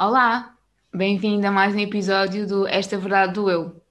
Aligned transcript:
Olá, 0.00 0.56
bem-vindo 0.94 1.44
a 1.44 1.50
mais 1.50 1.74
um 1.74 1.80
episódio 1.80 2.46
do 2.46 2.68
Esta 2.68 2.96
Verdade 2.96 3.32
do 3.32 3.50
Eu. 3.50 3.82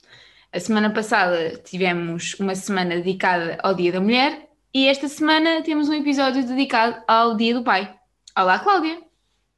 A 0.53 0.57
semana 0.57 0.89
passada 0.89 1.57
tivemos 1.57 2.33
uma 2.39 2.55
semana 2.55 2.95
dedicada 2.95 3.57
ao 3.61 3.73
Dia 3.73 3.92
da 3.92 4.00
Mulher 4.00 4.48
e 4.74 4.88
esta 4.88 5.09
semana 5.09 5.62
temos 5.64 5.90
um 5.90 5.93
episódio 5.93 6.48
dedicado 6.48 7.04
ao 7.09 7.35
Dia 7.35 7.54
do 7.54 7.62
Pai. 7.62 7.93
Olá, 8.38 8.57
Cláudia. 8.57 9.02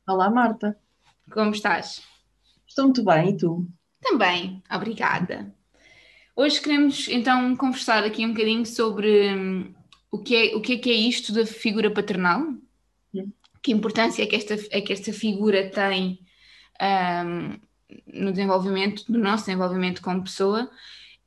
Olá, 0.07 0.27
Marta. 0.31 0.75
Como 1.31 1.51
estás? 1.51 2.01
Estou 2.67 2.85
muito 2.85 3.05
bem, 3.05 3.29
e 3.29 3.37
tu? 3.37 3.67
Também, 4.01 4.63
obrigada. 4.71 5.53
Hoje 6.35 6.59
queremos 6.59 7.07
então 7.09 7.55
conversar 7.55 8.03
aqui 8.03 8.25
um 8.25 8.33
bocadinho 8.33 8.65
sobre 8.65 9.35
hum, 9.35 9.71
o, 10.09 10.17
que 10.17 10.35
é, 10.35 10.55
o 10.55 10.61
que 10.61 10.73
é 10.73 10.77
que 10.79 10.89
é 10.89 10.95
isto 10.95 11.31
da 11.31 11.45
figura 11.45 11.91
paternal, 11.91 12.41
que 13.61 13.71
importância 13.71 14.23
é 14.23 14.25
que 14.25 14.35
esta, 14.35 14.55
é 14.71 14.81
que 14.81 14.91
esta 14.91 15.13
figura 15.13 15.69
tem 15.69 16.27
um, 16.81 17.59
no 18.07 18.31
desenvolvimento, 18.31 19.03
no 19.09 19.19
nosso 19.19 19.45
desenvolvimento 19.45 20.01
como 20.01 20.23
pessoa 20.23 20.69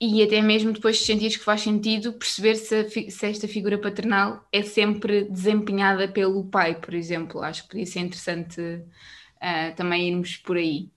e 0.05 0.21
até 0.21 0.43
mesmo 0.43 0.73
depois 0.73 0.97
de 0.99 1.05
sentir 1.05 1.31
que 1.31 1.45
faz 1.45 1.61
sentido 1.61 2.13
perceber 2.15 2.57
se, 2.57 3.09
se, 3.09 3.27
esta 3.27 3.47
figura 3.47 3.79
paternal 3.79 4.45
é 4.51 4.61
sempre 4.63 5.25
desempenhada 5.31 6.09
pelo 6.09 6.45
pai, 6.45 6.75
por 6.75 6.93
exemplo. 6.93 7.41
Acho 7.41 7.63
que 7.63 7.69
podia 7.69 7.87
ser 7.87 8.01
interessante 8.01 8.61
uh, 8.61 9.77
também 9.77 10.09
irmos 10.09 10.37
por 10.39 10.57
aí. 10.57 10.91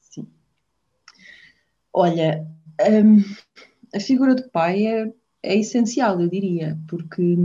Sim. 0.00 0.26
Olha, 1.92 2.46
um, 2.80 3.22
a 3.94 4.00
figura 4.00 4.34
do 4.34 4.48
pai 4.48 4.86
é, 4.86 5.12
é 5.42 5.56
essencial, 5.56 6.18
eu 6.18 6.28
diria, 6.28 6.78
porque 6.88 7.36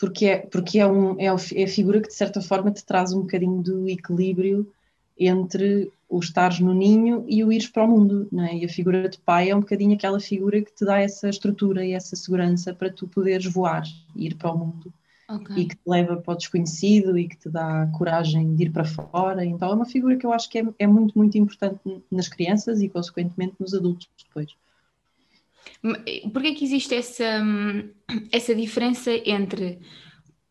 porque 0.00 0.26
é, 0.26 0.38
porque 0.38 0.78
é, 0.80 0.86
um, 0.86 1.20
é, 1.20 1.26
é 1.26 1.64
a 1.64 1.68
figura 1.68 2.00
que 2.00 2.08
de 2.08 2.14
certa 2.14 2.40
forma 2.40 2.72
te 2.72 2.84
traz 2.84 3.12
um 3.12 3.20
bocadinho 3.20 3.62
do 3.62 3.88
equilíbrio 3.88 4.72
entre 5.18 5.90
o 6.08 6.20
estares 6.20 6.60
no 6.60 6.72
ninho 6.72 7.24
e 7.28 7.44
o 7.44 7.52
ires 7.52 7.68
para 7.68 7.84
o 7.84 7.88
mundo, 7.88 8.28
não 8.32 8.44
é? 8.44 8.56
E 8.56 8.64
a 8.64 8.68
figura 8.68 9.08
de 9.08 9.18
pai 9.18 9.50
é 9.50 9.56
um 9.56 9.60
bocadinho 9.60 9.94
aquela 9.94 10.18
figura 10.18 10.62
que 10.62 10.72
te 10.72 10.84
dá 10.84 11.00
essa 11.00 11.28
estrutura 11.28 11.84
e 11.84 11.92
essa 11.92 12.16
segurança 12.16 12.72
para 12.72 12.90
tu 12.90 13.06
poderes 13.06 13.46
voar 13.46 13.82
e 14.16 14.26
ir 14.26 14.34
para 14.34 14.52
o 14.52 14.58
mundo. 14.58 14.92
Okay. 15.30 15.56
E 15.58 15.66
que 15.66 15.76
te 15.76 15.82
leva 15.86 16.16
para 16.16 16.32
o 16.32 16.36
desconhecido 16.36 17.18
e 17.18 17.28
que 17.28 17.36
te 17.36 17.50
dá 17.50 17.86
coragem 17.88 18.54
de 18.54 18.64
ir 18.64 18.70
para 18.70 18.86
fora. 18.86 19.44
Então 19.44 19.70
é 19.70 19.74
uma 19.74 19.84
figura 19.84 20.16
que 20.16 20.24
eu 20.24 20.32
acho 20.32 20.48
que 20.48 20.58
é, 20.58 20.64
é 20.78 20.86
muito, 20.86 21.18
muito 21.18 21.36
importante 21.36 21.78
nas 22.10 22.28
crianças 22.28 22.80
e, 22.80 22.88
consequentemente, 22.88 23.54
nos 23.60 23.74
adultos 23.74 24.08
depois. 24.26 24.56
Porquê 26.32 26.54
que 26.54 26.64
existe 26.64 26.94
essa, 26.94 27.42
hum, 27.42 27.90
essa 28.32 28.54
diferença 28.54 29.10
entre 29.12 29.78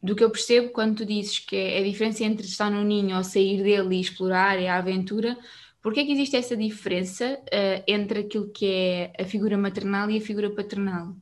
do 0.07 0.15
que 0.15 0.23
eu 0.23 0.31
percebo 0.31 0.69
quando 0.69 0.95
tu 0.95 1.05
dizes 1.05 1.39
que 1.39 1.55
é 1.55 1.79
a 1.79 1.83
diferença 1.83 2.23
entre 2.23 2.47
estar 2.47 2.71
no 2.71 2.81
ninho 2.81 3.17
ou 3.17 3.23
sair 3.25 3.61
dele 3.61 3.97
e 3.97 3.99
explorar 3.99 4.57
é 4.57 4.69
a 4.69 4.77
aventura, 4.77 5.37
porquê 5.81 5.99
é 5.99 6.05
que 6.05 6.13
existe 6.13 6.37
essa 6.37 6.55
diferença 6.55 7.37
uh, 7.43 7.83
entre 7.85 8.19
aquilo 8.21 8.47
que 8.47 8.65
é 8.65 9.13
a 9.19 9.25
figura 9.25 9.57
maternal 9.57 10.09
e 10.09 10.17
a 10.17 10.21
figura 10.21 10.49
paternal? 10.49 11.13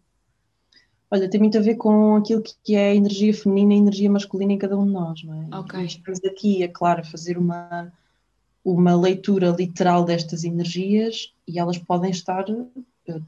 Olha, 1.10 1.28
tem 1.28 1.40
muito 1.40 1.58
a 1.58 1.62
ver 1.62 1.76
com 1.76 2.16
aquilo 2.18 2.44
que 2.64 2.76
é 2.76 2.92
a 2.92 2.96
energia 2.96 3.34
feminina 3.34 3.74
e 3.74 3.78
a 3.78 3.80
energia 3.80 4.10
masculina 4.10 4.54
em 4.54 4.58
cada 4.60 4.78
um 4.78 4.86
de 4.86 4.92
nós, 4.92 5.24
não 5.24 5.34
é? 5.34 5.60
Ok. 5.60 5.84
Estamos 5.84 6.24
aqui, 6.24 6.62
é 6.62 6.68
claro, 6.68 7.02
a 7.02 7.06
fazer 7.06 7.40
uma, 7.40 7.92
uma 8.64 8.96
leitura 8.96 9.50
literal 9.50 10.06
destas 10.06 10.44
energias 10.44 11.34
e 11.48 11.58
elas 11.58 11.80
podem 11.80 12.12
estar 12.12 12.46
eh, 13.08 13.20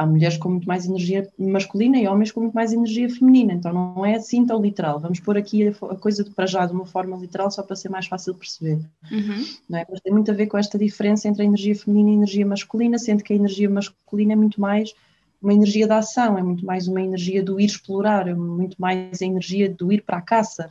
há 0.00 0.06
mulheres 0.06 0.38
com 0.38 0.48
muito 0.48 0.66
mais 0.66 0.86
energia 0.86 1.28
masculina 1.38 1.98
e 1.98 2.08
homens 2.08 2.32
com 2.32 2.40
muito 2.40 2.54
mais 2.54 2.72
energia 2.72 3.06
feminina, 3.10 3.52
então 3.52 3.70
não 3.70 4.06
é 4.06 4.14
assim 4.14 4.46
tão 4.46 4.60
literal. 4.62 4.98
Vamos 4.98 5.20
pôr 5.20 5.36
aqui 5.36 5.68
a, 5.68 5.96
coisa 5.96 6.24
de 6.24 6.30
para 6.30 6.46
já 6.46 6.64
de 6.64 6.72
uma 6.72 6.86
forma 6.86 7.18
literal 7.18 7.50
só 7.50 7.62
para 7.62 7.76
ser 7.76 7.90
mais 7.90 8.06
fácil 8.06 8.32
de 8.32 8.38
perceber. 8.38 8.78
Uhum. 9.12 9.44
Não 9.68 9.78
é? 9.78 9.86
Mas 9.90 10.00
tem 10.00 10.10
muito 10.10 10.30
a 10.30 10.34
ver 10.34 10.46
com 10.46 10.56
esta 10.56 10.78
diferença 10.78 11.28
entre 11.28 11.42
a 11.42 11.44
energia 11.44 11.76
feminina 11.76 12.08
e 12.08 12.12
a 12.12 12.16
energia 12.16 12.46
masculina, 12.46 12.98
sendo 12.98 13.22
que 13.22 13.34
a 13.34 13.36
energia 13.36 13.68
masculina 13.68 14.32
é 14.32 14.36
muito 14.36 14.58
mais 14.58 14.94
uma 15.42 15.52
energia 15.52 15.86
da 15.86 15.98
ação, 15.98 16.38
é 16.38 16.42
muito 16.42 16.64
mais 16.64 16.88
uma 16.88 17.02
energia 17.02 17.42
do 17.42 17.60
ir 17.60 17.66
explorar, 17.66 18.26
é 18.26 18.34
muito 18.34 18.76
mais 18.80 19.20
a 19.20 19.26
energia 19.26 19.68
do 19.68 19.92
ir 19.92 20.02
para 20.02 20.16
a 20.16 20.22
caça, 20.22 20.70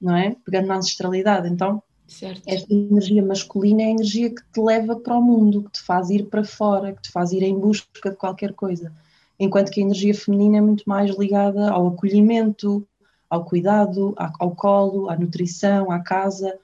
não 0.00 0.16
é? 0.16 0.34
Pegando 0.44 0.66
na 0.66 0.76
ancestralidade. 0.76 1.48
Então, 1.48 1.80
Certo. 2.06 2.42
Esta 2.46 2.72
energia 2.72 3.24
masculina 3.24 3.82
é 3.82 3.86
a 3.86 3.90
energia 3.90 4.30
que 4.30 4.42
te 4.52 4.60
leva 4.60 4.96
para 4.96 5.16
o 5.16 5.22
mundo, 5.22 5.64
que 5.64 5.72
te 5.72 5.82
faz 5.82 6.10
ir 6.10 6.26
para 6.26 6.44
fora, 6.44 6.92
que 6.92 7.02
te 7.02 7.10
faz 7.10 7.32
ir 7.32 7.42
em 7.42 7.58
busca 7.58 8.10
de 8.10 8.16
qualquer 8.16 8.52
coisa. 8.52 8.92
Enquanto 9.38 9.70
que 9.70 9.80
a 9.80 9.84
energia 9.84 10.14
feminina 10.14 10.58
é 10.58 10.60
muito 10.60 10.84
mais 10.86 11.16
ligada 11.16 11.70
ao 11.70 11.88
acolhimento, 11.88 12.86
ao 13.28 13.44
cuidado, 13.44 14.14
ao 14.16 14.54
colo, 14.54 15.08
à 15.08 15.16
nutrição, 15.16 15.90
à 15.90 15.98
casa, 15.98 16.58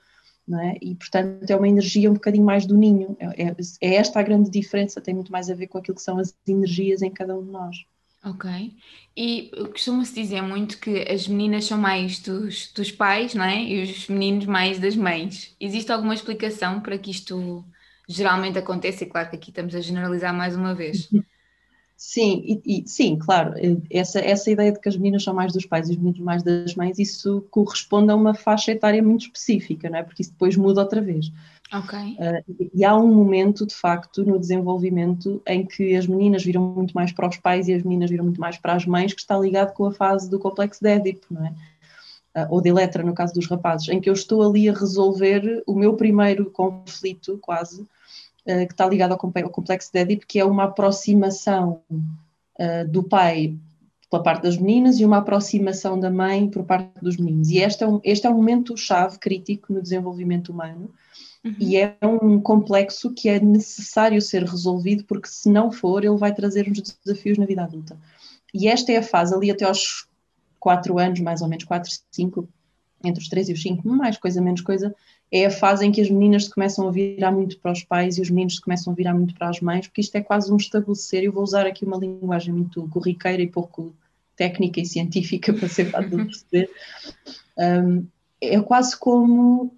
é? 0.58 0.76
E 0.80 0.94
portanto 0.94 1.48
é 1.48 1.54
uma 1.54 1.68
energia 1.68 2.10
um 2.10 2.14
bocadinho 2.14 2.44
mais 2.44 2.66
do 2.66 2.76
ninho. 2.76 3.16
É, 3.20 3.44
é, 3.44 3.56
é 3.80 3.94
esta 3.94 4.20
a 4.20 4.22
grande 4.22 4.50
diferença, 4.50 5.00
tem 5.00 5.14
muito 5.14 5.30
mais 5.30 5.48
a 5.48 5.54
ver 5.54 5.68
com 5.68 5.78
aquilo 5.78 5.94
que 5.94 6.02
são 6.02 6.18
as 6.18 6.34
energias 6.46 7.02
em 7.02 7.10
cada 7.10 7.36
um 7.36 7.44
de 7.44 7.50
nós. 7.50 7.76
Ok. 8.24 8.76
E 9.16 9.50
costuma-se 9.72 10.14
dizer 10.14 10.42
muito 10.42 10.78
que 10.78 11.06
as 11.10 11.26
meninas 11.26 11.64
são 11.64 11.78
mais 11.78 12.18
dos, 12.20 12.70
dos 12.72 12.92
pais, 12.92 13.34
não 13.34 13.44
é? 13.44 13.62
E 13.62 13.82
os 13.82 14.08
meninos 14.08 14.46
mais 14.46 14.78
das 14.78 14.94
mães. 14.94 15.54
Existe 15.58 15.90
alguma 15.90 16.14
explicação 16.14 16.80
para 16.80 16.98
que 16.98 17.10
isto 17.10 17.64
geralmente 18.06 18.58
aconteça? 18.58 19.04
E 19.04 19.06
claro 19.06 19.30
que 19.30 19.36
aqui 19.36 19.50
estamos 19.50 19.74
a 19.74 19.80
generalizar 19.80 20.34
mais 20.34 20.54
uma 20.54 20.74
vez. 20.74 21.08
Sim, 22.02 22.42
e, 22.46 22.80
e, 22.80 22.88
sim, 22.88 23.18
claro, 23.18 23.52
essa, 23.90 24.20
essa 24.20 24.50
ideia 24.50 24.72
de 24.72 24.80
que 24.80 24.88
as 24.88 24.96
meninas 24.96 25.22
são 25.22 25.34
mais 25.34 25.52
dos 25.52 25.66
pais 25.66 25.86
e 25.86 25.92
os 25.92 25.98
meninos 25.98 26.20
mais 26.20 26.42
das 26.42 26.74
mães, 26.74 26.98
isso 26.98 27.46
corresponde 27.50 28.10
a 28.10 28.16
uma 28.16 28.32
faixa 28.32 28.72
etária 28.72 29.02
muito 29.02 29.26
específica, 29.26 29.90
não 29.90 29.98
é? 29.98 30.02
Porque 30.02 30.22
isso 30.22 30.30
depois 30.30 30.56
muda 30.56 30.80
outra 30.80 31.02
vez. 31.02 31.30
Ok. 31.72 31.98
Uh, 31.98 32.70
e 32.74 32.84
há 32.84 32.96
um 32.96 33.14
momento, 33.14 33.64
de 33.64 33.74
facto, 33.74 34.24
no 34.24 34.38
desenvolvimento 34.38 35.40
em 35.46 35.64
que 35.64 35.94
as 35.94 36.06
meninas 36.06 36.44
viram 36.44 36.62
muito 36.62 36.92
mais 36.92 37.12
para 37.12 37.28
os 37.28 37.36
pais 37.36 37.68
e 37.68 37.74
as 37.74 37.82
meninas 37.82 38.10
viram 38.10 38.24
muito 38.24 38.40
mais 38.40 38.58
para 38.58 38.74
as 38.74 38.84
mães, 38.84 39.14
que 39.14 39.20
está 39.20 39.38
ligado 39.38 39.72
com 39.72 39.86
a 39.86 39.92
fase 39.92 40.28
do 40.28 40.38
complexo 40.38 40.82
de 40.82 40.90
Édipo, 40.90 41.26
não 41.30 41.46
é? 41.46 41.54
Uh, 42.42 42.46
ou 42.50 42.60
de 42.60 42.68
Eletra, 42.68 43.02
no 43.02 43.14
caso 43.14 43.34
dos 43.34 43.46
rapazes, 43.48 43.88
em 43.88 44.00
que 44.00 44.08
eu 44.08 44.14
estou 44.14 44.42
ali 44.42 44.68
a 44.68 44.72
resolver 44.72 45.62
o 45.66 45.74
meu 45.74 45.94
primeiro 45.94 46.50
conflito, 46.50 47.38
quase, 47.38 47.82
uh, 47.82 48.66
que 48.66 48.72
está 48.72 48.86
ligado 48.86 49.12
ao, 49.12 49.18
complexo 49.18 49.92
de 49.92 49.98
Édipo, 50.00 50.26
que 50.26 50.38
é 50.38 50.44
uma 50.44 50.64
aproximação 50.64 51.82
do 52.90 53.02
pai 53.02 53.56
pela 54.10 54.22
parte 54.22 54.42
das 54.42 54.58
meninas 54.58 54.98
e 54.98 55.04
uma 55.04 55.18
aproximação 55.18 55.98
da 55.98 56.10
mãe 56.10 56.46
por 56.50 56.64
parte 56.64 56.90
dos 57.00 57.16
meninos. 57.16 57.48
E 57.48 57.58
este 57.58 57.84
é 57.84 57.88
um, 57.88 58.00
este 58.02 58.26
é 58.26 58.30
um 58.30 58.34
momento 58.34 58.76
chave 58.76 59.18
crítico 59.18 59.72
no 59.72 59.80
desenvolvimento 59.80 60.50
humano, 60.50 60.90
Uhum. 61.44 61.54
E 61.58 61.76
é 61.76 61.96
um 62.02 62.40
complexo 62.40 63.12
que 63.14 63.28
é 63.28 63.40
necessário 63.40 64.20
ser 64.20 64.44
resolvido, 64.44 65.04
porque 65.04 65.28
se 65.28 65.48
não 65.48 65.72
for, 65.72 66.04
ele 66.04 66.16
vai 66.16 66.34
trazer-nos 66.34 66.96
desafios 67.04 67.38
na 67.38 67.46
vida 67.46 67.64
adulta. 67.64 67.98
E 68.52 68.68
esta 68.68 68.92
é 68.92 68.98
a 68.98 69.02
fase, 69.02 69.34
ali 69.34 69.50
até 69.50 69.64
aos 69.64 70.06
4 70.58 70.98
anos, 70.98 71.20
mais 71.20 71.40
ou 71.40 71.48
menos 71.48 71.64
4, 71.64 71.90
5, 72.10 72.48
entre 73.02 73.22
os 73.22 73.28
3 73.28 73.48
e 73.48 73.52
os 73.54 73.62
5, 73.62 73.88
mais 73.88 74.18
coisa, 74.18 74.42
menos 74.42 74.60
coisa, 74.60 74.94
é 75.32 75.46
a 75.46 75.50
fase 75.50 75.86
em 75.86 75.92
que 75.92 76.00
as 76.00 76.10
meninas 76.10 76.44
se 76.44 76.50
começam 76.50 76.86
a 76.86 76.90
virar 76.90 77.30
muito 77.30 77.58
para 77.58 77.72
os 77.72 77.82
pais 77.84 78.18
e 78.18 78.20
os 78.20 78.28
meninos 78.28 78.56
se 78.56 78.60
começam 78.60 78.92
a 78.92 78.96
virar 78.96 79.14
muito 79.14 79.34
para 79.34 79.48
as 79.48 79.60
mães, 79.60 79.86
porque 79.86 80.00
isto 80.00 80.14
é 80.16 80.20
quase 80.20 80.52
um 80.52 80.56
estabelecer, 80.56 81.22
eu 81.22 81.32
vou 81.32 81.42
usar 81.42 81.66
aqui 81.66 81.84
uma 81.84 81.96
linguagem 81.96 82.52
muito 82.52 82.86
corriqueira 82.88 83.40
e 83.40 83.46
pouco 83.46 83.94
técnica 84.36 84.80
e 84.80 84.86
científica 84.86 85.52
para 85.54 85.68
ser 85.68 85.86
fácil 85.86 86.10
de 86.10 86.24
perceber, 86.24 86.70
um, 87.58 88.06
é 88.40 88.60
quase 88.60 88.98
como 88.98 89.72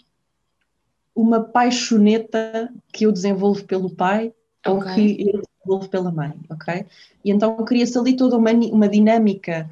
uma 1.15 1.41
paixoneta 1.41 2.73
que 2.93 3.05
eu 3.07 3.13
desenvolvo 3.13 3.65
pelo 3.65 3.91
pai 3.91 4.33
okay. 4.67 4.73
ou 4.73 4.83
que 4.83 5.31
eu 5.35 5.43
desenvolvo 5.43 5.89
pela 5.89 6.11
mãe, 6.11 6.33
ok? 6.49 6.87
E 7.25 7.31
então 7.31 7.57
cria-se 7.65 7.97
ali 7.99 8.17
toda 8.17 8.37
uma, 8.37 8.51
uma 8.51 8.89
dinâmica 8.89 9.69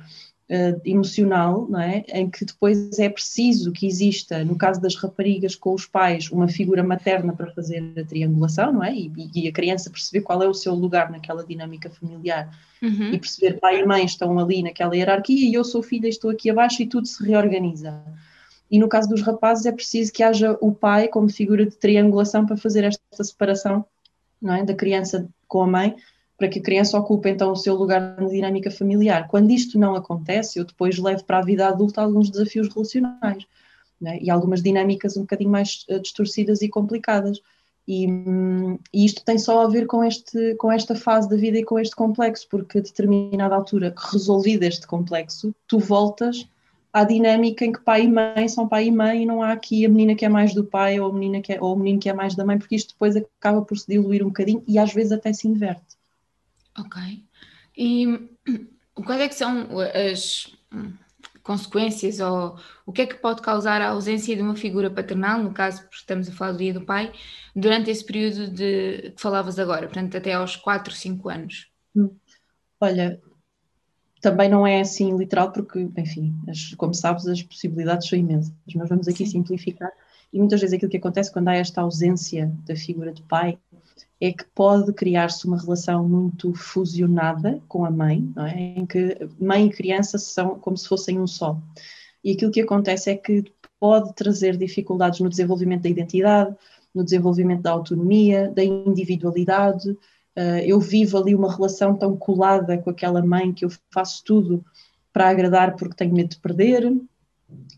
uh, 0.50 0.80
emocional, 0.84 1.66
não 1.68 1.80
é? 1.80 2.04
Em 2.08 2.28
que 2.28 2.44
depois 2.44 2.98
é 2.98 3.08
preciso 3.08 3.72
que 3.72 3.86
exista, 3.86 4.44
no 4.44 4.56
caso 4.56 4.80
das 4.80 4.94
raparigas 4.96 5.54
com 5.54 5.72
os 5.72 5.86
pais, 5.86 6.30
uma 6.30 6.48
figura 6.48 6.82
materna 6.82 7.32
para 7.32 7.52
fazer 7.52 7.92
a 7.98 8.04
triangulação, 8.04 8.72
não 8.72 8.84
é? 8.84 8.94
E, 8.94 9.30
e 9.34 9.48
a 9.48 9.52
criança 9.52 9.90
perceber 9.90 10.22
qual 10.22 10.42
é 10.42 10.48
o 10.48 10.54
seu 10.54 10.74
lugar 10.74 11.10
naquela 11.10 11.44
dinâmica 11.44 11.88
familiar 11.88 12.50
uhum. 12.82 13.12
e 13.12 13.18
perceber 13.18 13.54
que 13.54 13.60
pai 13.60 13.80
e 13.80 13.86
mãe 13.86 14.04
estão 14.04 14.38
ali 14.38 14.62
naquela 14.62 14.96
hierarquia 14.96 15.48
e 15.48 15.54
eu 15.54 15.64
sou 15.64 15.82
filha, 15.82 16.08
estou 16.08 16.30
aqui 16.30 16.50
abaixo 16.50 16.82
e 16.82 16.86
tudo 16.86 17.06
se 17.06 17.24
reorganiza. 17.24 18.02
E 18.70 18.78
no 18.78 18.88
caso 18.88 19.08
dos 19.08 19.22
rapazes 19.22 19.66
é 19.66 19.72
preciso 19.72 20.12
que 20.12 20.22
haja 20.22 20.56
o 20.60 20.72
pai 20.72 21.08
como 21.08 21.28
figura 21.28 21.66
de 21.66 21.76
triangulação 21.76 22.46
para 22.46 22.56
fazer 22.56 22.84
esta 22.84 23.24
separação 23.24 23.84
não 24.40 24.54
é, 24.54 24.64
da 24.64 24.74
criança 24.74 25.28
com 25.46 25.62
a 25.62 25.66
mãe, 25.66 25.96
para 26.38 26.48
que 26.48 26.58
a 26.58 26.62
criança 26.62 26.98
ocupe 26.98 27.28
então 27.28 27.52
o 27.52 27.56
seu 27.56 27.74
lugar 27.74 28.18
na 28.18 28.28
dinâmica 28.28 28.70
familiar. 28.70 29.28
Quando 29.28 29.50
isto 29.50 29.78
não 29.78 29.94
acontece, 29.94 30.58
eu 30.58 30.64
depois 30.64 30.98
levo 30.98 31.24
para 31.24 31.38
a 31.38 31.44
vida 31.44 31.68
adulta 31.68 32.00
alguns 32.00 32.30
desafios 32.30 32.72
relacionais 32.72 33.44
é? 34.06 34.22
e 34.22 34.30
algumas 34.30 34.62
dinâmicas 34.62 35.16
um 35.16 35.22
bocadinho 35.22 35.50
mais 35.50 35.84
uh, 35.90 36.00
distorcidas 36.00 36.62
e 36.62 36.68
complicadas. 36.68 37.40
E, 37.86 38.06
hum, 38.06 38.78
e, 38.92 39.04
isto 39.04 39.22
tem 39.22 39.36
só 39.36 39.64
a 39.64 39.68
ver 39.68 39.86
com, 39.86 40.02
este, 40.02 40.54
com 40.54 40.72
esta 40.72 40.94
fase 40.94 41.28
da 41.28 41.36
vida 41.36 41.58
e 41.58 41.64
com 41.64 41.78
este 41.78 41.94
complexo, 41.94 42.46
porque 42.48 42.78
a 42.78 42.82
determinada 42.82 43.54
altura, 43.54 43.92
resolvido 44.10 44.62
este 44.62 44.86
complexo, 44.86 45.54
tu 45.66 45.78
voltas 45.78 46.48
à 46.92 47.04
dinâmica 47.04 47.64
em 47.64 47.72
que 47.72 47.80
pai 47.80 48.02
e 48.04 48.08
mãe 48.08 48.48
são 48.48 48.68
pai 48.68 48.86
e 48.86 48.90
mãe 48.90 49.22
e 49.22 49.26
não 49.26 49.42
há 49.42 49.52
aqui 49.52 49.84
a 49.86 49.88
menina 49.88 50.14
que 50.14 50.24
é 50.24 50.28
mais 50.28 50.52
do 50.54 50.64
pai 50.64 50.98
ou 50.98 51.10
a 51.10 51.12
menina 51.12 51.40
que 51.40 51.52
é, 51.52 51.60
ou 51.60 51.74
o 51.74 51.78
menino 51.78 52.00
que 52.00 52.08
é 52.08 52.12
mais 52.12 52.34
da 52.34 52.44
mãe, 52.44 52.58
porque 52.58 52.74
isto 52.74 52.94
depois 52.94 53.16
acaba 53.16 53.62
por 53.62 53.78
se 53.78 53.86
diluir 53.86 54.22
um 54.22 54.28
bocadinho 54.28 54.62
e 54.66 54.78
às 54.78 54.92
vezes 54.92 55.12
até 55.12 55.32
se 55.32 55.46
inverte. 55.46 55.96
Ok. 56.78 57.00
E 57.76 58.28
quais 59.04 59.20
é 59.20 59.28
que 59.28 59.34
são 59.34 59.68
as 60.12 60.52
consequências 61.42 62.20
ou 62.20 62.58
o 62.84 62.92
que 62.92 63.02
é 63.02 63.06
que 63.06 63.16
pode 63.16 63.40
causar 63.40 63.80
a 63.80 63.88
ausência 63.88 64.36
de 64.36 64.42
uma 64.42 64.56
figura 64.56 64.90
paternal, 64.90 65.42
no 65.42 65.52
caso, 65.52 65.82
porque 65.82 65.96
estamos 65.96 66.28
a 66.28 66.32
falar 66.32 66.52
do 66.52 66.58
dia 66.58 66.74
do 66.74 66.82
pai, 66.82 67.12
durante 67.54 67.90
esse 67.90 68.04
período 68.04 68.48
de 68.48 69.12
que 69.14 69.20
falavas 69.20 69.58
agora, 69.58 69.86
portanto 69.86 70.16
até 70.16 70.32
aos 70.32 70.56
4, 70.56 70.92
5 70.92 71.28
anos? 71.28 71.70
Hum. 71.94 72.10
Olha, 72.80 73.20
também 74.20 74.48
não 74.48 74.66
é 74.66 74.80
assim 74.80 75.16
literal, 75.16 75.50
porque, 75.50 75.88
enfim, 75.96 76.34
as, 76.48 76.74
como 76.74 76.94
sabes, 76.94 77.26
as 77.26 77.42
possibilidades 77.42 78.08
são 78.08 78.18
imensas, 78.18 78.52
mas 78.74 78.88
vamos 78.88 79.08
aqui 79.08 79.24
Sim. 79.24 79.32
simplificar. 79.32 79.90
E 80.32 80.38
muitas 80.38 80.60
vezes 80.60 80.74
aquilo 80.74 80.90
que 80.90 80.98
acontece 80.98 81.32
quando 81.32 81.48
há 81.48 81.54
esta 81.54 81.80
ausência 81.80 82.52
da 82.64 82.76
figura 82.76 83.12
de 83.12 83.22
pai 83.22 83.58
é 84.20 84.32
que 84.32 84.44
pode 84.54 84.92
criar-se 84.92 85.46
uma 85.46 85.58
relação 85.58 86.06
muito 86.06 86.52
fusionada 86.54 87.60
com 87.66 87.84
a 87.84 87.90
mãe, 87.90 88.30
é? 88.36 88.78
em 88.78 88.86
que 88.86 89.16
mãe 89.40 89.66
e 89.66 89.70
criança 89.70 90.18
são 90.18 90.58
como 90.58 90.76
se 90.76 90.86
fossem 90.86 91.18
um 91.18 91.26
só. 91.26 91.58
E 92.22 92.32
aquilo 92.32 92.52
que 92.52 92.60
acontece 92.60 93.10
é 93.10 93.16
que 93.16 93.44
pode 93.80 94.14
trazer 94.14 94.58
dificuldades 94.58 95.20
no 95.20 95.30
desenvolvimento 95.30 95.82
da 95.82 95.88
identidade, 95.88 96.54
no 96.94 97.02
desenvolvimento 97.02 97.62
da 97.62 97.70
autonomia, 97.70 98.52
da 98.54 98.62
individualidade, 98.62 99.96
eu 100.64 100.80
vivo 100.80 101.18
ali 101.18 101.34
uma 101.34 101.54
relação 101.54 101.94
tão 101.96 102.16
colada 102.16 102.78
com 102.78 102.90
aquela 102.90 103.24
mãe 103.24 103.52
que 103.52 103.64
eu 103.64 103.70
faço 103.92 104.22
tudo 104.24 104.64
para 105.12 105.28
agradar 105.28 105.76
porque 105.76 105.96
tenho 105.96 106.14
medo 106.14 106.30
de 106.30 106.38
perder, 106.38 106.92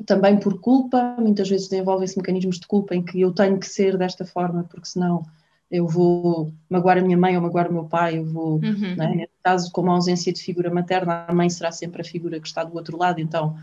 também 0.05 0.39
por 0.39 0.61
culpa, 0.61 1.17
muitas 1.19 1.49
vezes 1.49 1.69
desenvolvem-se 1.69 2.17
mecanismos 2.17 2.61
de 2.61 2.67
culpa 2.67 2.95
em 2.95 3.03
que 3.03 3.21
eu 3.21 3.33
tenho 3.33 3.59
que 3.59 3.67
ser 3.67 3.97
desta 3.97 4.25
forma 4.25 4.65
porque 4.65 4.87
senão 4.87 5.25
eu 5.71 5.89
vou 5.89 6.53
magoar 6.69 6.99
a 6.99 7.01
minha 7.01 7.17
mãe 7.17 7.35
ou 7.35 7.43
magoar 7.43 7.71
o 7.71 7.73
meu 7.73 7.85
pai, 7.85 8.19
eu 8.19 8.27
vou, 8.27 8.57
uhum. 8.57 8.95
né? 8.95 9.15
nesse 9.17 9.33
caso, 9.43 9.73
como 9.73 9.91
a 9.91 9.95
ausência 9.95 10.31
de 10.31 10.43
figura 10.43 10.71
materna, 10.71 11.25
a 11.27 11.33
mãe 11.33 11.49
será 11.49 11.73
sempre 11.73 12.03
a 12.03 12.05
figura 12.05 12.39
que 12.39 12.47
está 12.47 12.63
do 12.63 12.77
outro 12.77 12.99
lado, 12.99 13.21
então 13.21 13.57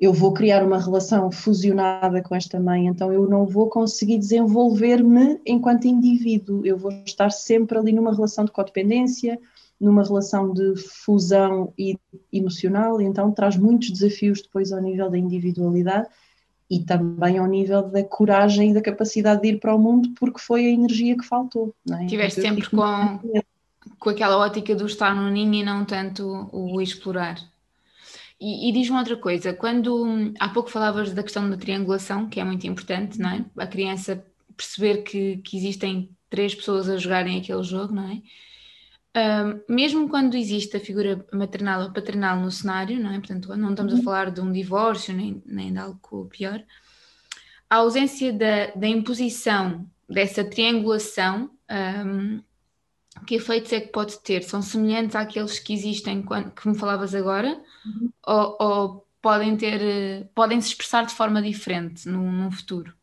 eu 0.00 0.14
vou 0.14 0.32
criar 0.32 0.64
uma 0.64 0.78
relação 0.78 1.30
fusionada 1.30 2.22
com 2.22 2.34
esta 2.34 2.58
mãe, 2.58 2.86
então 2.86 3.12
eu 3.12 3.28
não 3.28 3.44
vou 3.44 3.68
conseguir 3.68 4.16
desenvolver-me 4.16 5.38
enquanto 5.44 5.86
indivíduo, 5.86 6.64
eu 6.64 6.78
vou 6.78 6.90
estar 7.04 7.30
sempre 7.30 7.76
ali 7.76 7.92
numa 7.92 8.14
relação 8.14 8.46
de 8.46 8.50
codependência, 8.50 9.38
numa 9.78 10.02
relação 10.02 10.54
de 10.54 10.74
fusão 10.76 11.72
e 11.78 11.98
emocional, 12.32 13.00
e 13.00 13.04
então 13.04 13.30
traz 13.30 13.56
muitos 13.56 13.90
desafios 13.90 14.40
depois 14.40 14.72
ao 14.72 14.80
nível 14.80 15.10
da 15.10 15.18
individualidade 15.18 16.08
e 16.70 16.80
também 16.80 17.36
ao 17.36 17.46
nível 17.46 17.82
da 17.82 18.02
coragem 18.02 18.70
e 18.70 18.74
da 18.74 18.80
capacidade 18.80 19.42
de 19.42 19.48
ir 19.48 19.60
para 19.60 19.74
o 19.74 19.78
mundo, 19.78 20.14
porque 20.18 20.40
foi 20.40 20.64
a 20.66 20.70
energia 20.70 21.16
que 21.16 21.24
faltou. 21.26 21.74
É? 21.90 22.06
Tiveste 22.06 22.40
sempre 22.40 22.70
com, 22.70 23.18
com 23.98 24.08
aquela 24.08 24.38
ótica 24.38 24.74
do 24.74 24.86
estar 24.86 25.14
no 25.14 25.28
ninho 25.28 25.54
e 25.54 25.64
não 25.64 25.84
tanto 25.84 26.48
o 26.52 26.80
explorar. 26.80 27.49
E, 28.40 28.70
e 28.70 28.72
diz-me 28.72 28.96
outra 28.96 29.16
coisa, 29.16 29.52
quando 29.52 30.32
há 30.38 30.48
pouco 30.48 30.70
falavas 30.70 31.12
da 31.12 31.22
questão 31.22 31.48
da 31.50 31.58
triangulação, 31.58 32.28
que 32.28 32.40
é 32.40 32.44
muito 32.44 32.66
importante, 32.66 33.18
não 33.18 33.30
é? 33.30 33.44
A 33.58 33.66
criança 33.66 34.24
perceber 34.56 35.02
que, 35.02 35.38
que 35.38 35.56
existem 35.56 36.10
três 36.30 36.54
pessoas 36.54 36.88
a 36.88 36.96
jogarem 36.96 37.38
aquele 37.38 37.62
jogo, 37.62 37.94
não 37.94 38.08
é? 38.08 38.22
Um, 39.12 39.60
mesmo 39.68 40.08
quando 40.08 40.36
existe 40.36 40.76
a 40.76 40.80
figura 40.80 41.26
maternal 41.32 41.82
ou 41.82 41.92
paternal 41.92 42.40
no 42.40 42.50
cenário, 42.50 42.98
não 43.00 43.10
é? 43.10 43.18
Portanto, 43.18 43.54
não 43.56 43.70
estamos 43.70 43.92
a 43.92 43.96
uhum. 43.96 44.02
falar 44.02 44.30
de 44.30 44.40
um 44.40 44.52
divórcio 44.52 45.12
nem, 45.12 45.42
nem 45.44 45.72
de 45.72 45.78
algo 45.78 46.26
pior, 46.26 46.62
a 47.68 47.76
ausência 47.76 48.32
da, 48.32 48.66
da 48.68 48.86
imposição 48.86 49.86
dessa 50.08 50.44
triangulação 50.44 51.50
um, 51.70 52.42
que 53.26 53.36
efeitos 53.36 53.72
é 53.72 53.80
que 53.80 53.88
pode 53.88 54.18
ter? 54.20 54.42
São 54.42 54.62
semelhantes 54.62 55.16
àqueles 55.16 55.58
que 55.58 55.72
existem 55.72 56.22
quando, 56.22 56.50
que 56.52 56.68
me 56.68 56.78
falavas 56.78 57.14
agora? 57.14 57.60
Uhum. 57.84 58.12
Ou, 58.26 58.56
ou, 58.60 59.08
podem 59.22 59.56
ter, 59.56 59.80
eh, 59.82 60.28
podem 60.34 60.60
se 60.60 60.68
expressar 60.68 61.04
de 61.06 61.14
forma 61.14 61.42
diferente 61.42 62.08
no, 62.08 62.30
no 62.30 62.50
futuro? 62.50 62.94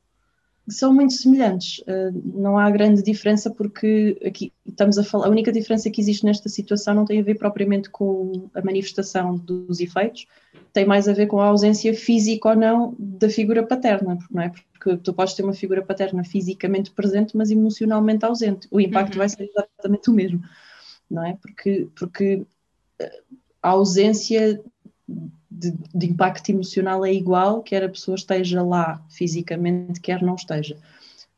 São 0.70 0.94
muito 0.94 1.14
semelhantes, 1.14 1.80
uh, 1.80 2.22
não 2.38 2.58
há 2.58 2.70
grande 2.70 3.02
diferença 3.02 3.50
porque 3.50 4.20
aqui 4.26 4.52
estamos 4.66 4.98
a 4.98 5.04
falar, 5.04 5.28
a 5.28 5.30
única 5.30 5.52
diferença 5.52 5.90
que 5.90 6.02
existe 6.02 6.26
nesta 6.26 6.50
situação 6.50 6.94
não 6.94 7.06
tem 7.06 7.20
a 7.20 7.24
ver 7.24 7.36
propriamente 7.36 7.90
com 7.90 8.50
a 8.54 8.62
manifestação 8.62 9.38
dos 9.38 9.80
efeitos, 9.80 10.28
tem 10.74 10.86
mais 10.86 11.08
a 11.08 11.14
ver 11.14 11.28
com 11.28 11.40
a 11.40 11.46
ausência 11.46 11.94
física 11.94 12.50
ou 12.50 12.56
não 12.56 12.96
da 13.00 13.30
figura 13.30 13.66
paterna, 13.66 14.18
não 14.30 14.42
é? 14.42 14.52
Porque 14.74 14.98
tu 14.98 15.14
podes 15.14 15.34
ter 15.34 15.44
uma 15.44 15.54
figura 15.54 15.82
paterna 15.82 16.24
fisicamente 16.24 16.92
presente, 16.92 17.36
mas 17.36 17.50
emocionalmente 17.50 18.26
ausente. 18.26 18.68
O 18.70 18.80
impacto 18.80 19.14
uhum. 19.14 19.20
vai 19.20 19.30
ser 19.30 19.44
exatamente 19.44 20.10
o 20.10 20.14
mesmo, 20.14 20.42
não 21.10 21.26
é? 21.26 21.38
Porque, 21.42 21.88
porque 21.96 22.46
eh, 23.00 23.22
a 23.62 23.70
ausência 23.70 24.62
de, 25.50 25.74
de, 25.94 26.06
impacto 26.06 26.50
emocional 26.50 27.06
é 27.06 27.14
igual, 27.14 27.62
quer 27.62 27.84
a 27.84 27.90
pessoa 27.90 28.16
esteja 28.16 28.62
lá 28.62 29.04
fisicamente, 29.10 30.00
quer 30.00 30.22
não 30.22 30.36
esteja. 30.36 30.78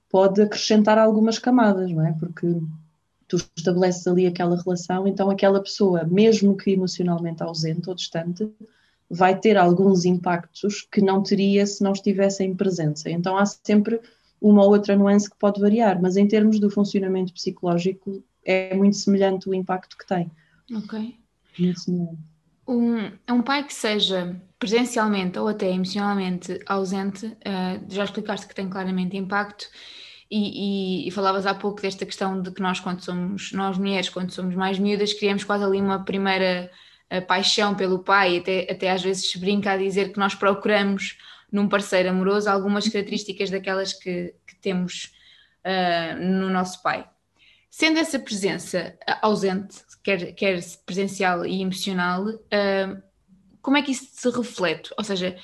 Pode 0.10 0.42
acrescentar 0.42 0.98
algumas 0.98 1.38
camadas, 1.38 1.92
não 1.92 2.06
é? 2.06 2.14
Porque 2.14 2.60
tu 3.28 3.38
estabeleces 3.56 4.08
ali 4.08 4.26
aquela 4.26 4.60
relação, 4.60 5.08
então 5.08 5.30
aquela 5.30 5.62
pessoa, 5.62 6.04
mesmo 6.04 6.58
que 6.58 6.72
emocionalmente 6.72 7.44
ausente 7.44 7.88
ou 7.88 7.96
distante, 7.96 8.50
vai 9.10 9.40
ter 9.40 9.58
alguns 9.58 10.06
impactos 10.06 10.88
que 10.92 11.02
não 11.02 11.22
teria 11.22 11.66
se 11.66 11.84
não 11.84 11.94
estivesse 11.94 12.44
em 12.44 12.56
presença. 12.56 13.10
Então 13.10 13.38
há 13.38 13.46
sempre 13.46 14.02
uma 14.42 14.64
ou 14.64 14.72
outra 14.72 14.96
nuance 14.96 15.30
que 15.30 15.38
pode 15.38 15.62
variar, 15.62 16.02
mas 16.02 16.18
em 16.18 16.28
termos 16.28 16.60
do 16.60 16.70
funcionamento 16.70 17.34
psicológico 17.34 18.24
é 18.44 18.76
muito 18.76 18.98
semelhante 18.98 19.50
o 19.50 19.54
impacto 19.54 19.98
que 19.98 20.08
tem. 20.08 20.32
Ok. 20.76 21.16
Muito 21.58 21.80
semelhante. 21.80 22.29
Um, 22.70 23.12
um 23.28 23.42
pai 23.42 23.64
que 23.64 23.74
seja 23.74 24.40
presencialmente 24.60 25.40
ou 25.40 25.48
até 25.48 25.68
emocionalmente 25.72 26.60
ausente, 26.68 27.26
uh, 27.26 27.84
já 27.90 28.04
explicaste 28.04 28.48
que 28.48 28.54
tem 28.54 28.70
claramente 28.70 29.18
impacto 29.18 29.66
e, 30.30 31.06
e, 31.06 31.08
e, 31.08 31.12
falavas 31.12 31.48
há 31.48 31.56
pouco 31.56 31.82
desta 31.82 32.06
questão 32.06 32.40
de 32.40 32.52
que 32.52 32.62
nós 32.62 32.80
quando 32.80 33.04
somos, 33.04 33.52
nós 33.54 33.76
mulheres, 33.80 34.10
quando 34.10 34.30
somos 34.30 34.54
mais 34.54 34.78
miúdas, 34.78 35.14
criamos 35.14 35.44
quase 35.44 35.64
ali 35.64 35.82
uma 35.82 36.06
primeira 36.06 36.70
a 37.10 37.20
paixão 37.20 37.74
pelo 37.74 38.04
pai, 38.04 38.38
até, 38.38 38.68
até 38.72 38.92
às 38.92 39.02
vezes 39.02 39.32
se 39.32 39.40
brinca 39.40 39.72
a 39.72 39.78
dizer 39.78 40.14
que 40.14 40.20
nós 40.20 40.36
procuramos 40.36 41.18
num 41.52 41.68
parceiro 41.68 42.10
amoroso 42.10 42.48
algumas 42.52 42.88
características 42.88 43.50
daquelas 43.50 43.94
que, 43.94 44.36
que 44.46 44.56
temos 44.58 45.12
uh, 45.66 46.24
no 46.24 46.52
nosso 46.52 46.84
pai. 46.84 47.10
Sendo 47.68 47.98
essa 47.98 48.20
presença 48.20 48.96
ausente, 49.24 49.78
quer, 50.18 50.34
quer 50.34 50.60
presencial 50.86 51.46
e 51.46 51.62
emocional, 51.62 52.28
uh, 52.28 53.02
como 53.62 53.78
é 53.78 53.82
que 53.82 53.92
isso 53.92 54.08
se 54.12 54.30
reflete? 54.30 54.92
Ou 54.98 55.04
seja, 55.04 55.38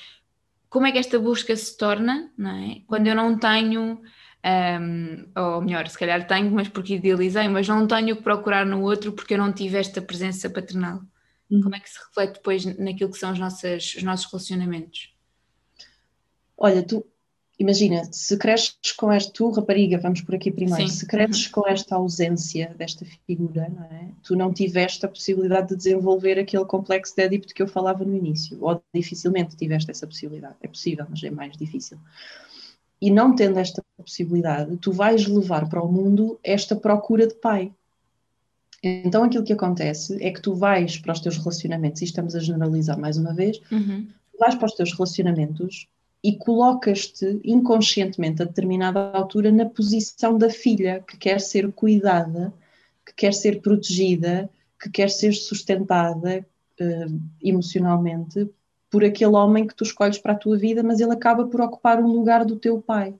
como 0.68 0.86
é 0.86 0.92
que 0.92 0.98
esta 0.98 1.18
busca 1.18 1.54
se 1.54 1.76
torna, 1.76 2.32
é? 2.38 2.80
Quando 2.86 3.06
eu 3.06 3.14
não 3.14 3.38
tenho, 3.38 4.00
um, 4.44 5.40
ou 5.40 5.62
melhor, 5.62 5.86
se 5.88 5.98
calhar 5.98 6.26
tenho, 6.26 6.50
mas 6.50 6.68
porque 6.68 6.96
idealizei, 6.96 7.48
mas 7.48 7.68
não 7.68 7.86
tenho 7.86 8.14
o 8.14 8.16
que 8.16 8.22
procurar 8.22 8.66
no 8.66 8.82
outro 8.82 9.12
porque 9.12 9.34
eu 9.34 9.38
não 9.38 9.52
tive 9.52 9.78
esta 9.78 10.02
presença 10.02 10.50
paternal. 10.50 11.02
Uhum. 11.48 11.62
Como 11.62 11.76
é 11.76 11.80
que 11.80 11.88
se 11.88 11.98
reflete 11.98 12.34
depois 12.34 12.64
naquilo 12.64 13.10
que 13.10 13.18
são 13.18 13.32
os 13.32 13.38
nossos, 13.38 13.94
os 13.94 14.02
nossos 14.02 14.26
relacionamentos? 14.30 15.14
Olha, 16.58 16.82
tu 16.82 17.06
imagina, 17.58 18.02
se 18.12 18.36
cresces 18.36 18.92
com 18.96 19.10
esta, 19.10 19.32
tu 19.32 19.50
rapariga, 19.50 19.98
vamos 19.98 20.20
por 20.20 20.34
aqui 20.34 20.50
primeiro, 20.50 20.88
Sim. 20.88 20.94
se 20.94 21.06
cresces 21.06 21.46
uhum. 21.46 21.52
com 21.52 21.68
esta 21.68 21.96
ausência 21.96 22.74
desta 22.76 23.04
figura, 23.26 23.68
não 23.74 23.84
é? 23.84 24.08
tu 24.22 24.36
não 24.36 24.52
tiveste 24.52 25.04
a 25.06 25.08
possibilidade 25.08 25.68
de 25.68 25.76
desenvolver 25.76 26.38
aquele 26.38 26.64
complexo 26.64 27.14
de 27.16 27.22
Édipo 27.22 27.46
que 27.46 27.62
eu 27.62 27.66
falava 27.66 28.04
no 28.04 28.14
início, 28.14 28.58
ou 28.60 28.82
dificilmente 28.94 29.56
tiveste 29.56 29.90
essa 29.90 30.06
possibilidade, 30.06 30.56
é 30.60 30.68
possível, 30.68 31.06
mas 31.08 31.22
é 31.22 31.30
mais 31.30 31.56
difícil. 31.56 31.98
E 33.00 33.10
não 33.10 33.34
tendo 33.34 33.58
esta 33.58 33.82
possibilidade, 33.96 34.76
tu 34.78 34.92
vais 34.92 35.26
levar 35.26 35.68
para 35.68 35.82
o 35.82 35.90
mundo 35.90 36.38
esta 36.42 36.76
procura 36.76 37.26
de 37.26 37.34
pai, 37.34 37.72
então 38.82 39.24
aquilo 39.24 39.44
que 39.44 39.52
acontece 39.52 40.22
é 40.22 40.30
que 40.30 40.40
tu 40.40 40.54
vais 40.54 40.98
para 40.98 41.12
os 41.12 41.20
teus 41.20 41.38
relacionamentos, 41.38 42.02
e 42.02 42.04
estamos 42.04 42.34
a 42.34 42.40
generalizar 42.40 42.98
mais 42.98 43.16
uma 43.16 43.32
vez, 43.32 43.60
uhum. 43.72 44.06
vais 44.38 44.54
para 44.54 44.66
os 44.66 44.74
teus 44.74 44.92
relacionamentos 44.92 45.88
e 46.26 46.36
colocas-te 46.36 47.40
inconscientemente 47.44 48.42
a 48.42 48.46
determinada 48.46 49.12
altura 49.12 49.52
na 49.52 49.64
posição 49.64 50.36
da 50.36 50.50
filha 50.50 51.04
que 51.06 51.16
quer 51.16 51.40
ser 51.40 51.70
cuidada, 51.70 52.52
que 53.06 53.14
quer 53.14 53.32
ser 53.32 53.62
protegida, 53.62 54.50
que 54.82 54.90
quer 54.90 55.08
ser 55.08 55.32
sustentada 55.34 56.44
uh, 56.80 57.20
emocionalmente 57.40 58.50
por 58.90 59.04
aquele 59.04 59.36
homem 59.36 59.68
que 59.68 59.74
tu 59.76 59.84
escolhes 59.84 60.18
para 60.18 60.32
a 60.32 60.36
tua 60.36 60.58
vida, 60.58 60.82
mas 60.82 60.98
ele 60.98 61.12
acaba 61.12 61.46
por 61.46 61.60
ocupar 61.60 62.02
um 62.02 62.08
lugar 62.08 62.44
do 62.44 62.56
teu 62.56 62.82
pai, 62.82 63.14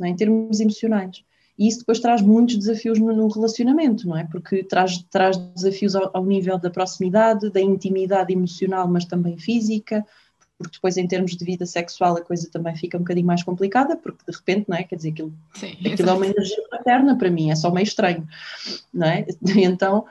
é? 0.00 0.08
em 0.08 0.16
termos 0.16 0.58
emocionais. 0.58 1.22
E 1.58 1.68
isso 1.68 1.80
depois 1.80 2.00
traz 2.00 2.22
muitos 2.22 2.56
desafios 2.56 2.98
no, 2.98 3.12
no 3.12 3.28
relacionamento, 3.28 4.08
não 4.08 4.16
é? 4.16 4.24
Porque 4.24 4.64
traz, 4.64 5.04
traz 5.10 5.36
desafios 5.36 5.94
ao, 5.94 6.10
ao, 6.14 6.24
nível 6.24 6.58
da 6.58 6.70
proximidade, 6.70 7.50
da 7.50 7.60
intimidade 7.60 8.32
emocional, 8.32 8.88
mas 8.88 9.04
também 9.04 9.36
física, 9.36 10.06
porque 10.58 10.74
depois 10.74 10.96
em 10.96 11.06
termos 11.06 11.36
de 11.36 11.44
vida 11.44 11.64
sexual 11.64 12.16
a 12.16 12.20
coisa 12.20 12.50
também 12.50 12.76
fica 12.76 12.96
um 12.96 13.00
bocadinho 13.00 13.26
mais 13.26 13.44
complicada, 13.44 13.96
porque 13.96 14.24
de 14.28 14.36
repente, 14.36 14.68
não 14.68 14.76
é? 14.76 14.82
Quer 14.82 14.96
dizer, 14.96 15.10
aquilo, 15.10 15.32
Sim, 15.54 15.76
aquilo 15.86 16.10
é 16.10 16.12
uma 16.12 16.26
energia 16.26 16.68
paterna 16.68 17.16
para 17.16 17.30
mim, 17.30 17.50
é 17.50 17.54
só 17.54 17.70
meio 17.70 17.84
estranho, 17.84 18.26
não 18.92 19.06
é? 19.06 19.24
Então 19.56 20.04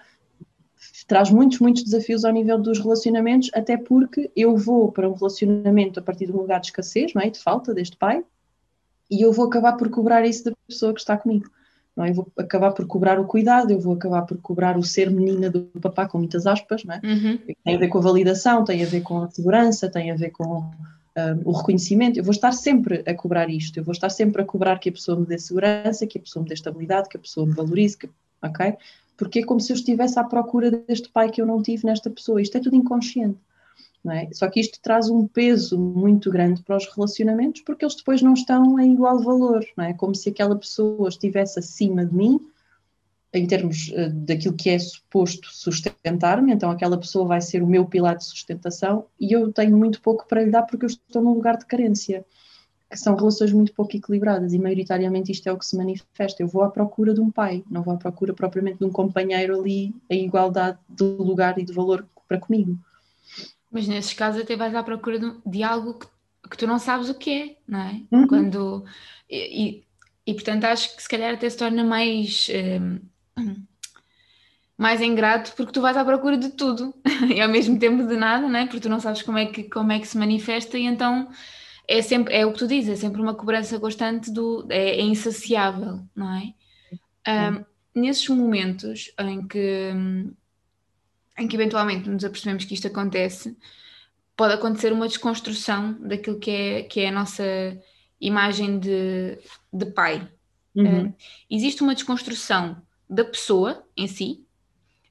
traz 1.08 1.30
muitos, 1.32 1.60
muitos 1.60 1.84
desafios 1.84 2.26
ao 2.26 2.34
nível 2.34 2.60
dos 2.60 2.80
relacionamentos, 2.80 3.50
até 3.54 3.78
porque 3.78 4.30
eu 4.36 4.58
vou 4.58 4.92
para 4.92 5.10
um 5.10 5.14
relacionamento 5.14 6.00
a 6.00 6.04
partir 6.04 6.26
de 6.26 6.34
um 6.34 6.38
lugar 6.38 6.60
de 6.60 6.68
escassez, 6.68 7.14
não 7.14 7.22
é? 7.22 7.30
De 7.30 7.40
falta 7.40 7.74
deste 7.74 7.96
pai, 7.96 8.24
e 9.10 9.22
eu 9.22 9.32
vou 9.32 9.48
acabar 9.48 9.74
por 9.74 9.90
cobrar 9.90 10.26
isso 10.26 10.46
da 10.46 10.52
pessoa 10.68 10.94
que 10.94 11.00
está 11.00 11.18
comigo. 11.18 11.50
Não 11.98 12.06
é? 12.06 12.12
Eu 12.12 12.14
vou 12.14 12.32
acabar 12.38 12.72
por 12.72 12.86
cobrar 12.86 13.20
o 13.20 13.26
cuidado, 13.26 13.72
eu 13.72 13.80
vou 13.80 13.96
acabar 13.96 14.22
por 14.22 14.38
cobrar 14.38 14.78
o 14.78 14.84
ser 14.84 15.10
menina 15.10 15.50
do 15.50 15.64
papá, 15.82 16.08
com 16.08 16.20
muitas 16.20 16.46
aspas, 16.46 16.84
não 16.84 16.94
é? 16.94 17.02
Uhum. 17.04 17.40
Tem 17.66 17.76
a 17.76 17.80
ver 17.80 17.88
com 17.88 17.98
a 17.98 18.02
validação, 18.02 18.64
tem 18.64 18.84
a 18.84 18.86
ver 18.86 19.02
com 19.02 19.24
a 19.24 19.32
segurança, 19.32 19.90
tem 19.90 20.12
a 20.12 20.16
ver 20.16 20.30
com 20.30 20.60
um, 20.60 21.42
o 21.44 21.52
reconhecimento. 21.52 22.20
Eu 22.20 22.24
vou 22.24 22.32
estar 22.32 22.52
sempre 22.52 23.04
a 23.04 23.16
cobrar 23.16 23.50
isto, 23.50 23.80
eu 23.80 23.84
vou 23.84 23.94
estar 23.94 24.10
sempre 24.10 24.44
a 24.44 24.46
cobrar 24.46 24.78
que 24.78 24.90
a 24.90 24.92
pessoa 24.92 25.20
me 25.20 25.26
dê 25.26 25.40
segurança, 25.40 26.06
que 26.06 26.20
a 26.20 26.22
pessoa 26.22 26.44
me 26.44 26.50
dê 26.50 26.54
estabilidade, 26.54 27.10
que 27.10 27.18
a 27.18 27.20
pessoa 27.20 27.48
me 27.48 27.54
valorize, 27.54 27.98
que, 27.98 28.08
ok? 28.44 28.76
Porque 29.18 29.40
é 29.40 29.44
como 29.44 29.60
se 29.60 29.74
eu 29.74 29.76
estivesse 29.76 30.20
à 30.20 30.24
procura 30.24 30.70
deste 30.70 31.10
pai 31.10 31.32
que 31.32 31.42
eu 31.42 31.48
não 31.48 31.64
tive 31.64 31.84
nesta 31.84 32.12
pessoa. 32.12 32.40
Isto 32.40 32.60
é 32.60 32.62
tudo 32.62 32.76
inconsciente. 32.76 33.40
É? 34.10 34.30
Só 34.32 34.50
que 34.50 34.62
isto 34.62 34.80
traz 34.82 35.10
um 35.10 35.28
peso 35.28 35.78
muito 35.78 36.32
grande 36.32 36.64
para 36.64 36.78
os 36.78 36.88
relacionamentos 36.96 37.62
porque 37.62 37.84
eles 37.84 37.96
depois 37.96 38.22
não 38.22 38.34
estão 38.34 38.80
em 38.80 38.94
igual 38.94 39.20
valor, 39.20 39.66
não 39.76 39.84
é? 39.84 39.94
Como 39.94 40.16
se 40.16 40.30
aquela 40.30 40.56
pessoa 40.56 41.10
estivesse 41.10 41.60
acima 41.60 42.06
de 42.06 42.16
mim 42.16 42.40
em 43.34 43.46
termos 43.46 43.90
uh, 43.90 44.10
daquilo 44.10 44.56
que 44.56 44.70
é 44.70 44.80
suposto 44.80 45.50
sustentar-me, 45.52 46.54
então 46.54 46.72
aquela 46.72 46.98
pessoa 46.98 47.28
vai 47.28 47.42
ser 47.42 47.62
o 47.62 47.68
meu 47.68 47.86
pilar 47.86 48.16
de 48.16 48.24
sustentação 48.24 49.06
e 49.20 49.34
eu 49.34 49.52
tenho 49.52 49.76
muito 49.78 50.02
pouco 50.02 50.26
para 50.28 50.44
lhe 50.44 50.52
dar 50.52 50.64
porque 50.64 50.86
eu 50.86 50.88
estou 50.88 51.22
num 51.22 51.34
lugar 51.34 51.58
de 51.58 51.66
carência, 51.66 52.26
que 52.90 52.98
são 52.98 53.16
relações 53.16 53.52
muito 53.52 53.74
pouco 53.74 53.96
equilibradas 53.96 54.54
e 54.54 54.60
maioritariamente 54.60 55.32
isto 55.32 55.48
é 55.48 55.52
o 55.52 55.58
que 55.58 55.66
se 55.66 55.76
manifesta. 55.76 56.42
Eu 56.42 56.48
vou 56.48 56.64
à 56.64 56.70
procura 56.72 57.14
de 57.14 57.20
um 57.20 57.30
pai, 57.30 57.64
não 57.70 57.84
vou 57.84 57.94
à 57.94 57.98
procura 57.98 58.34
propriamente 58.34 58.80
de 58.80 58.86
um 58.86 58.92
companheiro 58.92 59.60
ali 59.60 59.94
em 60.10 60.26
igualdade 60.26 60.78
de 60.88 61.04
lugar 61.04 61.60
e 61.60 61.66
de 61.66 61.74
valor 61.74 62.08
para 62.28 62.40
comigo. 62.40 62.80
Mas 63.72 63.88
nesses 63.88 64.14
casos 64.14 64.42
até 64.42 64.56
vais 64.56 64.74
à 64.74 64.84
procura 64.84 65.20
de, 65.20 65.32
de 65.46 65.64
algo 65.64 65.96
que, 65.96 66.08
que, 66.50 66.58
tu 66.58 66.66
não 66.66 66.80
sabes 66.80 67.10
o 67.10 67.16
que 67.16 67.32
é, 67.32 67.58
não 67.68 67.80
é? 67.80 68.02
Uhum. 68.12 68.28
Quando, 68.28 68.86
e, 69.30 69.64
e, 69.64 69.84
e, 70.26 70.34
portanto 70.34 70.64
acho 70.66 70.96
que 70.96 71.02
se 71.02 71.10
calhar 71.10 71.34
até 71.34 71.50
se 71.50 71.58
torna 71.58 71.84
mais, 71.84 72.48
um, 72.82 73.00
mais 74.78 75.02
ingrato 75.02 75.54
porque 75.56 75.74
tu 75.74 75.82
vais 75.82 75.98
à 75.98 76.06
procura 76.06 76.38
de 76.38 76.50
tudo 76.50 76.94
e 77.34 77.42
ao 77.42 77.50
mesmo 77.50 77.78
tempo 77.78 78.08
de 78.08 78.16
nada, 78.16 78.48
não 78.48 78.60
é? 78.60 78.66
Porque 78.66 78.80
tu 78.80 78.90
não 78.90 79.00
sabes 79.00 79.22
como 79.22 79.38
é 79.38 79.48
que, 79.48 79.64
como 79.64 79.92
é 79.92 80.00
que 80.00 80.08
se 80.08 80.18
manifesta 80.18 80.78
e 80.78 80.86
então 80.86 81.30
é 81.88 82.02
sempre, 82.02 82.34
é 82.36 82.46
o 82.46 82.52
que 82.52 82.60
tu 82.60 82.68
dizes, 82.68 82.90
é 82.90 82.96
sempre 82.96 83.22
uma 83.22 83.34
cobrança 83.34 83.80
constante 83.80 84.32
do, 84.32 84.66
é, 84.70 85.00
é 85.00 85.02
insaciável, 85.02 86.02
não 86.16 86.34
é? 86.34 86.54
Um, 87.28 87.66
nesses 88.00 88.28
momentos 88.30 89.12
em 89.20 89.46
que 89.48 89.92
hum, 89.94 90.34
em 91.38 91.48
que 91.48 91.56
eventualmente 91.56 92.10
nos 92.10 92.24
apercebemos 92.24 92.66
que 92.66 92.74
isto 92.74 92.88
acontece, 92.88 93.56
pode 94.36 94.54
acontecer 94.54 94.94
uma 94.94 95.08
desconstrução 95.08 95.94
daquilo 96.00 96.40
que 96.40 96.52
é, 96.52 96.84
que 96.84 97.02
é 97.02 97.10
a 97.10 97.12
nossa 97.12 97.44
imagem 98.20 98.80
de, 98.80 99.38
de 99.72 99.86
pai. 99.88 100.28
Uhum. 100.76 101.08
Uh, 101.08 101.14
existe 101.50 101.82
uma 101.82 101.94
desconstrução 101.94 102.82
da 103.10 103.24
pessoa 103.24 103.84
em 103.96 104.08
si, 104.08 104.46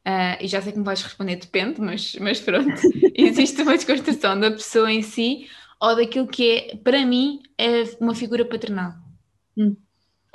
uh, 0.07 0.41
e 0.41 0.47
já 0.47 0.61
sei 0.61 0.73
que 0.73 0.79
me 0.79 0.85
vais 0.85 1.03
responder, 1.03 1.37
depende, 1.37 1.81
mas, 1.81 2.15
mas 2.17 2.41
pronto. 2.41 2.81
existe 3.15 3.61
uma 3.63 3.77
desconstrução 3.77 4.39
da 4.39 4.51
pessoa 4.51 4.91
em 4.93 5.03
si 5.03 5.49
ou 5.81 5.95
daquilo 5.95 6.27
que 6.27 6.51
é, 6.51 6.77
para 6.77 7.05
mim, 7.05 7.43
é 7.59 7.83
uma 8.01 8.15
figura 8.15 8.45
paternal. 8.45 8.95
Uhum. 9.57 9.77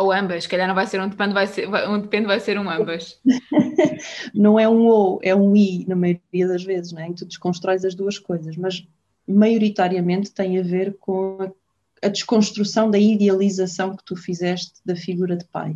Ou 0.02 0.12
ambas, 0.12 0.44
se 0.44 0.50
calhar 0.50 0.68
não 0.68 0.76
vai 0.76 0.88
ser 0.88 1.00
um 1.00 1.08
depende, 1.08 1.34
vai 1.34 1.48
ser, 1.48 1.68
um 1.68 2.00
depende 2.00 2.28
vai 2.28 2.40
ser 2.40 2.58
um 2.58 2.70
ambas. 2.70 3.20
não 4.34 4.60
é 4.60 4.68
um 4.68 4.86
ou, 4.88 5.20
é 5.24 5.36
um 5.36 5.56
i 5.56 5.86
na 5.88 5.96
maioria 5.96 6.48
das 6.48 6.64
vezes, 6.64 6.92
né? 6.92 7.08
em 7.08 7.14
que 7.14 7.20
tu 7.20 7.26
desconstróis 7.26 7.86
as 7.86 7.96
duas 7.96 8.18
coisas, 8.18 8.58
mas 8.58 8.88
maioritariamente 9.28 10.32
tem 10.32 10.60
a 10.60 10.64
ver 10.64 10.98
com 11.00 11.38
a, 11.40 12.08
a 12.08 12.10
desconstrução 12.10 12.90
da 12.90 12.98
idealização 12.98 13.96
que 13.96 14.04
tu 14.04 14.16
fizeste 14.16 14.74
da 14.86 14.96
figura 14.96 15.36
de 15.36 15.46
pai. 15.46 15.76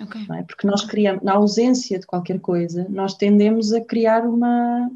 Okay. 0.00 0.26
É? 0.32 0.42
Porque 0.42 0.66
nós 0.66 0.84
criamos, 0.84 1.22
na 1.22 1.34
ausência 1.34 1.98
de 1.98 2.06
qualquer 2.06 2.40
coisa, 2.40 2.86
nós 2.88 3.14
tendemos 3.14 3.72
a 3.72 3.80
criar 3.80 4.26
uma 4.26 4.90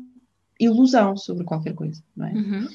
ilusão 0.59 1.17
sobre 1.17 1.45
qualquer 1.45 1.75
coisa. 1.75 2.03
Não 2.17 2.27
é? 2.27 2.33
Uhum 2.33 2.69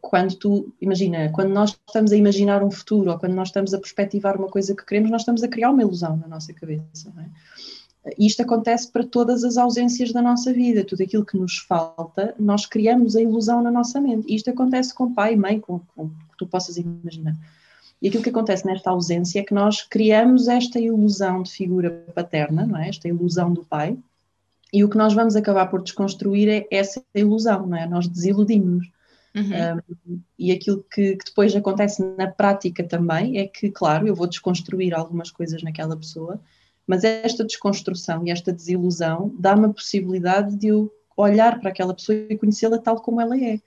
quando 0.00 0.34
tu, 0.36 0.72
imagina, 0.80 1.30
quando 1.32 1.50
nós 1.50 1.78
estamos 1.86 2.12
a 2.12 2.16
imaginar 2.16 2.62
um 2.62 2.70
futuro 2.70 3.10
ou 3.10 3.18
quando 3.18 3.34
nós 3.34 3.48
estamos 3.48 3.74
a 3.74 3.78
perspectivar 3.78 4.36
uma 4.36 4.48
coisa 4.48 4.74
que 4.74 4.84
queremos, 4.84 5.10
nós 5.10 5.22
estamos 5.22 5.42
a 5.42 5.48
criar 5.48 5.70
uma 5.70 5.82
ilusão 5.82 6.16
na 6.16 6.26
nossa 6.26 6.52
cabeça. 6.52 7.12
É? 7.18 8.14
E 8.18 8.26
isto 8.26 8.42
acontece 8.42 8.90
para 8.90 9.04
todas 9.04 9.44
as 9.44 9.56
ausências 9.56 10.12
da 10.12 10.22
nossa 10.22 10.52
vida, 10.52 10.84
tudo 10.84 11.02
aquilo 11.02 11.24
que 11.24 11.36
nos 11.36 11.58
falta, 11.58 12.34
nós 12.38 12.64
criamos 12.64 13.16
a 13.16 13.20
ilusão 13.20 13.62
na 13.62 13.70
nossa 13.70 14.00
mente. 14.00 14.26
E 14.28 14.36
isto 14.36 14.50
acontece 14.50 14.94
com 14.94 15.12
pai 15.12 15.34
e 15.34 15.36
mãe, 15.36 15.60
com 15.60 15.80
o 15.96 16.08
que 16.08 16.36
tu 16.38 16.46
possas 16.46 16.76
imaginar. 16.76 17.36
E 18.00 18.08
aquilo 18.08 18.22
que 18.22 18.30
acontece 18.30 18.66
nesta 18.66 18.90
ausência 18.90 19.40
é 19.40 19.42
que 19.42 19.54
nós 19.54 19.82
criamos 19.82 20.48
esta 20.48 20.78
ilusão 20.78 21.42
de 21.42 21.50
figura 21.50 21.90
paterna, 22.14 22.66
não 22.66 22.78
é? 22.78 22.88
esta 22.88 23.08
ilusão 23.08 23.52
do 23.52 23.64
pai, 23.64 23.98
e 24.72 24.84
o 24.84 24.88
que 24.88 24.96
nós 24.96 25.14
vamos 25.14 25.36
acabar 25.36 25.66
por 25.66 25.82
desconstruir 25.82 26.48
é 26.48 26.66
essa 26.70 27.02
ilusão, 27.14 27.66
não 27.66 27.76
é? 27.76 27.86
Nós 27.86 28.08
desiludimos. 28.08 28.86
Uhum. 29.36 29.82
Um, 30.08 30.20
e 30.38 30.50
aquilo 30.50 30.82
que, 30.90 31.16
que, 31.16 31.24
depois 31.26 31.54
acontece 31.54 32.02
na 32.16 32.26
prática 32.26 32.82
também 32.82 33.38
é 33.38 33.46
que, 33.46 33.70
claro, 33.70 34.08
eu 34.08 34.14
vou 34.14 34.26
desconstruir 34.26 34.94
algumas 34.94 35.30
coisas 35.30 35.62
naquela 35.62 35.94
pessoa, 35.94 36.40
mas 36.86 37.04
esta 37.04 37.44
desconstrução 37.44 38.26
e 38.26 38.30
esta 38.30 38.50
desilusão 38.50 39.34
dá-me 39.38 39.66
a 39.66 39.70
possibilidade 39.70 40.56
de 40.56 40.68
eu 40.68 40.90
olhar 41.14 41.60
para 41.60 41.68
aquela 41.68 41.92
pessoa 41.92 42.16
e 42.16 42.38
conhecê-la 42.38 42.78
tal 42.78 43.00
como 43.00 43.20
ela 43.20 43.38
é. 43.38 43.60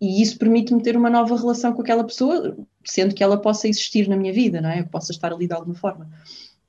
E 0.00 0.20
isso 0.20 0.36
permite-me 0.36 0.82
ter 0.82 0.96
uma 0.96 1.08
nova 1.08 1.36
relação 1.36 1.72
com 1.72 1.82
aquela 1.82 2.02
pessoa, 2.02 2.56
sendo 2.84 3.14
que 3.14 3.22
ela 3.22 3.40
possa 3.40 3.68
existir 3.68 4.08
na 4.08 4.16
minha 4.16 4.32
vida, 4.32 4.60
não 4.60 4.68
é? 4.68 4.80
Eu 4.80 4.86
possa 4.86 5.12
estar 5.12 5.32
ali 5.32 5.46
de 5.46 5.52
alguma 5.54 5.76
forma. 5.76 6.10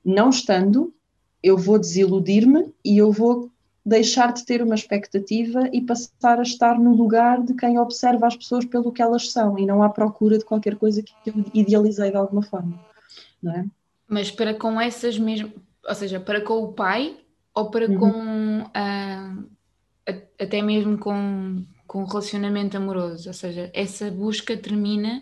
Não 0.06 0.30
estando, 0.30 0.94
eu 1.42 1.58
vou 1.58 1.80
desiludir-me 1.80 2.72
e 2.86 2.96
eu 2.96 3.12
vou 3.12 3.52
deixar 3.86 4.32
de 4.32 4.46
ter 4.46 4.62
uma 4.62 4.76
expectativa 4.76 5.70
e 5.74 5.82
passar 5.82 6.40
a 6.40 6.44
estar 6.44 6.80
no 6.80 6.96
lugar 6.96 7.44
de 7.44 7.54
quem 7.54 7.78
observa 7.78 8.28
as 8.28 8.36
pessoas 8.36 8.64
pelo 8.64 8.92
que 8.92 9.02
elas 9.02 9.32
são 9.32 9.60
e 9.60 9.66
não 9.66 9.84
à 9.84 9.90
procura 9.90 10.38
de 10.38 10.46
qualquer 10.46 10.76
coisa 10.78 11.04
que 11.04 11.12
eu 11.30 11.34
idealizei 11.54 12.10
de 12.10 12.16
alguma 12.16 12.42
forma, 12.42 12.80
não 13.42 13.54
é? 13.54 13.66
Mas 14.08 14.32
para 14.32 14.54
com 14.54 14.80
essas 14.80 15.18
mesmas, 15.20 15.52
ou 15.86 15.96
seja, 15.96 16.20
para 16.20 16.42
com 16.42 16.64
o 16.64 16.74
pai 16.74 17.18
ou 17.54 17.70
para 17.70 17.88
uhum. 17.88 18.00
com 18.00 18.62
uh, 18.62 19.50
até 20.40 20.62
mesmo 20.62 20.98
com, 20.98 21.66
com 21.86 22.06
relacionamento 22.06 22.78
amoroso, 22.78 23.28
ou 23.28 23.34
seja, 23.34 23.70
essa 23.74 24.10
busca 24.10 24.56
termina 24.56 25.22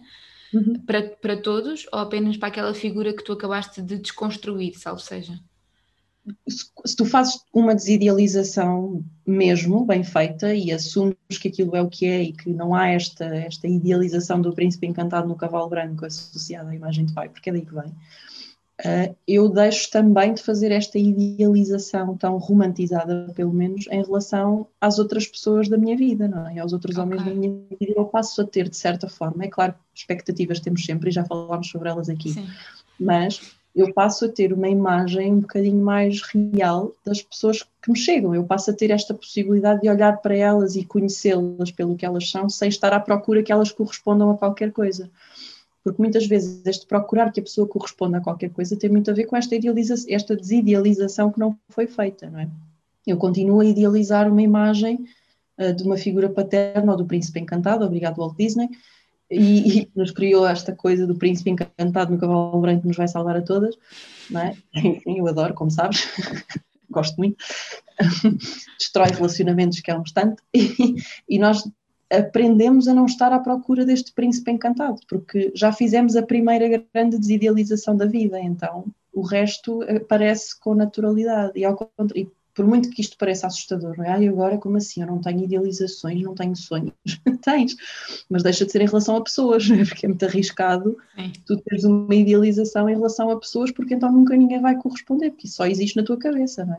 uhum. 0.53 0.81
para, 0.85 1.01
para 1.03 1.37
todos 1.37 1.87
ou 1.91 1.99
apenas 1.99 2.37
para 2.37 2.49
aquela 2.49 2.73
figura 2.73 3.13
que 3.13 3.23
tu 3.23 3.33
acabaste 3.33 3.81
de 3.81 3.97
desconstruir, 3.97 4.77
salvo 4.77 4.99
seja? 4.99 5.39
Se 6.85 6.95
tu 6.95 7.05
fazes 7.05 7.39
uma 7.53 7.73
desidealização 7.73 9.03
mesmo 9.25 9.85
bem 9.85 10.03
feita 10.03 10.53
e 10.53 10.71
assumes 10.71 11.15
que 11.39 11.47
aquilo 11.47 11.75
é 11.75 11.81
o 11.81 11.89
que 11.89 12.05
é 12.05 12.21
e 12.23 12.33
que 12.33 12.49
não 12.49 12.75
há 12.75 12.89
esta, 12.89 13.25
esta 13.25 13.67
idealização 13.67 14.41
do 14.41 14.53
príncipe 14.53 14.87
encantado 14.87 15.27
no 15.27 15.35
cavalo 15.35 15.69
branco 15.69 16.05
associada 16.05 16.69
à 16.69 16.75
imagem 16.75 17.05
de 17.05 17.13
pai, 17.13 17.29
porque 17.29 17.49
é 17.49 17.53
daí 17.53 17.65
que 17.65 17.73
vem, 17.73 17.89
uh, 17.89 19.15
eu 19.27 19.49
deixo 19.49 19.89
também 19.89 20.33
de 20.33 20.43
fazer 20.43 20.71
esta 20.71 20.99
idealização 20.99 22.15
tão 22.15 22.37
romantizada, 22.37 23.31
pelo 23.35 23.53
menos, 23.53 23.87
em 23.89 24.03
relação 24.03 24.67
às 24.79 24.99
outras 24.99 25.25
pessoas 25.25 25.67
da 25.67 25.77
minha 25.77 25.97
vida, 25.97 26.27
não 26.27 26.47
é? 26.47 26.59
aos 26.59 26.71
outros 26.71 26.97
okay. 26.97 27.03
homens 27.03 27.25
da 27.25 27.33
minha 27.33 27.51
vida. 27.79 27.93
Eu 27.95 28.05
passo 28.05 28.41
a 28.41 28.45
ter, 28.45 28.69
de 28.69 28.77
certa 28.77 29.07
forma, 29.07 29.43
é 29.43 29.47
claro, 29.47 29.73
expectativas 29.93 30.59
temos 30.59 30.85
sempre 30.85 31.09
e 31.09 31.13
já 31.13 31.25
falámos 31.25 31.69
sobre 31.69 31.89
elas 31.89 32.09
aqui, 32.09 32.33
Sim. 32.33 32.47
mas 32.99 33.59
eu 33.75 33.93
passo 33.93 34.25
a 34.25 34.29
ter 34.29 34.51
uma 34.51 34.67
imagem 34.67 35.31
um 35.31 35.39
bocadinho 35.39 35.81
mais 35.81 36.21
real 36.21 36.93
das 37.05 37.21
pessoas 37.21 37.63
que 37.81 37.91
me 37.91 37.97
chegam. 37.97 38.35
Eu 38.35 38.43
passo 38.43 38.69
a 38.69 38.73
ter 38.73 38.91
esta 38.91 39.13
possibilidade 39.13 39.81
de 39.81 39.89
olhar 39.89 40.17
para 40.17 40.35
elas 40.35 40.75
e 40.75 40.83
conhecê-las 40.83 41.71
pelo 41.71 41.95
que 41.95 42.05
elas 42.05 42.29
são, 42.29 42.49
sem 42.49 42.67
estar 42.67 42.91
à 42.91 42.99
procura 42.99 43.41
que 43.41 43.51
elas 43.51 43.71
correspondam 43.71 44.29
a 44.29 44.37
qualquer 44.37 44.71
coisa. 44.71 45.09
Porque 45.83 46.01
muitas 46.01 46.27
vezes 46.27 46.61
este 46.65 46.85
procurar 46.85 47.31
que 47.31 47.39
a 47.39 47.43
pessoa 47.43 47.67
corresponda 47.67 48.17
a 48.17 48.21
qualquer 48.21 48.51
coisa 48.51 48.77
tem 48.77 48.89
muito 48.89 49.09
a 49.09 49.13
ver 49.13 49.25
com 49.25 49.35
esta, 49.35 49.55
idealização, 49.55 50.13
esta 50.13 50.35
desidealização 50.35 51.31
que 51.31 51.39
não 51.39 51.57
foi 51.69 51.87
feita, 51.87 52.29
não 52.29 52.39
é? 52.39 52.49
Eu 53.07 53.17
continuo 53.17 53.61
a 53.61 53.65
idealizar 53.65 54.29
uma 54.31 54.43
imagem 54.43 55.05
uh, 55.57 55.73
de 55.73 55.83
uma 55.83 55.97
figura 55.97 56.29
paterna 56.29 56.91
ou 56.91 56.97
do 56.97 57.05
príncipe 57.05 57.39
encantado, 57.39 57.83
obrigado 57.83 58.17
Walt 58.17 58.37
Disney, 58.37 58.69
e, 59.31 59.79
e, 59.79 59.91
nos 59.95 60.11
criou 60.11 60.45
esta 60.45 60.75
coisa 60.75 61.07
do 61.07 61.15
príncipe 61.15 61.49
encantado 61.49 62.11
no 62.11 62.19
cavalo 62.19 62.59
branco 62.59 62.81
que 62.81 62.87
nos 62.87 62.97
vai 62.97 63.07
salvar 63.07 63.37
a 63.37 63.41
todas, 63.41 63.75
não 64.29 64.41
é? 64.41 64.55
Enfim, 64.75 65.19
eu 65.19 65.27
adoro, 65.27 65.53
como 65.53 65.71
sabes, 65.71 66.07
gosto 66.89 67.15
muito, 67.17 67.37
destrói 68.77 69.09
relacionamentos 69.09 69.79
que 69.79 69.89
é 69.89 69.97
um 69.97 70.03
tanto, 70.03 70.43
e, 70.53 70.95
e, 71.29 71.39
nós 71.39 71.67
aprendemos 72.11 72.89
a 72.89 72.93
não 72.93 73.05
estar 73.05 73.31
à 73.31 73.39
procura 73.39 73.85
deste 73.85 74.11
príncipe 74.11 74.51
encantado, 74.51 74.99
porque 75.07 75.51
já 75.55 75.71
fizemos 75.71 76.17
a 76.17 76.21
primeira 76.21 76.83
grande 76.93 77.17
desidealização 77.17 77.95
da 77.95 78.05
vida, 78.05 78.37
então 78.37 78.85
o 79.13 79.21
resto 79.21 79.81
aparece 79.83 80.57
com 80.59 80.73
naturalidade. 80.73 81.53
E, 81.55 81.65
ao 81.65 81.75
contrário, 81.75 82.31
por 82.53 82.65
muito 82.65 82.89
que 82.89 83.01
isto 83.01 83.17
pareça 83.17 83.47
assustador, 83.47 83.97
não 83.97 84.05
é? 84.05 84.09
Ah, 84.09 84.29
agora 84.29 84.57
como 84.57 84.77
assim? 84.77 85.01
Eu 85.01 85.07
não 85.07 85.19
tenho 85.19 85.43
idealizações, 85.43 86.21
não 86.21 86.35
tenho 86.35 86.55
sonhos. 86.55 86.93
Tens, 87.43 87.75
mas 88.29 88.43
deixa 88.43 88.65
de 88.65 88.71
ser 88.71 88.81
em 88.81 88.87
relação 88.87 89.15
a 89.15 89.23
pessoas, 89.23 89.67
não 89.69 89.77
é? 89.77 89.85
Porque 89.85 90.05
é 90.05 90.09
muito 90.09 90.25
arriscado 90.25 90.97
Sim. 91.15 91.31
tu 91.45 91.57
teres 91.57 91.83
uma 91.83 92.13
idealização 92.13 92.89
em 92.89 92.95
relação 92.95 93.29
a 93.29 93.39
pessoas, 93.39 93.71
porque 93.71 93.93
então 93.93 94.11
nunca 94.11 94.35
ninguém 94.35 94.61
vai 94.61 94.75
corresponder, 94.75 95.31
porque 95.31 95.47
isso 95.47 95.55
só 95.57 95.65
existe 95.65 95.95
na 95.95 96.03
tua 96.03 96.17
cabeça, 96.17 96.65
não 96.65 96.75
é? 96.75 96.77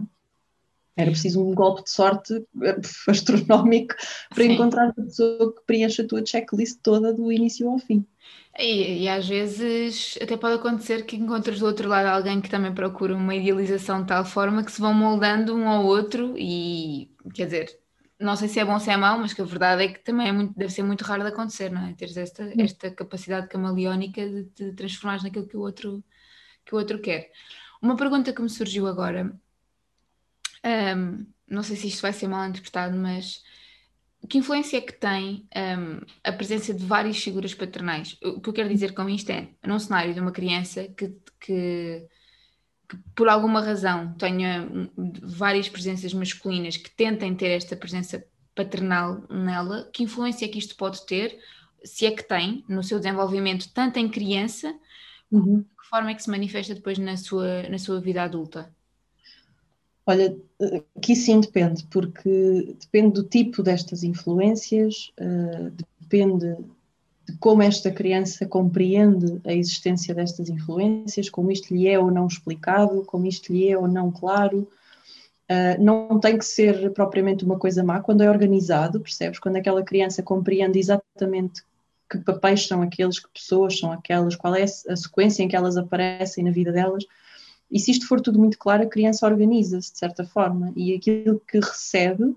Era 0.96 1.10
preciso 1.10 1.42
um 1.42 1.54
golpe 1.54 1.84
de 1.84 1.90
sorte 1.90 2.34
eh, 2.62 2.76
astronómico 3.08 3.94
para 4.28 4.44
Sim. 4.44 4.52
encontrar 4.52 4.88
a 4.88 4.92
pessoa 4.92 5.54
que 5.54 5.62
preencha 5.66 6.02
a 6.02 6.06
tua 6.06 6.24
checklist 6.24 6.80
toda 6.82 7.12
do 7.12 7.32
início 7.32 7.68
ao 7.68 7.78
fim. 7.78 8.06
E, 8.58 9.04
e, 9.04 9.08
às 9.08 9.26
vezes 9.26 10.18
até 10.20 10.36
pode 10.36 10.56
acontecer 10.56 11.06
que 11.06 11.16
encontres 11.16 11.58
do 11.58 11.64
outro 11.66 11.88
lado 11.88 12.06
alguém 12.06 12.38
que 12.38 12.50
também 12.50 12.74
procura 12.74 13.16
uma 13.16 13.34
idealização 13.34 14.02
de 14.02 14.08
tal 14.08 14.26
forma 14.26 14.62
que 14.62 14.70
se 14.70 14.80
vão 14.80 14.92
moldando 14.92 15.54
um 15.54 15.66
ao 15.66 15.86
outro 15.86 16.34
e 16.36 17.10
quer 17.34 17.46
dizer, 17.46 17.80
não 18.20 18.36
sei 18.36 18.48
se 18.48 18.60
é 18.60 18.64
bom 18.64 18.74
ou 18.74 18.80
se 18.80 18.90
é 18.90 18.96
mau, 18.96 19.18
mas 19.18 19.32
que 19.32 19.40
a 19.40 19.44
verdade 19.46 19.84
é 19.84 19.88
que 19.88 20.04
também 20.04 20.28
é 20.28 20.32
muito, 20.32 20.54
deve 20.54 20.70
ser 20.70 20.82
muito 20.82 21.02
raro 21.02 21.22
de 21.22 21.28
acontecer, 21.30 21.70
não 21.72 21.86
é? 21.86 21.94
Teres 21.94 22.16
esta, 22.18 22.52
esta 22.58 22.90
capacidade 22.90 23.48
camaleónica 23.48 24.28
de 24.28 24.44
te 24.44 24.72
transformar 24.74 25.22
naquilo 25.22 25.48
que 25.48 25.56
o 25.56 25.60
outro 25.60 26.04
que 26.64 26.74
o 26.74 26.78
outro 26.78 27.00
quer. 27.00 27.30
Uma 27.80 27.96
pergunta 27.96 28.32
que 28.32 28.42
me 28.42 28.48
surgiu 28.48 28.86
agora, 28.86 29.34
um, 30.64 31.26
não 31.48 31.62
sei 31.62 31.76
se 31.76 31.88
isto 31.88 32.02
vai 32.02 32.12
ser 32.12 32.28
mal 32.28 32.48
interpretado, 32.48 32.96
mas 32.96 33.42
que 34.28 34.38
influência 34.38 34.78
é 34.78 34.80
que 34.80 34.92
tem 34.92 35.46
um, 35.56 36.00
a 36.22 36.32
presença 36.32 36.72
de 36.72 36.84
várias 36.84 37.18
figuras 37.18 37.54
paternais? 37.54 38.16
O 38.22 38.40
que 38.40 38.48
eu 38.48 38.52
quero 38.52 38.68
dizer 38.68 38.94
com 38.94 39.08
isto 39.08 39.30
é, 39.30 39.48
num 39.66 39.78
cenário 39.78 40.14
de 40.14 40.20
uma 40.20 40.30
criança 40.30 40.84
que, 40.84 41.08
que, 41.40 42.06
que, 42.88 42.96
por 43.14 43.28
alguma 43.28 43.60
razão 43.60 44.14
tenha 44.14 44.68
várias 45.22 45.68
presenças 45.68 46.14
masculinas 46.14 46.76
que 46.76 46.90
tentem 46.90 47.34
ter 47.34 47.50
esta 47.50 47.76
presença 47.76 48.24
paternal 48.54 49.26
nela, 49.28 49.90
que 49.92 50.04
influência 50.04 50.44
é 50.44 50.48
que 50.48 50.58
isto 50.58 50.76
pode 50.76 51.04
ter, 51.04 51.38
se 51.84 52.06
é 52.06 52.12
que 52.12 52.22
tem, 52.22 52.64
no 52.68 52.82
seu 52.82 52.98
desenvolvimento, 52.98 53.72
tanto 53.72 53.98
em 53.98 54.08
criança, 54.08 54.72
uhum. 55.30 55.60
de 55.60 55.64
que 55.64 55.88
forma 55.90 56.10
é 56.10 56.14
que 56.14 56.22
se 56.22 56.30
manifesta 56.30 56.74
depois 56.74 56.96
na 56.96 57.16
sua, 57.16 57.64
na 57.64 57.78
sua 57.78 58.00
vida 58.00 58.22
adulta? 58.22 58.72
Olha, 60.04 60.36
aqui 60.96 61.14
sim 61.14 61.40
depende, 61.40 61.86
porque 61.86 62.74
depende 62.80 63.14
do 63.14 63.22
tipo 63.22 63.62
destas 63.62 64.02
influências, 64.02 65.12
uh, 65.20 65.70
depende 66.00 66.56
de 67.24 67.38
como 67.38 67.62
esta 67.62 67.90
criança 67.90 68.44
compreende 68.44 69.40
a 69.44 69.52
existência 69.52 70.12
destas 70.12 70.48
influências, 70.48 71.30
como 71.30 71.52
isto 71.52 71.72
lhe 71.72 71.86
é 71.86 71.98
ou 71.98 72.10
não 72.10 72.26
explicado, 72.26 73.04
como 73.04 73.26
isto 73.26 73.52
lhe 73.52 73.68
é 73.68 73.78
ou 73.78 73.86
não 73.86 74.10
claro. 74.10 74.68
Uh, 75.48 75.80
não 75.80 76.18
tem 76.18 76.36
que 76.36 76.44
ser 76.44 76.92
propriamente 76.92 77.44
uma 77.44 77.58
coisa 77.58 77.84
má 77.84 78.00
quando 78.00 78.22
é 78.22 78.30
organizado, 78.30 79.00
percebes? 79.00 79.38
Quando 79.38 79.56
aquela 79.56 79.84
criança 79.84 80.22
compreende 80.22 80.80
exatamente 80.80 81.62
que 82.10 82.18
papéis 82.18 82.66
são 82.66 82.82
aqueles, 82.82 83.20
que 83.20 83.28
pessoas 83.32 83.78
são 83.78 83.92
aquelas, 83.92 84.34
qual 84.34 84.54
é 84.54 84.64
a 84.64 84.96
sequência 84.96 85.42
em 85.42 85.48
que 85.48 85.56
elas 85.56 85.76
aparecem 85.76 86.42
na 86.42 86.50
vida 86.50 86.72
delas 86.72 87.04
e 87.72 87.80
se 87.80 87.90
isto 87.90 88.06
for 88.06 88.20
tudo 88.20 88.38
muito 88.38 88.58
claro, 88.58 88.82
a 88.82 88.88
criança 88.88 89.26
organiza-se 89.26 89.92
de 89.92 89.98
certa 89.98 90.24
forma 90.24 90.72
e 90.76 90.94
aquilo 90.94 91.40
que 91.40 91.58
recebe 91.58 92.36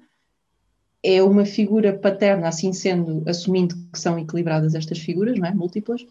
é 1.03 1.21
uma 1.21 1.45
figura 1.45 1.93
paterna, 1.93 2.47
assim 2.47 2.71
sendo, 2.71 3.21
assumindo 3.29 3.75
que 3.91 3.99
são 3.99 4.17
equilibradas 4.17 4.73
estas 4.73 4.97
figuras, 4.97 5.37
não 5.37 5.45
é? 5.45 5.53
múltiplas, 5.53 6.05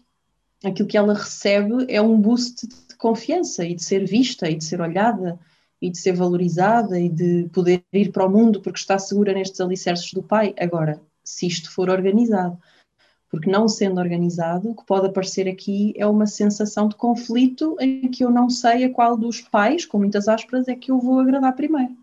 aquilo 0.63 0.87
que 0.87 0.97
ela 0.97 1.15
recebe 1.15 1.85
é 1.89 1.99
um 1.99 2.21
boost 2.21 2.67
de 2.67 2.95
confiança 2.97 3.65
e 3.65 3.73
de 3.73 3.83
ser 3.83 4.05
vista 4.05 4.49
e 4.49 4.55
de 4.55 4.63
ser 4.63 4.79
olhada 4.79 5.39
e 5.81 5.89
de 5.89 5.97
ser 5.97 6.13
valorizada 6.13 6.99
e 6.99 7.09
de 7.09 7.49
poder 7.51 7.83
ir 7.91 8.11
para 8.11 8.25
o 8.25 8.29
mundo 8.29 8.61
porque 8.61 8.79
está 8.79 8.97
segura 8.97 9.33
nestes 9.33 9.59
alicerces 9.59 10.13
do 10.13 10.23
pai. 10.23 10.53
Agora, 10.57 11.01
se 11.23 11.47
isto 11.47 11.71
for 11.71 11.89
organizado 11.89 12.57
porque 13.29 13.49
não 13.49 13.67
sendo 13.67 13.99
organizado, 13.99 14.69
o 14.69 14.75
que 14.75 14.85
pode 14.85 15.07
aparecer 15.07 15.47
aqui 15.47 15.93
é 15.97 16.05
uma 16.05 16.27
sensação 16.27 16.87
de 16.87 16.95
conflito 16.95 17.75
em 17.79 18.09
que 18.09 18.23
eu 18.23 18.29
não 18.29 18.49
sei 18.49 18.85
a 18.85 18.89
qual 18.89 19.17
dos 19.17 19.41
pais, 19.41 19.85
com 19.85 19.97
muitas 19.97 20.27
aspas, 20.27 20.67
é 20.67 20.75
que 20.75 20.91
eu 20.91 20.99
vou 20.99 21.19
agradar 21.19 21.55
primeiro. 21.55 21.95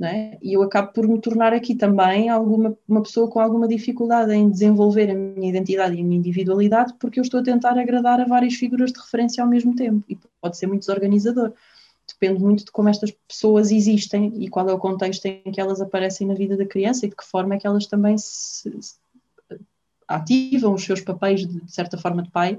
É? 0.00 0.38
E 0.40 0.52
eu 0.52 0.62
acabo 0.62 0.92
por 0.92 1.08
me 1.08 1.20
tornar 1.20 1.52
aqui 1.52 1.74
também 1.74 2.28
alguma, 2.28 2.76
uma 2.86 3.02
pessoa 3.02 3.28
com 3.28 3.40
alguma 3.40 3.66
dificuldade 3.66 4.32
em 4.32 4.48
desenvolver 4.48 5.10
a 5.10 5.14
minha 5.14 5.50
identidade 5.50 5.96
e 5.96 6.00
a 6.00 6.04
minha 6.04 6.18
individualidade, 6.18 6.94
porque 7.00 7.18
eu 7.18 7.22
estou 7.22 7.40
a 7.40 7.42
tentar 7.42 7.76
agradar 7.76 8.20
a 8.20 8.24
várias 8.24 8.54
figuras 8.54 8.92
de 8.92 9.00
referência 9.00 9.42
ao 9.42 9.50
mesmo 9.50 9.74
tempo, 9.74 10.04
e 10.08 10.16
pode 10.40 10.56
ser 10.56 10.68
muito 10.68 10.82
desorganizador. 10.82 11.52
Depende 12.06 12.40
muito 12.40 12.64
de 12.64 12.70
como 12.70 12.88
estas 12.88 13.10
pessoas 13.10 13.72
existem 13.72 14.32
e 14.36 14.48
qual 14.48 14.68
é 14.68 14.72
o 14.72 14.78
contexto 14.78 15.26
em 15.26 15.50
que 15.50 15.60
elas 15.60 15.80
aparecem 15.80 16.28
na 16.28 16.34
vida 16.34 16.56
da 16.56 16.64
criança 16.64 17.04
e 17.04 17.08
de 17.10 17.16
que 17.16 17.24
forma 17.24 17.56
é 17.56 17.58
que 17.58 17.66
elas 17.66 17.86
também 17.86 18.16
se, 18.16 18.70
ativam 20.08 20.74
os 20.74 20.82
seus 20.82 21.00
papéis 21.00 21.46
de, 21.46 21.60
de 21.60 21.72
certa 21.72 21.98
forma 21.98 22.22
de 22.22 22.30
pai 22.30 22.58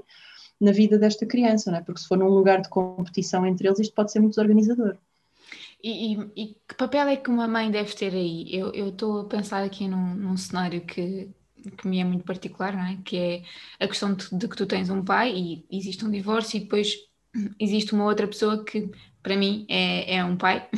na 0.60 0.72
vida 0.72 0.98
desta 0.98 1.26
criança, 1.26 1.70
não 1.70 1.78
é? 1.78 1.80
porque 1.82 2.00
se 2.00 2.06
for 2.06 2.18
num 2.18 2.28
lugar 2.28 2.60
de 2.60 2.68
competição 2.68 3.46
entre 3.46 3.66
eles, 3.66 3.80
isto 3.80 3.94
pode 3.94 4.12
ser 4.12 4.20
muito 4.20 4.32
desorganizador. 4.32 4.96
E, 5.82 6.14
e, 6.14 6.30
e 6.36 6.46
que 6.68 6.74
papel 6.76 7.08
é 7.08 7.16
que 7.16 7.30
uma 7.30 7.48
mãe 7.48 7.70
deve 7.70 7.94
ter 7.94 8.12
aí? 8.12 8.46
Eu 8.54 8.90
estou 8.90 9.22
a 9.22 9.24
pensar 9.24 9.64
aqui 9.64 9.88
num, 9.88 10.14
num, 10.14 10.36
cenário 10.36 10.82
que, 10.82 11.30
que 11.78 11.88
me 11.88 11.98
é 11.98 12.04
muito 12.04 12.24
particular, 12.24 12.74
não 12.74 12.84
é? 12.84 12.98
que 13.02 13.16
é 13.16 13.42
a 13.82 13.88
questão 13.88 14.12
de, 14.12 14.28
de, 14.30 14.46
que 14.46 14.56
tu 14.56 14.66
tens 14.66 14.90
um 14.90 15.02
pai 15.02 15.34
e 15.34 15.64
existe 15.70 16.04
um 16.04 16.10
divórcio 16.10 16.58
e 16.58 16.60
depois 16.60 16.94
existe 17.58 17.94
uma 17.94 18.04
outra 18.04 18.28
pessoa 18.28 18.62
que 18.62 18.90
para 19.22 19.36
mim 19.36 19.66
é, 19.68 20.16
é 20.16 20.24
um 20.24 20.36
pai, 20.36 20.68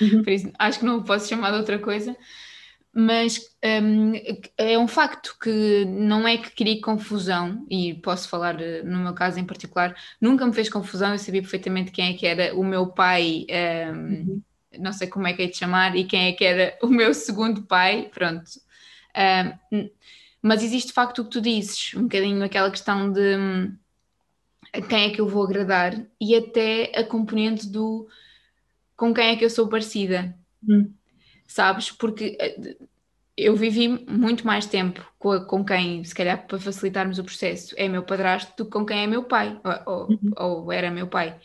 uhum. 0.00 0.22
por 0.24 0.30
isso 0.30 0.50
acho 0.58 0.78
que 0.78 0.84
não 0.84 0.98
o 0.98 1.04
posso 1.04 1.28
chamar 1.28 1.50
de 1.52 1.58
outra 1.58 1.78
coisa, 1.78 2.16
mas 2.94 3.40
um, 3.64 4.12
é 4.58 4.78
um 4.78 4.86
facto 4.86 5.34
que 5.40 5.84
não 5.86 6.28
é 6.28 6.36
que 6.36 6.50
crie 6.50 6.80
confusão, 6.80 7.66
e 7.70 7.94
posso 7.94 8.28
falar 8.28 8.60
eh, 8.60 8.82
no 8.82 8.98
meu 8.98 9.14
caso 9.14 9.40
em 9.40 9.46
particular, 9.46 9.96
nunca 10.20 10.44
me 10.44 10.52
fez 10.52 10.68
confusão, 10.68 11.12
eu 11.12 11.18
sabia 11.18 11.40
perfeitamente 11.40 11.90
quem 11.90 12.12
é 12.12 12.16
que 12.16 12.26
era 12.26 12.54
o 12.54 12.62
meu 12.62 12.86
pai, 12.88 13.46
um, 13.90 13.96
uhum. 13.96 14.42
não 14.78 14.92
sei 14.92 15.08
como 15.08 15.26
é 15.26 15.32
que 15.32 15.42
é 15.42 15.46
de 15.46 15.56
chamar, 15.56 15.96
e 15.96 16.04
quem 16.04 16.26
é 16.26 16.32
que 16.32 16.44
era 16.44 16.76
o 16.82 16.88
meu 16.88 17.14
segundo 17.14 17.62
pai, 17.62 18.10
pronto. 18.12 18.50
Um, 19.72 19.88
mas 20.42 20.62
existe 20.62 20.88
de 20.88 20.94
facto 20.94 21.20
o 21.20 21.24
que 21.24 21.30
tu 21.30 21.40
dizes, 21.40 21.94
um 21.94 22.02
bocadinho 22.02 22.44
aquela 22.44 22.70
questão 22.70 23.10
de 23.10 23.36
hum, 23.36 23.76
quem 24.88 25.04
é 25.04 25.10
que 25.10 25.20
eu 25.20 25.28
vou 25.28 25.44
agradar 25.44 25.94
e 26.20 26.34
até 26.34 26.92
a 26.94 27.04
componente 27.04 27.66
do 27.68 28.06
com 28.96 29.14
quem 29.14 29.28
é 29.28 29.36
que 29.36 29.44
eu 29.44 29.50
sou 29.50 29.68
parecida. 29.68 30.36
Uhum 30.68 30.92
sabes? 31.46 31.90
Porque 31.90 32.36
eh, 32.40 32.76
eu 33.36 33.56
vivi 33.56 33.88
muito 33.88 34.46
mais 34.46 34.66
tempo 34.66 35.04
com, 35.18 35.40
com 35.44 35.64
quem, 35.64 36.04
se 36.04 36.14
calhar 36.14 36.46
para 36.46 36.58
facilitarmos 36.58 37.18
o 37.18 37.24
processo, 37.24 37.74
é 37.78 37.88
meu 37.88 38.02
padrasto 38.02 38.52
do 38.56 38.64
que 38.66 38.70
com 38.72 38.84
quem 38.84 39.02
é 39.04 39.06
meu 39.06 39.24
pai, 39.24 39.58
ou, 39.86 40.08
uhum. 40.08 40.32
ou 40.36 40.72
era 40.72 40.90
meu 40.90 41.06
pai. 41.06 41.38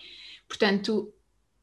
Portanto, 0.48 1.14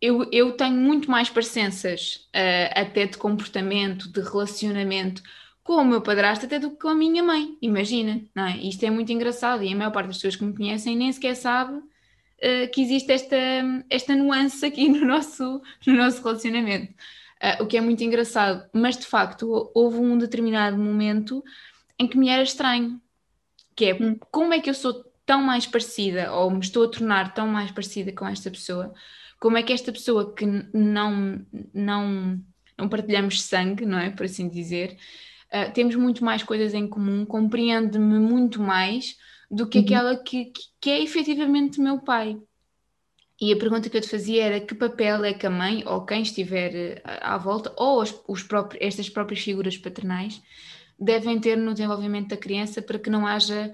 eu, 0.00 0.28
eu 0.32 0.52
tenho 0.52 0.76
muito 0.76 1.10
mais 1.10 1.28
parecenças, 1.30 2.28
uh, 2.34 2.80
até 2.80 3.06
de 3.06 3.16
comportamento, 3.16 4.10
de 4.10 4.20
relacionamento, 4.20 5.22
com 5.62 5.74
o 5.76 5.84
meu 5.84 6.02
padrasto 6.02 6.44
até 6.44 6.58
do 6.58 6.70
que 6.70 6.76
com 6.76 6.88
a 6.88 6.94
minha 6.94 7.22
mãe, 7.22 7.56
imagina, 7.62 8.22
não 8.34 8.46
é? 8.46 8.58
Isto 8.58 8.84
é 8.84 8.90
muito 8.90 9.10
engraçado 9.12 9.62
e 9.62 9.72
a 9.72 9.76
maior 9.76 9.90
parte 9.90 10.08
das 10.08 10.16
pessoas 10.16 10.36
que 10.36 10.44
me 10.44 10.54
conhecem 10.54 10.94
nem 10.94 11.10
sequer 11.10 11.34
sabe 11.34 11.76
uh, 11.76 12.70
que 12.72 12.82
existe 12.82 13.12
esta, 13.12 13.36
esta 13.88 14.14
nuance 14.14 14.64
aqui 14.64 14.88
no 14.90 15.06
nosso, 15.06 15.62
no 15.86 15.94
nosso 15.94 16.22
relacionamento 16.22 16.92
uh, 17.42 17.62
o 17.62 17.66
que 17.66 17.76
é 17.76 17.80
muito 17.80 18.02
engraçado. 18.02 18.68
Mas 18.72 18.96
de 18.96 19.06
facto, 19.06 19.70
houve 19.74 19.98
um 19.98 20.18
determinado 20.18 20.76
momento 20.76 21.42
em 21.98 22.06
que 22.06 22.18
me 22.18 22.28
era 22.28 22.42
estranho, 22.42 23.00
que 23.74 23.86
é 23.86 23.94
hum. 23.94 24.18
como 24.30 24.52
é 24.54 24.60
que 24.60 24.70
eu 24.70 24.74
sou 24.74 25.04
tão 25.26 25.42
mais 25.42 25.66
parecida, 25.66 26.32
ou 26.32 26.50
me 26.50 26.60
estou 26.60 26.84
a 26.84 26.88
tornar 26.88 27.32
tão 27.32 27.46
mais 27.46 27.70
parecida 27.70 28.12
com 28.12 28.26
esta 28.26 28.50
pessoa, 28.50 28.92
como 29.40 29.56
é 29.56 29.62
que 29.62 29.72
esta 29.72 29.92
pessoa 29.92 30.34
que 30.34 30.44
não, 30.46 31.44
não, 31.72 32.40
não 32.78 32.88
partilhamos 32.88 33.42
sangue, 33.42 33.86
não 33.86 33.98
é? 33.98 34.10
Por 34.10 34.26
assim 34.26 34.48
dizer, 34.48 34.96
uh, 35.52 35.72
temos 35.72 35.94
muito 35.96 36.24
mais 36.24 36.42
coisas 36.42 36.74
em 36.74 36.86
comum, 36.86 37.24
compreende-me 37.24 38.18
muito 38.18 38.60
mais 38.60 39.16
do 39.50 39.66
que 39.66 39.78
uhum. 39.78 39.84
aquela 39.84 40.16
que, 40.16 40.46
que, 40.46 40.62
que 40.80 40.90
é 40.90 41.02
efetivamente 41.02 41.80
meu 41.80 41.98
pai. 41.98 42.38
E 43.44 43.52
a 43.52 43.58
pergunta 43.58 43.90
que 43.90 43.96
eu 43.98 44.00
te 44.00 44.08
fazia 44.08 44.42
era 44.42 44.58
que 44.58 44.74
papel 44.74 45.22
é 45.22 45.34
que 45.34 45.46
a 45.46 45.50
mãe 45.50 45.84
ou 45.86 46.06
quem 46.06 46.22
estiver 46.22 46.74
eh, 46.74 47.02
à 47.04 47.36
volta, 47.36 47.74
ou 47.76 48.00
os, 48.00 48.18
os 48.26 48.42
próprios, 48.42 48.82
estas 48.82 49.10
próprias 49.10 49.42
figuras 49.42 49.76
paternais, 49.76 50.42
devem 50.98 51.38
ter 51.38 51.54
no 51.54 51.74
desenvolvimento 51.74 52.28
da 52.28 52.38
criança 52.38 52.80
para 52.80 52.98
que 52.98 53.10
não 53.10 53.26
haja 53.26 53.70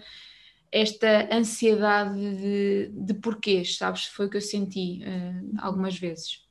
esta 0.73 1.33
ansiedade 1.33 2.19
de, 2.19 2.89
de 2.89 3.15
porquês, 3.15 3.77
sabes? 3.77 4.07
Foi 4.07 4.27
o 4.27 4.31
que 4.31 4.39
eu 4.39 4.41
senti 4.41 5.05
uh, 5.05 5.57
algumas 5.61 5.97
vezes. 5.97 6.45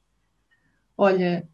Olha, 0.98 1.46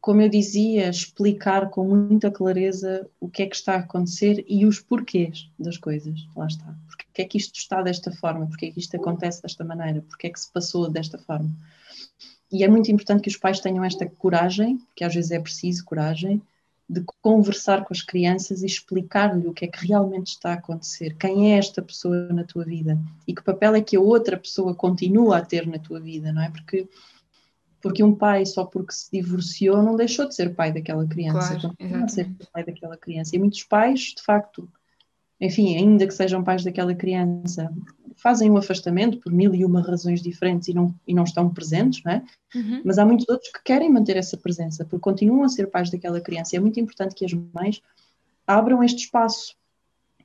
como 0.00 0.20
eu 0.20 0.28
dizia, 0.28 0.88
explicar 0.88 1.70
com 1.70 1.86
muita 1.86 2.28
clareza 2.28 3.08
o 3.20 3.28
que 3.28 3.44
é 3.44 3.46
que 3.46 3.54
está 3.54 3.74
a 3.74 3.78
acontecer 3.78 4.44
e 4.48 4.66
os 4.66 4.80
porquês 4.80 5.48
das 5.56 5.78
coisas. 5.78 6.26
Lá 6.34 6.48
está. 6.48 6.74
Porque 7.16 7.22
é 7.22 7.28
que 7.28 7.38
isto 7.38 7.56
está 7.56 7.80
desta 7.80 8.12
forma? 8.12 8.46
Porque 8.46 8.66
é 8.66 8.70
que 8.70 8.78
isto 8.78 8.94
acontece 8.94 9.40
desta 9.40 9.64
maneira? 9.64 10.02
Porque 10.02 10.26
é 10.26 10.30
que 10.30 10.38
se 10.38 10.52
passou 10.52 10.90
desta 10.90 11.16
forma? 11.16 11.50
E 12.52 12.62
é 12.62 12.68
muito 12.68 12.92
importante 12.92 13.22
que 13.22 13.30
os 13.30 13.38
pais 13.38 13.58
tenham 13.58 13.82
esta 13.82 14.04
coragem, 14.04 14.78
que 14.94 15.02
às 15.02 15.14
vezes 15.14 15.30
é 15.30 15.40
preciso 15.40 15.82
coragem, 15.86 16.42
de 16.86 17.02
conversar 17.22 17.86
com 17.86 17.94
as 17.94 18.02
crianças 18.02 18.62
e 18.62 18.66
explicar-lhe 18.66 19.48
o 19.48 19.54
que 19.54 19.64
é 19.64 19.68
que 19.68 19.86
realmente 19.86 20.26
está 20.26 20.50
a 20.50 20.56
acontecer, 20.56 21.16
quem 21.16 21.54
é 21.54 21.58
esta 21.58 21.80
pessoa 21.80 22.30
na 22.30 22.44
tua 22.44 22.66
vida 22.66 22.98
e 23.26 23.34
que 23.34 23.42
papel 23.42 23.74
é 23.76 23.80
que 23.80 23.96
a 23.96 24.00
outra 24.00 24.36
pessoa 24.36 24.74
continua 24.74 25.38
a 25.38 25.44
ter 25.44 25.66
na 25.66 25.78
tua 25.78 25.98
vida, 25.98 26.30
não 26.32 26.42
é? 26.42 26.50
Porque 26.50 26.86
porque 27.80 28.02
um 28.02 28.14
pai 28.14 28.44
só 28.44 28.64
porque 28.64 28.92
se 28.92 29.10
divorciou 29.10 29.82
não 29.82 29.96
deixou 29.96 30.28
de 30.28 30.34
ser 30.34 30.54
pai 30.54 30.70
daquela 30.70 31.06
criança, 31.06 31.58
claro, 31.58 31.76
continua 31.78 32.04
a 32.04 32.08
ser 32.08 32.30
pai 32.52 32.62
daquela 32.62 32.96
criança. 32.98 33.34
E 33.34 33.38
muitos 33.38 33.62
pais, 33.62 34.00
de 34.16 34.22
facto, 34.22 34.68
enfim, 35.40 35.76
ainda 35.76 36.06
que 36.06 36.14
sejam 36.14 36.42
pais 36.42 36.64
daquela 36.64 36.94
criança, 36.94 37.70
fazem 38.16 38.50
um 38.50 38.56
afastamento 38.56 39.18
por 39.18 39.32
mil 39.32 39.54
e 39.54 39.64
uma 39.64 39.82
razões 39.82 40.22
diferentes 40.22 40.68
e 40.68 40.74
não, 40.74 40.94
e 41.06 41.14
não 41.14 41.24
estão 41.24 41.52
presentes, 41.52 42.02
não 42.02 42.12
é? 42.12 42.24
Uhum. 42.54 42.82
Mas 42.84 42.98
há 42.98 43.04
muitos 43.04 43.28
outros 43.28 43.50
que 43.52 43.62
querem 43.62 43.92
manter 43.92 44.16
essa 44.16 44.36
presença, 44.36 44.84
porque 44.84 45.02
continuam 45.02 45.42
a 45.42 45.48
ser 45.48 45.66
pais 45.66 45.90
daquela 45.90 46.20
criança. 46.20 46.54
E 46.54 46.58
é 46.58 46.60
muito 46.60 46.80
importante 46.80 47.14
que 47.14 47.24
as 47.24 47.32
mães 47.32 47.82
abram 48.46 48.82
este 48.82 49.04
espaço 49.04 49.54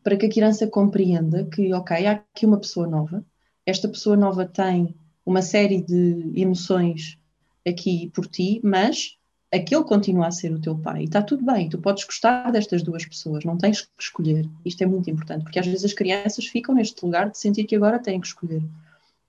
para 0.04 0.15
que 0.15 0.26
a 0.26 0.30
criança 0.30 0.65
compreenda 0.67 1.45
que, 1.45 1.74
ok, 1.74 2.08
há 2.08 2.12
aqui 2.12 2.45
uma 2.45 2.58
pessoa 2.58 2.88
nova, 2.88 3.24
esta 3.65 3.88
pessoa 3.88 4.15
nova 4.15 4.45
tem 4.45 4.95
uma 5.26 5.41
série 5.41 5.82
de 5.82 6.32
emoções 6.36 7.19
aqui 7.67 8.10
por 8.13 8.26
ti, 8.26 8.60
mas 8.63 9.17
aquele 9.54 9.84
continua 9.84 10.28
a 10.28 10.32
ser 10.32 10.52
o 10.54 10.60
teu 10.60 10.78
pai. 10.78 11.02
E 11.02 11.06
está 11.06 11.22
tudo 11.22 11.46
bem, 11.46 11.70
tu 11.70 11.78
podes 11.78 12.06
gostar 12.06 12.52
destas 12.52 12.82
duas 12.82 13.06
pessoas, 13.06 13.44
não 13.44 13.58
tens 13.58 13.82
que 13.82 13.90
escolher. 14.00 14.50
Isto 14.66 14.84
é 14.84 14.86
muito 14.86 15.10
importante, 15.10 15.44
porque 15.44 15.60
às 15.60 15.68
vezes 15.68 15.84
as 15.84 15.94
crianças 15.94 16.46
ficam 16.46 16.74
neste 16.74 17.04
lugar 17.06 17.30
de 17.30 17.38
sentir 17.38 17.66
que 17.66 17.76
agora 17.76 18.00
têm 18.00 18.20
que 18.20 18.28
escolher. 18.28 18.64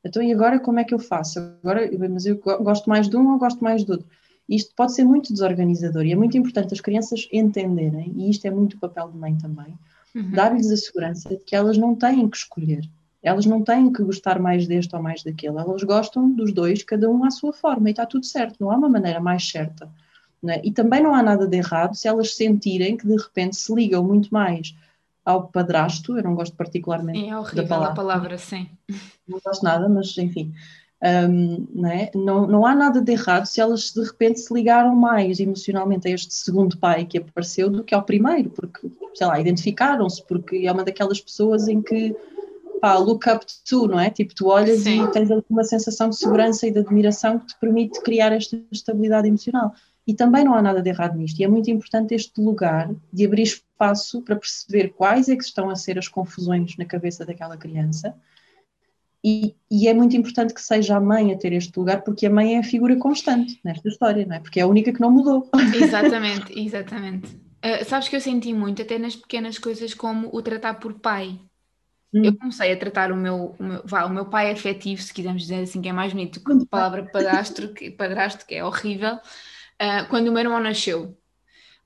Então, 0.05 0.23
e 0.23 0.33
agora 0.33 0.59
como 0.59 0.79
é 0.79 0.85
que 0.85 0.95
eu 0.95 0.99
faço? 0.99 1.39
Agora, 1.63 1.91
mas 2.09 2.27
eu 2.27 2.37
gosto 2.39 2.89
mais 2.89 3.09
de 3.09 3.17
um 3.17 3.33
ou 3.33 3.39
gosto 3.39 3.63
mais 3.63 3.85
do 3.85 3.93
outro? 3.93 4.07
Isto 4.49 4.75
pode 4.77 4.95
ser 4.95 5.05
muito 5.05 5.33
desorganizador 5.33 6.05
e 6.05 6.13
é 6.13 6.17
muito 6.17 6.37
importante 6.37 6.75
as 6.75 6.81
crianças 6.81 7.29
entenderem, 7.33 8.13
e 8.17 8.31
isto 8.31 8.45
é 8.45 8.51
muito 8.51 8.77
o 8.77 8.81
papel 8.81 9.11
de 9.11 9.17
mãe 9.17 9.37
também, 9.39 9.79
uhum. 10.15 10.31
dar-lhes 10.33 10.71
a 10.71 10.77
segurança 10.77 11.29
de 11.31 11.39
que 11.39 11.55
elas 11.55 11.79
não 11.79 11.95
têm 11.95 12.29
que 12.29 12.37
escolher. 12.37 12.89
Elas 13.23 13.47
não 13.47 13.63
têm 13.63 13.93
que 13.93 14.03
gostar 14.03 14.41
mais 14.41 14.67
deste 14.67 14.95
ou 14.97 15.01
mais 15.01 15.23
daquele, 15.23 15.57
elas 15.57 15.85
gostam 15.85 16.31
dos 16.35 16.53
dois, 16.53 16.83
cada 16.83 17.09
um 17.09 17.25
à 17.25 17.31
sua 17.31 17.53
forma, 17.53 17.89
e 17.89 17.93
está 17.93 18.05
tudo 18.05 18.27
certo, 18.27 18.57
não 18.61 18.71
há 18.71 18.77
uma 18.77 18.89
maneira 18.89 19.21
mais 19.21 19.49
certa. 19.49 19.89
É? 20.49 20.61
E 20.65 20.73
também 20.73 21.01
não 21.01 21.15
há 21.15 21.23
nada 21.23 21.47
de 21.47 21.57
errado 21.57 21.95
se 21.95 22.09
elas 22.09 22.35
sentirem 22.35 22.97
que 22.97 23.07
de 23.07 23.17
repente 23.17 23.55
se 23.55 23.73
ligam 23.73 24.03
muito 24.03 24.29
mais 24.33 24.75
ao 25.25 25.47
padrasto, 25.47 26.17
eu 26.17 26.23
não 26.25 26.35
gosto 26.35 26.57
particularmente 26.57 27.29
é 27.29 27.39
horrível 27.39 27.63
da 27.63 27.69
palavra. 27.69 27.93
a 27.93 27.95
palavra, 27.95 28.39
sim. 28.39 28.69
Não 29.29 29.39
gosto 29.45 29.63
nada, 29.63 29.89
mas 29.89 30.19
enfim. 30.19 30.53
Um, 31.01 31.67
não, 31.75 31.91
é? 31.91 32.11
não, 32.15 32.47
não 32.47 32.67
há 32.67 32.75
nada 32.75 33.01
de 33.01 33.13
errado 33.13 33.45
se 33.45 33.61
elas 33.61 33.93
de 33.93 34.03
repente 34.05 34.39
se 34.39 34.55
ligaram 34.55 34.95
mais 34.95 35.41
emocionalmente 35.41 36.07
a 36.07 36.11
este 36.13 36.33
segundo 36.33 36.77
pai 36.77 37.05
que 37.05 37.19
apareceu 37.19 37.69
do 37.69 37.83
que 37.83 37.95
ao 37.95 38.05
primeiro, 38.05 38.51
porque, 38.51 38.89
sei 39.15 39.27
lá, 39.27 39.41
identificaram-se, 39.41 40.25
porque 40.27 40.65
é 40.65 40.73
uma 40.73 40.85
daquelas 40.85 41.21
pessoas 41.21 41.67
em 41.67 41.83
que 41.83 42.15
pá, 42.81 42.99
look 42.99 43.29
up 43.29 43.45
to, 43.69 43.87
não 43.87 43.99
é? 43.99 44.11
Tipo, 44.11 44.35
tu 44.35 44.47
olhas 44.49 44.81
Sim. 44.81 45.05
e 45.05 45.11
tens 45.13 45.29
uma 45.49 45.65
sensação 45.65 46.09
de 46.09 46.17
segurança 46.17 46.67
e 46.67 46.71
de 46.73 46.81
admiração 46.81 47.39
que 47.39 47.47
te 47.47 47.57
permite 47.61 48.01
criar 48.03 48.33
esta 48.33 48.61
estabilidade 48.71 49.29
emocional. 49.29 49.73
E 50.07 50.15
também 50.15 50.45
não 50.45 50.55
há 50.55 50.63
nada 50.63 50.83
de 50.83 50.89
errado 50.89 51.17
nisto. 51.17 51.39
E 51.39 51.45
é 51.45 51.49
muito 51.49 51.71
importante 51.71 52.15
este 52.15 52.41
lugar 52.41 52.91
de 53.13 53.25
abrir 53.25 53.43
espaço 53.43 54.23
para 54.23 54.37
perceber 54.37 54.89
quais 54.89 55.29
é 55.29 55.37
que 55.37 55.45
estão 55.45 55.71
a 55.71 55.77
ser 55.77 55.99
as 55.99 56.09
confusões 56.09 56.77
na 56.77 56.85
cabeça 56.85 57.25
daquela 57.25 57.57
criança. 57.57 58.15
E, 59.25 59.55
e, 59.71 59.87
é 59.87 59.95
muito 59.95 60.17
importante 60.17 60.53
que 60.53 60.61
seja 60.61 60.97
a 60.97 61.01
mãe 61.01 61.33
a 61.33 61.39
ter 61.39 61.53
este 61.53 61.79
lugar, 61.79 62.03
porque 62.03 62.27
a 62.27 62.31
mãe 62.31 62.57
é 62.57 62.59
a 62.59 62.65
figura 62.65 62.97
constante 62.97 63.61
nesta 63.63 63.89
história, 63.89 64.27
não 64.27 64.35
é? 64.35 64.41
Porque 64.41 64.59
é 64.59 64.65
a 64.65 64.67
única 64.67 64.93
que 64.93 65.01
não 65.01 65.13
mudou. 65.13 65.49
Exatamente, 65.73 66.53
exatamente. 66.59 67.37
Uh, 67.65 67.85
sabes 67.85 68.09
que 68.09 68.17
eu 68.17 68.21
senti 68.21 68.53
muito, 68.53 68.83
até 68.83 68.99
nas 68.99 69.15
pequenas 69.15 69.59
coisas, 69.59 69.95
como 69.95 70.29
o 70.33 70.43
tratar 70.43 70.75
por 70.75 70.95
pai. 70.95 71.39
Hum. 72.13 72.25
Eu 72.25 72.37
comecei 72.37 72.73
a 72.73 72.77
tratar 72.77 73.13
o 73.13 73.17
meu, 73.17 73.55
o 73.61 73.63
meu, 73.63 73.83
vá, 73.85 74.05
o 74.05 74.11
meu 74.11 74.27
pai 74.27 74.51
afetivo, 74.51 75.01
se 75.01 75.15
quisermos 75.15 75.43
dizer 75.43 75.63
assim, 75.63 75.81
que 75.81 75.89
é 75.89 75.93
mais 75.93 76.13
bonito 76.13 76.43
que 76.43 76.53
a 76.53 76.67
palavra 76.69 77.05
padrasto, 77.05 77.73
que, 77.73 77.93
padrasto, 77.93 78.45
que 78.45 78.57
é 78.57 78.65
horrível, 78.65 79.19
uh, 79.83 80.09
quando 80.09 80.29
o 80.29 80.33
meu 80.33 80.41
irmão 80.41 80.61
nasceu. 80.61 81.19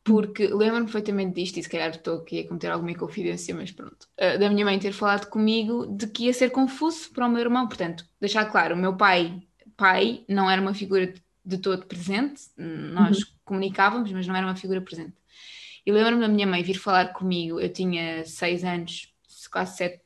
Porque 0.04 0.46
lembro-me 0.46 0.84
perfeitamente 0.84 1.34
disto, 1.34 1.56
e 1.58 1.62
se 1.62 1.68
calhar 1.68 1.90
estou 1.90 2.18
aqui 2.18 2.40
a 2.40 2.46
cometer 2.46 2.68
alguma 2.68 2.94
confidência, 2.94 3.52
mas 3.54 3.72
pronto. 3.72 4.06
Uh, 4.20 4.38
da 4.38 4.48
minha 4.50 4.64
mãe 4.64 4.78
ter 4.78 4.92
falado 4.92 5.28
comigo 5.28 5.86
de 5.86 6.06
que 6.06 6.26
ia 6.26 6.32
ser 6.32 6.50
confuso 6.50 7.10
para 7.12 7.26
o 7.26 7.30
meu 7.30 7.40
irmão. 7.40 7.66
Portanto, 7.66 8.04
deixar 8.20 8.44
claro, 8.44 8.74
o 8.74 8.78
meu 8.78 8.96
pai, 8.96 9.42
pai, 9.76 10.24
não 10.28 10.50
era 10.50 10.60
uma 10.60 10.74
figura 10.74 11.12
de 11.44 11.58
todo 11.58 11.86
presente, 11.86 12.42
nós 12.56 13.18
uhum. 13.18 13.24
comunicávamos, 13.44 14.10
mas 14.10 14.26
não 14.26 14.34
era 14.34 14.46
uma 14.46 14.56
figura 14.56 14.80
presente. 14.80 15.14
E 15.84 15.92
lembro-me 15.92 16.20
da 16.20 16.28
minha 16.28 16.46
mãe 16.46 16.62
vir 16.62 16.74
falar 16.74 17.12
comigo, 17.12 17.60
eu 17.60 17.72
tinha 17.72 18.24
seis 18.24 18.64
anos, 18.64 19.12
quase 19.52 19.76
sete, 19.76 20.02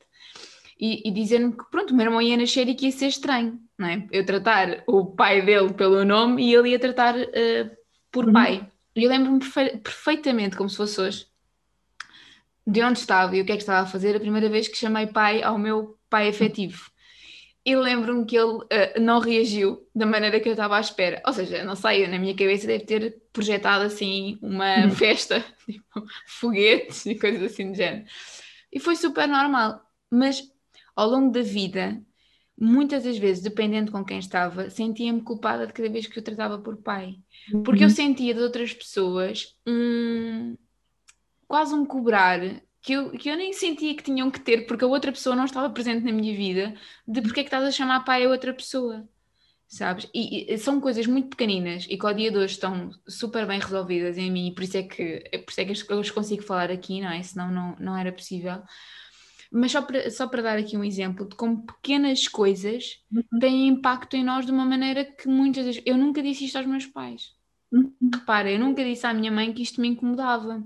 e, 0.79 1.07
e 1.07 1.11
dizer-me 1.11 1.51
que 1.51 1.63
pronto, 1.71 1.91
o 1.91 1.95
meu 1.95 2.05
irmão 2.05 2.21
ia 2.21 2.37
nascer 2.37 2.67
e 2.67 2.75
que 2.75 2.85
ia 2.85 2.91
ser 2.91 3.07
estranho, 3.07 3.59
não 3.77 3.87
é? 3.87 4.07
Eu 4.11 4.25
tratar 4.25 4.83
o 4.87 5.05
pai 5.05 5.43
dele 5.43 5.73
pelo 5.73 6.05
nome 6.05 6.43
e 6.43 6.53
ele 6.53 6.69
ia 6.69 6.79
tratar 6.79 7.15
uh, 7.15 7.71
por 8.11 8.25
uhum. 8.25 8.33
pai. 8.33 8.67
E 8.95 9.03
eu 9.03 9.09
lembro-me 9.09 9.39
perfe 9.39 9.77
perfeitamente, 9.77 10.55
como 10.55 10.69
se 10.69 10.77
fosse 10.77 10.99
hoje, 10.99 11.27
de 12.67 12.83
onde 12.83 12.99
estava 12.99 13.35
e 13.35 13.41
o 13.41 13.45
que 13.45 13.51
é 13.51 13.55
que 13.55 13.63
estava 13.63 13.87
a 13.87 13.89
fazer 13.89 14.15
a 14.15 14.19
primeira 14.19 14.49
vez 14.49 14.67
que 14.67 14.77
chamei 14.77 15.07
pai 15.07 15.41
ao 15.41 15.57
meu 15.57 15.97
pai 16.09 16.27
efetivo. 16.27 16.91
E 17.63 17.75
lembro-me 17.75 18.25
que 18.25 18.35
ele 18.35 18.53
uh, 18.53 18.99
não 18.99 19.19
reagiu 19.19 19.87
da 19.93 20.05
maneira 20.05 20.39
que 20.39 20.49
eu 20.49 20.53
estava 20.53 20.77
à 20.77 20.79
espera. 20.79 21.21
Ou 21.25 21.31
seja, 21.31 21.63
não 21.63 21.75
sei, 21.75 22.07
na 22.07 22.17
minha 22.17 22.35
cabeça 22.35 22.65
deve 22.65 22.85
ter 22.85 23.21
projetado 23.31 23.85
assim 23.85 24.39
uma 24.41 24.85
uhum. 24.85 24.91
festa, 24.91 25.45
tipo, 25.65 26.03
foguetes 26.25 27.05
e 27.05 27.15
coisas 27.15 27.43
assim 27.43 27.71
do 27.71 27.77
género. 27.77 28.05
E 28.71 28.79
foi 28.79 28.95
super 28.95 29.27
normal. 29.27 29.79
Mas 30.09 30.43
ao 30.95 31.07
longo 31.07 31.31
da 31.31 31.41
vida, 31.41 32.01
muitas 32.61 33.03
das 33.03 33.17
vezes, 33.17 33.41
dependendo 33.41 33.91
com 33.91 34.05
quem 34.05 34.19
estava, 34.19 34.69
sentia-me 34.69 35.21
culpada 35.21 35.65
de 35.65 35.73
cada 35.73 35.89
vez 35.89 36.05
que 36.05 36.19
eu 36.19 36.23
tratava 36.23 36.59
por 36.59 36.77
pai. 36.77 37.15
Porque 37.65 37.83
uhum. 37.83 37.89
eu 37.89 37.95
sentia 37.95 38.35
de 38.35 38.39
outras 38.39 38.71
pessoas 38.71 39.57
um, 39.67 40.55
quase 41.47 41.73
um 41.73 41.83
cobrar 41.83 42.39
que 42.79 42.93
eu, 42.93 43.11
que 43.11 43.29
eu 43.29 43.35
nem 43.35 43.51
sentia 43.51 43.95
que 43.95 44.03
tinham 44.03 44.29
que 44.29 44.39
ter, 44.39 44.67
porque 44.67 44.85
a 44.85 44.87
outra 44.87 45.11
pessoa 45.11 45.35
não 45.35 45.45
estava 45.45 45.71
presente 45.71 46.05
na 46.05 46.11
minha 46.11 46.35
vida, 46.35 46.75
de 47.07 47.21
porque 47.21 47.39
é 47.39 47.43
que 47.43 47.47
estás 47.47 47.63
a 47.63 47.71
chamar 47.71 48.05
pai 48.05 48.25
a 48.25 48.29
outra 48.29 48.53
pessoa. 48.53 49.09
Sabes? 49.67 50.07
E, 50.13 50.53
e 50.53 50.57
são 50.57 50.79
coisas 50.79 51.07
muito 51.07 51.29
pequeninas 51.29 51.87
e 51.89 51.97
que 51.97 52.05
ao 52.05 52.13
dia 52.13 52.29
de 52.29 52.37
hoje 52.37 52.55
estão 52.55 52.91
super 53.07 53.47
bem 53.47 53.59
resolvidas 53.59 54.17
em 54.17 54.29
mim, 54.29 54.49
e 54.49 54.53
por 54.53 54.63
isso 54.63 54.77
é 54.77 54.83
que, 54.83 55.23
por 55.45 55.49
isso 55.49 55.61
é 55.61 55.65
que 55.65 55.93
eu 55.93 56.13
consigo 56.13 56.43
falar 56.43 56.69
aqui, 56.69 57.01
não 57.01 57.09
é? 57.09 57.23
Senão 57.23 57.49
não, 57.49 57.75
não 57.79 57.97
era 57.97 58.11
possível. 58.11 58.61
Mas 59.51 59.73
só 59.73 59.81
para, 59.81 60.09
só 60.09 60.27
para 60.27 60.41
dar 60.41 60.57
aqui 60.57 60.77
um 60.77 60.83
exemplo 60.83 61.27
de 61.27 61.35
como 61.35 61.65
pequenas 61.65 62.27
coisas 62.27 63.03
uhum. 63.11 63.39
têm 63.39 63.67
impacto 63.67 64.15
em 64.15 64.23
nós 64.23 64.45
de 64.45 64.51
uma 64.51 64.65
maneira 64.65 65.03
que 65.03 65.27
muitas 65.27 65.65
vezes. 65.65 65.81
Eu 65.85 65.97
nunca 65.97 66.23
disse 66.23 66.45
isto 66.45 66.57
aos 66.57 66.65
meus 66.65 66.85
pais. 66.85 67.33
Uhum. 67.71 67.93
Repara, 68.13 68.49
eu 68.49 68.59
nunca 68.59 68.83
disse 68.83 69.05
à 69.05 69.13
minha 69.13 69.31
mãe 69.31 69.51
que 69.51 69.61
isto 69.61 69.81
me 69.81 69.89
incomodava. 69.89 70.63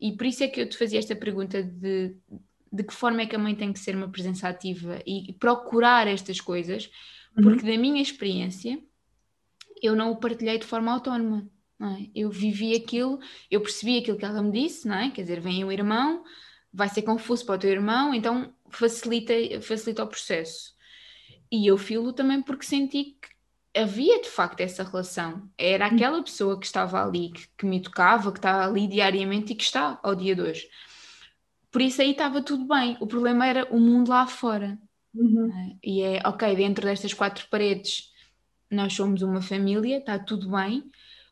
E 0.00 0.12
por 0.12 0.26
isso 0.26 0.44
é 0.44 0.48
que 0.48 0.60
eu 0.60 0.68
te 0.68 0.78
fazia 0.78 1.00
esta 1.00 1.16
pergunta 1.16 1.62
de, 1.62 2.14
de 2.72 2.84
que 2.84 2.94
forma 2.94 3.22
é 3.22 3.26
que 3.26 3.34
a 3.34 3.38
mãe 3.38 3.56
tem 3.56 3.72
que 3.72 3.80
ser 3.80 3.96
uma 3.96 4.08
presença 4.08 4.48
ativa 4.48 5.02
e 5.04 5.32
procurar 5.32 6.06
estas 6.06 6.40
coisas, 6.40 6.88
uhum. 7.36 7.42
porque 7.42 7.66
da 7.66 7.76
minha 7.76 8.00
experiência 8.00 8.80
eu 9.82 9.96
não 9.96 10.12
o 10.12 10.16
partilhei 10.16 10.58
de 10.58 10.66
forma 10.66 10.92
autónoma. 10.92 11.48
É? 11.80 12.10
Eu 12.14 12.30
vivi 12.30 12.74
aquilo, 12.74 13.20
eu 13.48 13.60
percebi 13.60 13.98
aquilo 13.98 14.18
que 14.18 14.24
ela 14.24 14.42
me 14.42 14.50
disse, 14.50 14.86
não 14.88 14.96
é? 14.96 15.10
quer 15.10 15.22
dizer, 15.22 15.40
vem 15.40 15.64
o 15.64 15.70
irmão, 15.70 16.24
vai 16.72 16.88
ser 16.88 17.02
confuso 17.02 17.44
para 17.44 17.54
o 17.54 17.58
teu 17.58 17.70
irmão, 17.70 18.14
então 18.14 18.52
facilita, 18.70 19.32
facilita 19.62 20.04
o 20.04 20.08
processo. 20.08 20.74
E 21.50 21.66
eu 21.66 21.78
filo 21.78 22.12
também 22.12 22.42
porque 22.42 22.64
senti 22.64 23.16
que 23.20 23.80
havia 23.80 24.20
de 24.20 24.28
facto 24.28 24.60
essa 24.60 24.82
relação. 24.82 25.48
Era 25.56 25.88
hum. 25.88 25.94
aquela 25.94 26.22
pessoa 26.22 26.58
que 26.58 26.66
estava 26.66 27.02
ali, 27.02 27.30
que, 27.30 27.48
que 27.56 27.66
me 27.66 27.80
tocava, 27.80 28.32
que 28.32 28.38
estava 28.38 28.66
ali 28.66 28.86
diariamente 28.86 29.52
e 29.52 29.56
que 29.56 29.64
está 29.64 29.98
ao 30.02 30.14
dia 30.14 30.34
de 30.34 30.42
hoje. 30.42 30.68
Por 31.70 31.82
isso 31.82 32.00
aí 32.00 32.12
estava 32.12 32.42
tudo 32.42 32.66
bem. 32.66 32.96
O 33.00 33.06
problema 33.06 33.46
era 33.46 33.66
o 33.70 33.78
mundo 33.78 34.10
lá 34.10 34.26
fora. 34.26 34.78
Uhum. 35.14 35.50
É? 35.52 35.76
E 35.82 36.02
é, 36.02 36.22
ok, 36.24 36.54
dentro 36.56 36.84
destas 36.84 37.14
quatro 37.14 37.46
paredes 37.50 38.12
nós 38.70 38.92
somos 38.92 39.22
uma 39.22 39.40
família, 39.40 39.98
está 39.98 40.18
tudo 40.18 40.50
bem, 40.50 40.84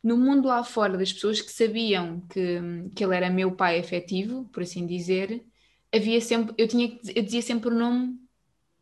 no 0.07 0.17
mundo 0.17 0.47
lá 0.47 0.63
fora, 0.63 0.97
das 0.97 1.13
pessoas 1.13 1.41
que 1.41 1.51
sabiam 1.51 2.21
que, 2.31 2.61
que 2.95 3.05
ele 3.05 3.17
era 3.17 3.29
meu 3.29 3.51
pai 3.51 3.81
afetivo, 3.81 4.49
por 4.53 4.63
assim 4.63 4.87
dizer, 4.87 5.45
havia 5.93 6.21
sempre, 6.21 6.55
eu 6.57 6.69
tinha 6.69 6.97
eu 7.13 7.25
dizia 7.25 7.43
sempre 7.43 7.71
o 7.71 7.75
nome 7.77 8.17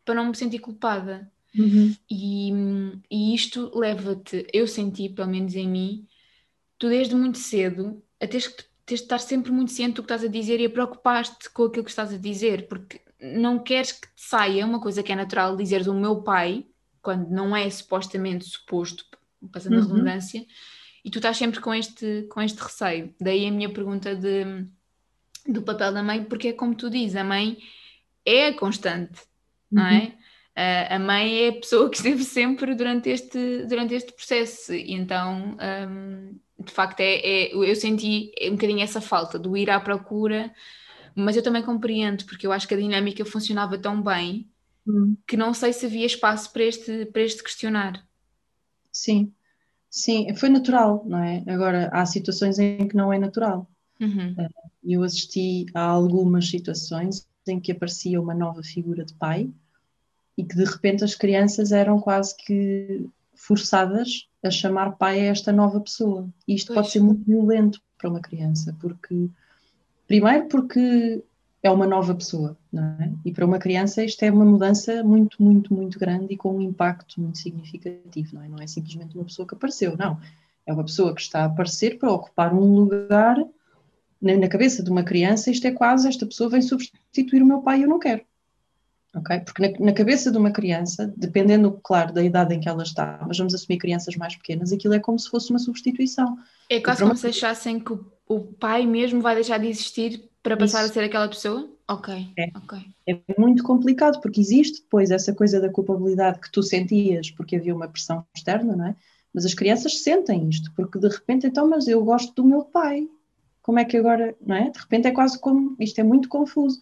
para 0.05 0.13
não 0.13 0.27
me 0.27 0.35
sentir 0.35 0.59
culpada. 0.59 1.27
Uhum. 1.57 1.95
E, 2.07 2.51
e 3.09 3.33
isto 3.33 3.71
leva-te, 3.75 4.45
eu 4.53 4.67
senti, 4.67 5.09
pelo 5.09 5.31
menos 5.31 5.55
em 5.55 5.67
mim, 5.67 6.07
tu 6.77 6.89
desde 6.89 7.15
muito 7.15 7.39
cedo 7.39 8.03
a 8.21 8.27
teres, 8.27 8.55
tens 8.85 8.99
de 8.99 9.05
estar 9.05 9.17
sempre 9.17 9.51
muito 9.51 9.71
ciente 9.71 9.95
do 9.95 10.03
que 10.03 10.13
estás 10.13 10.23
a 10.23 10.31
dizer 10.31 10.59
e 10.59 10.65
a 10.65 10.69
preocupar-te 10.69 11.49
com 11.49 11.63
aquilo 11.63 11.85
que 11.85 11.89
estás 11.89 12.13
a 12.13 12.17
dizer, 12.17 12.67
porque 12.67 13.01
não 13.19 13.57
queres 13.57 13.93
que 13.93 14.07
te 14.09 14.21
saia 14.21 14.63
uma 14.63 14.79
coisa 14.79 15.01
que 15.01 15.11
é 15.11 15.15
natural 15.15 15.57
dizeres 15.57 15.87
o 15.87 15.93
meu 15.95 16.21
pai, 16.21 16.67
quando 17.01 17.31
não 17.31 17.55
é 17.55 17.67
supostamente 17.67 18.45
suposto, 18.45 19.03
passando 19.51 19.73
uhum. 19.73 19.79
a 19.79 19.83
redundância, 19.85 20.45
e 21.05 21.11
tu 21.11 21.19
estás 21.19 21.37
sempre 21.37 21.61
com 21.61 21.71
este, 21.71 22.23
com 22.31 22.41
este 22.41 22.59
receio. 22.59 23.13
Daí 23.21 23.45
a 23.45 23.51
minha 23.51 23.71
pergunta 23.71 24.15
de, 24.15 24.65
do 25.47 25.61
papel 25.61 25.93
da 25.93 26.01
mãe, 26.01 26.23
porque 26.23 26.47
é 26.47 26.53
como 26.53 26.73
tu 26.73 26.89
dizes, 26.89 27.15
a 27.15 27.23
mãe 27.23 27.59
é 28.25 28.47
a 28.47 28.53
constante, 28.57 29.21
uhum. 29.71 29.77
não 29.77 29.85
é? 29.85 30.01
Uhum. 30.01 30.95
a 30.95 30.99
mãe 30.99 31.43
é 31.43 31.49
a 31.49 31.53
pessoa 31.53 31.91
que 31.91 31.97
esteve 31.97 32.23
sempre 32.23 32.73
durante 32.73 33.07
este, 33.09 33.67
durante 33.67 33.93
este 33.93 34.11
processo, 34.13 34.73
e 34.73 34.93
então, 34.93 35.55
um, 35.87 36.39
de 36.63 36.71
facto, 36.71 37.01
é, 37.01 37.17
é, 37.17 37.53
eu 37.53 37.75
senti 37.75 38.31
um 38.41 38.53
bocadinho 38.53 38.81
essa 38.81 38.99
falta 38.99 39.37
do 39.37 39.55
ir 39.55 39.69
à 39.69 39.79
procura, 39.79 40.51
mas 41.13 41.37
eu 41.37 41.43
também 41.43 41.61
compreendo, 41.61 42.25
porque 42.25 42.47
eu 42.47 42.51
acho 42.51 42.67
que 42.67 42.73
a 42.73 42.77
dinâmica 42.77 43.23
funcionava 43.23 43.77
tão 43.77 44.01
bem 44.01 44.49
uhum. 44.87 45.15
que 45.27 45.37
não 45.37 45.53
sei 45.53 45.71
se 45.71 45.85
havia 45.85 46.07
espaço 46.07 46.51
para 46.51 46.63
este, 46.63 47.05
para 47.05 47.21
este 47.21 47.43
questionar. 47.43 48.03
Sim, 48.91 49.31
sim, 49.95 50.35
foi 50.35 50.49
natural, 50.49 51.05
não 51.07 51.19
é? 51.19 51.41
Agora, 51.47 51.89
há 51.93 52.05
situações 52.05 52.59
em 52.59 52.85
que 52.85 52.97
não 52.97 53.13
é 53.13 53.17
natural. 53.17 53.65
Uhum. 53.99 54.35
Eh, 54.37 54.49
eu 54.83 55.03
assisti 55.03 55.65
a 55.73 55.81
algumas 55.81 56.49
situações 56.49 57.25
em 57.47 57.59
que 57.61 57.71
aparecia 57.71 58.21
uma 58.21 58.33
nova 58.33 58.61
figura 58.61 59.05
de 59.05 59.13
pai 59.13 59.49
e 60.37 60.43
que 60.43 60.53
de 60.53 60.65
repente 60.65 61.05
as 61.05 61.15
crianças 61.15 61.71
eram 61.71 61.99
quase 62.01 62.35
que 62.35 63.07
forçadas 63.33 64.27
a 64.43 64.51
chamar 64.51 64.97
pai 64.97 65.21
a 65.21 65.31
esta 65.31 65.53
nova 65.53 65.79
pessoa. 65.79 66.27
E 66.45 66.55
isto 66.55 66.67
pois. 66.67 66.79
pode 66.79 66.91
ser 66.91 66.99
muito 66.99 67.23
violento 67.23 67.81
para 67.97 68.09
uma 68.09 68.19
criança, 68.19 68.75
porque 68.81 69.29
primeiro 70.07 70.49
porque 70.49 71.23
é 71.67 71.71
uma 71.71 71.87
nova 71.87 72.13
pessoa, 72.13 72.57
é? 72.73 73.11
E 73.25 73.31
para 73.31 73.45
uma 73.45 73.57
criança 73.57 74.03
isto 74.03 74.21
é 74.23 74.31
uma 74.31 74.45
mudança 74.45 75.03
muito, 75.03 75.41
muito, 75.41 75.73
muito 75.73 75.97
grande 75.97 76.33
e 76.33 76.37
com 76.37 76.55
um 76.55 76.61
impacto 76.61 77.19
muito 77.19 77.39
significativo, 77.39 78.35
não 78.35 78.43
é? 78.43 78.47
Não 78.47 78.59
é 78.59 78.67
simplesmente 78.67 79.15
uma 79.15 79.25
pessoa 79.25 79.47
que 79.47 79.55
apareceu, 79.55 79.97
não. 79.97 80.19
É 80.65 80.73
uma 80.73 80.83
pessoa 80.83 81.13
que 81.13 81.21
está 81.21 81.41
a 81.41 81.45
aparecer 81.45 81.97
para 81.97 82.11
ocupar 82.11 82.53
um 82.53 82.75
lugar 82.75 83.37
na 84.21 84.47
cabeça 84.47 84.81
de 84.81 84.89
uma 84.89 85.03
criança, 85.03 85.51
isto 85.51 85.67
é 85.67 85.71
quase, 85.71 86.07
esta 86.07 86.25
pessoa 86.25 86.49
vem 86.49 86.61
substituir 86.61 87.41
o 87.41 87.45
meu 87.45 87.61
pai 87.61 87.79
e 87.79 87.83
eu 87.83 87.89
não 87.89 87.99
quero. 87.99 88.21
Ok? 89.15 89.39
Porque 89.39 89.61
na, 89.61 89.85
na, 89.85 89.93
cabeça 89.93 90.31
de 90.31 90.37
uma 90.37 90.51
criança, 90.51 91.13
dependendo, 91.15 91.79
claro, 91.83 92.13
da 92.13 92.23
idade 92.23 92.53
em 92.53 92.59
que 92.59 92.67
ela 92.67 92.83
está, 92.83 93.23
mas 93.25 93.37
vamos 93.37 93.53
assumir 93.53 93.77
crianças 93.77 94.15
mais 94.15 94.35
pequenas, 94.35 94.73
aquilo 94.73 94.93
é 94.93 94.99
como 94.99 95.17
se 95.17 95.29
fosse 95.29 95.51
uma 95.51 95.59
substituição. 95.59 96.37
É 96.69 96.81
quase 96.81 96.99
como 96.99 97.11
uma... 97.11 97.17
se 97.17 97.27
achassem 97.27 97.79
que 97.79 97.93
o, 97.93 98.05
o, 98.27 98.39
pai 98.41 98.85
mesmo 98.85 99.21
vai 99.21 99.35
deixar 99.35 99.57
de 99.57 99.67
existir 99.67 100.29
para 100.45 100.55
passar 100.55 100.83
Isso. 100.83 100.91
a 100.91 100.93
ser 100.93 101.03
aquela 101.05 101.27
pessoa? 101.27 101.67
Ok, 101.89 102.13
é. 102.37 102.49
ok. 102.55 102.77
É 103.07 103.19
muito 103.35 103.63
complicado, 103.63 104.21
porque 104.21 104.39
existe 104.39 104.83
depois 104.83 105.09
essa 105.09 105.33
coisa 105.33 105.59
da 105.59 105.69
culpabilidade 105.69 106.39
que 106.39 106.51
tu 106.51 106.61
sentias 106.61 107.31
porque 107.31 107.55
havia 107.55 107.73
uma 107.73 107.87
pressão 107.87 108.23
externa, 108.35 108.75
não 108.75 108.85
é? 108.85 108.95
Mas 109.33 109.43
as 109.43 109.55
crianças 109.55 110.03
sentem 110.03 110.47
isto, 110.47 110.71
porque 110.75 110.99
de 110.99 111.07
repente, 111.07 111.47
então, 111.47 111.67
mas 111.67 111.87
eu 111.87 112.05
gosto 112.05 112.31
do 112.35 112.47
meu 112.47 112.63
pai, 112.63 113.09
como 113.63 113.79
é 113.79 113.85
que 113.85 113.97
agora, 113.97 114.35
não 114.39 114.55
é? 114.55 114.69
De 114.69 114.77
repente 114.77 115.07
é 115.07 115.11
quase 115.11 115.39
como, 115.39 115.75
isto 115.79 115.99
é 115.99 116.03
muito 116.03 116.29
confuso. 116.29 116.79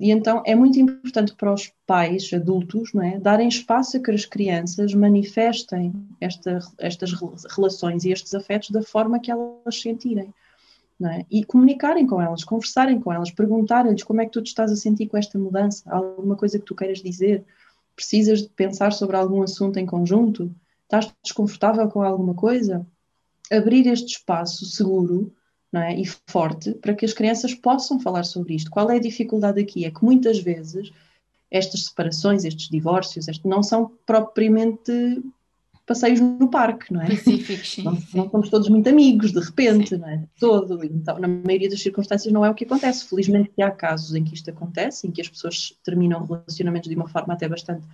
E 0.00 0.10
então 0.10 0.42
é 0.46 0.54
muito 0.54 0.80
importante 0.80 1.34
para 1.34 1.52
os 1.52 1.70
pais 1.86 2.30
adultos, 2.32 2.94
não 2.94 3.02
é? 3.02 3.20
Darem 3.20 3.48
espaço 3.48 3.98
a 3.98 4.00
que 4.00 4.10
as 4.10 4.24
crianças 4.24 4.94
manifestem 4.94 5.92
esta, 6.22 6.58
estas 6.78 7.12
relações 7.54 8.04
e 8.04 8.12
estes 8.12 8.34
afetos 8.34 8.70
da 8.70 8.82
forma 8.82 9.20
que 9.20 9.30
elas 9.30 9.78
sentirem. 9.78 10.32
É? 11.02 11.26
E 11.28 11.44
comunicarem 11.44 12.06
com 12.06 12.22
elas, 12.22 12.44
conversarem 12.44 13.00
com 13.00 13.12
elas, 13.12 13.30
perguntarem-lhes 13.30 14.04
como 14.04 14.20
é 14.20 14.26
que 14.26 14.30
tu 14.30 14.40
te 14.40 14.46
estás 14.46 14.70
a 14.70 14.76
sentir 14.76 15.08
com 15.08 15.16
esta 15.16 15.36
mudança, 15.38 15.82
alguma 15.90 16.36
coisa 16.36 16.58
que 16.58 16.64
tu 16.64 16.74
queiras 16.74 17.02
dizer, 17.02 17.44
precisas 17.96 18.42
de 18.42 18.48
pensar 18.50 18.92
sobre 18.92 19.16
algum 19.16 19.42
assunto 19.42 19.76
em 19.78 19.86
conjunto, 19.86 20.54
estás 20.84 21.12
desconfortável 21.22 21.88
com 21.88 22.00
alguma 22.00 22.34
coisa, 22.34 22.86
abrir 23.50 23.86
este 23.88 24.16
espaço 24.16 24.64
seguro 24.66 25.32
é? 25.74 26.00
e 26.00 26.04
forte 26.28 26.72
para 26.74 26.94
que 26.94 27.04
as 27.04 27.12
crianças 27.12 27.54
possam 27.54 27.98
falar 27.98 28.24
sobre 28.24 28.54
isto. 28.54 28.70
Qual 28.70 28.88
é 28.90 28.96
a 28.96 29.00
dificuldade 29.00 29.60
aqui? 29.60 29.84
É 29.84 29.90
que 29.90 30.04
muitas 30.04 30.38
vezes 30.38 30.92
estas 31.50 31.86
separações, 31.86 32.44
estes 32.44 32.68
divórcios, 32.68 33.28
este, 33.28 33.46
não 33.46 33.62
são 33.62 33.90
propriamente 34.06 35.22
passeios 35.86 36.20
no 36.20 36.48
parque, 36.48 36.92
não 36.92 37.02
é? 37.02 37.12
Específicos, 37.12 37.72
sim. 37.72 37.82
Não, 37.82 37.98
não 38.14 38.30
somos 38.30 38.48
todos 38.48 38.68
muito 38.68 38.88
amigos, 38.88 39.32
de 39.32 39.40
repente, 39.40 39.90
sim. 39.90 39.96
não 39.98 40.08
é? 40.08 40.24
Todo. 40.38 40.84
Então, 40.84 41.18
na 41.18 41.28
maioria 41.28 41.68
das 41.68 41.82
circunstâncias 41.82 42.32
não 42.32 42.44
é 42.44 42.50
o 42.50 42.54
que 42.54 42.64
acontece. 42.64 43.04
Felizmente 43.06 43.50
há 43.60 43.70
casos 43.70 44.14
em 44.14 44.24
que 44.24 44.34
isto 44.34 44.50
acontece, 44.50 45.06
em 45.06 45.10
que 45.10 45.20
as 45.20 45.28
pessoas 45.28 45.76
terminam 45.84 46.24
relacionamentos 46.24 46.88
de 46.88 46.96
uma 46.96 47.08
forma 47.08 47.34
até 47.34 47.48
bastante 47.48 47.84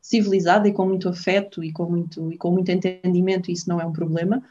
civilizada 0.00 0.68
e 0.68 0.72
com 0.72 0.86
muito 0.86 1.08
afeto 1.08 1.64
e 1.64 1.72
com 1.72 1.84
muito, 1.88 2.32
e 2.32 2.36
com 2.36 2.50
muito 2.50 2.70
entendimento, 2.70 3.50
e 3.50 3.54
isso 3.54 3.68
não 3.68 3.80
é 3.80 3.84
um 3.84 3.92
problema 3.92 4.42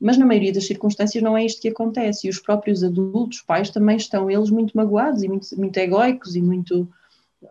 mas 0.00 0.16
na 0.16 0.24
maioria 0.24 0.52
das 0.52 0.66
circunstâncias 0.66 1.22
não 1.22 1.36
é 1.36 1.44
isto 1.44 1.60
que 1.60 1.68
acontece. 1.68 2.26
E 2.26 2.30
os 2.30 2.40
próprios 2.40 2.82
adultos, 2.82 3.42
pais, 3.42 3.68
também 3.68 3.98
estão 3.98 4.30
eles 4.30 4.48
muito 4.48 4.74
magoados 4.74 5.22
e 5.22 5.28
muito, 5.28 5.46
muito 5.58 5.76
egoicos 5.76 6.34
e 6.34 6.40
muito 6.40 6.88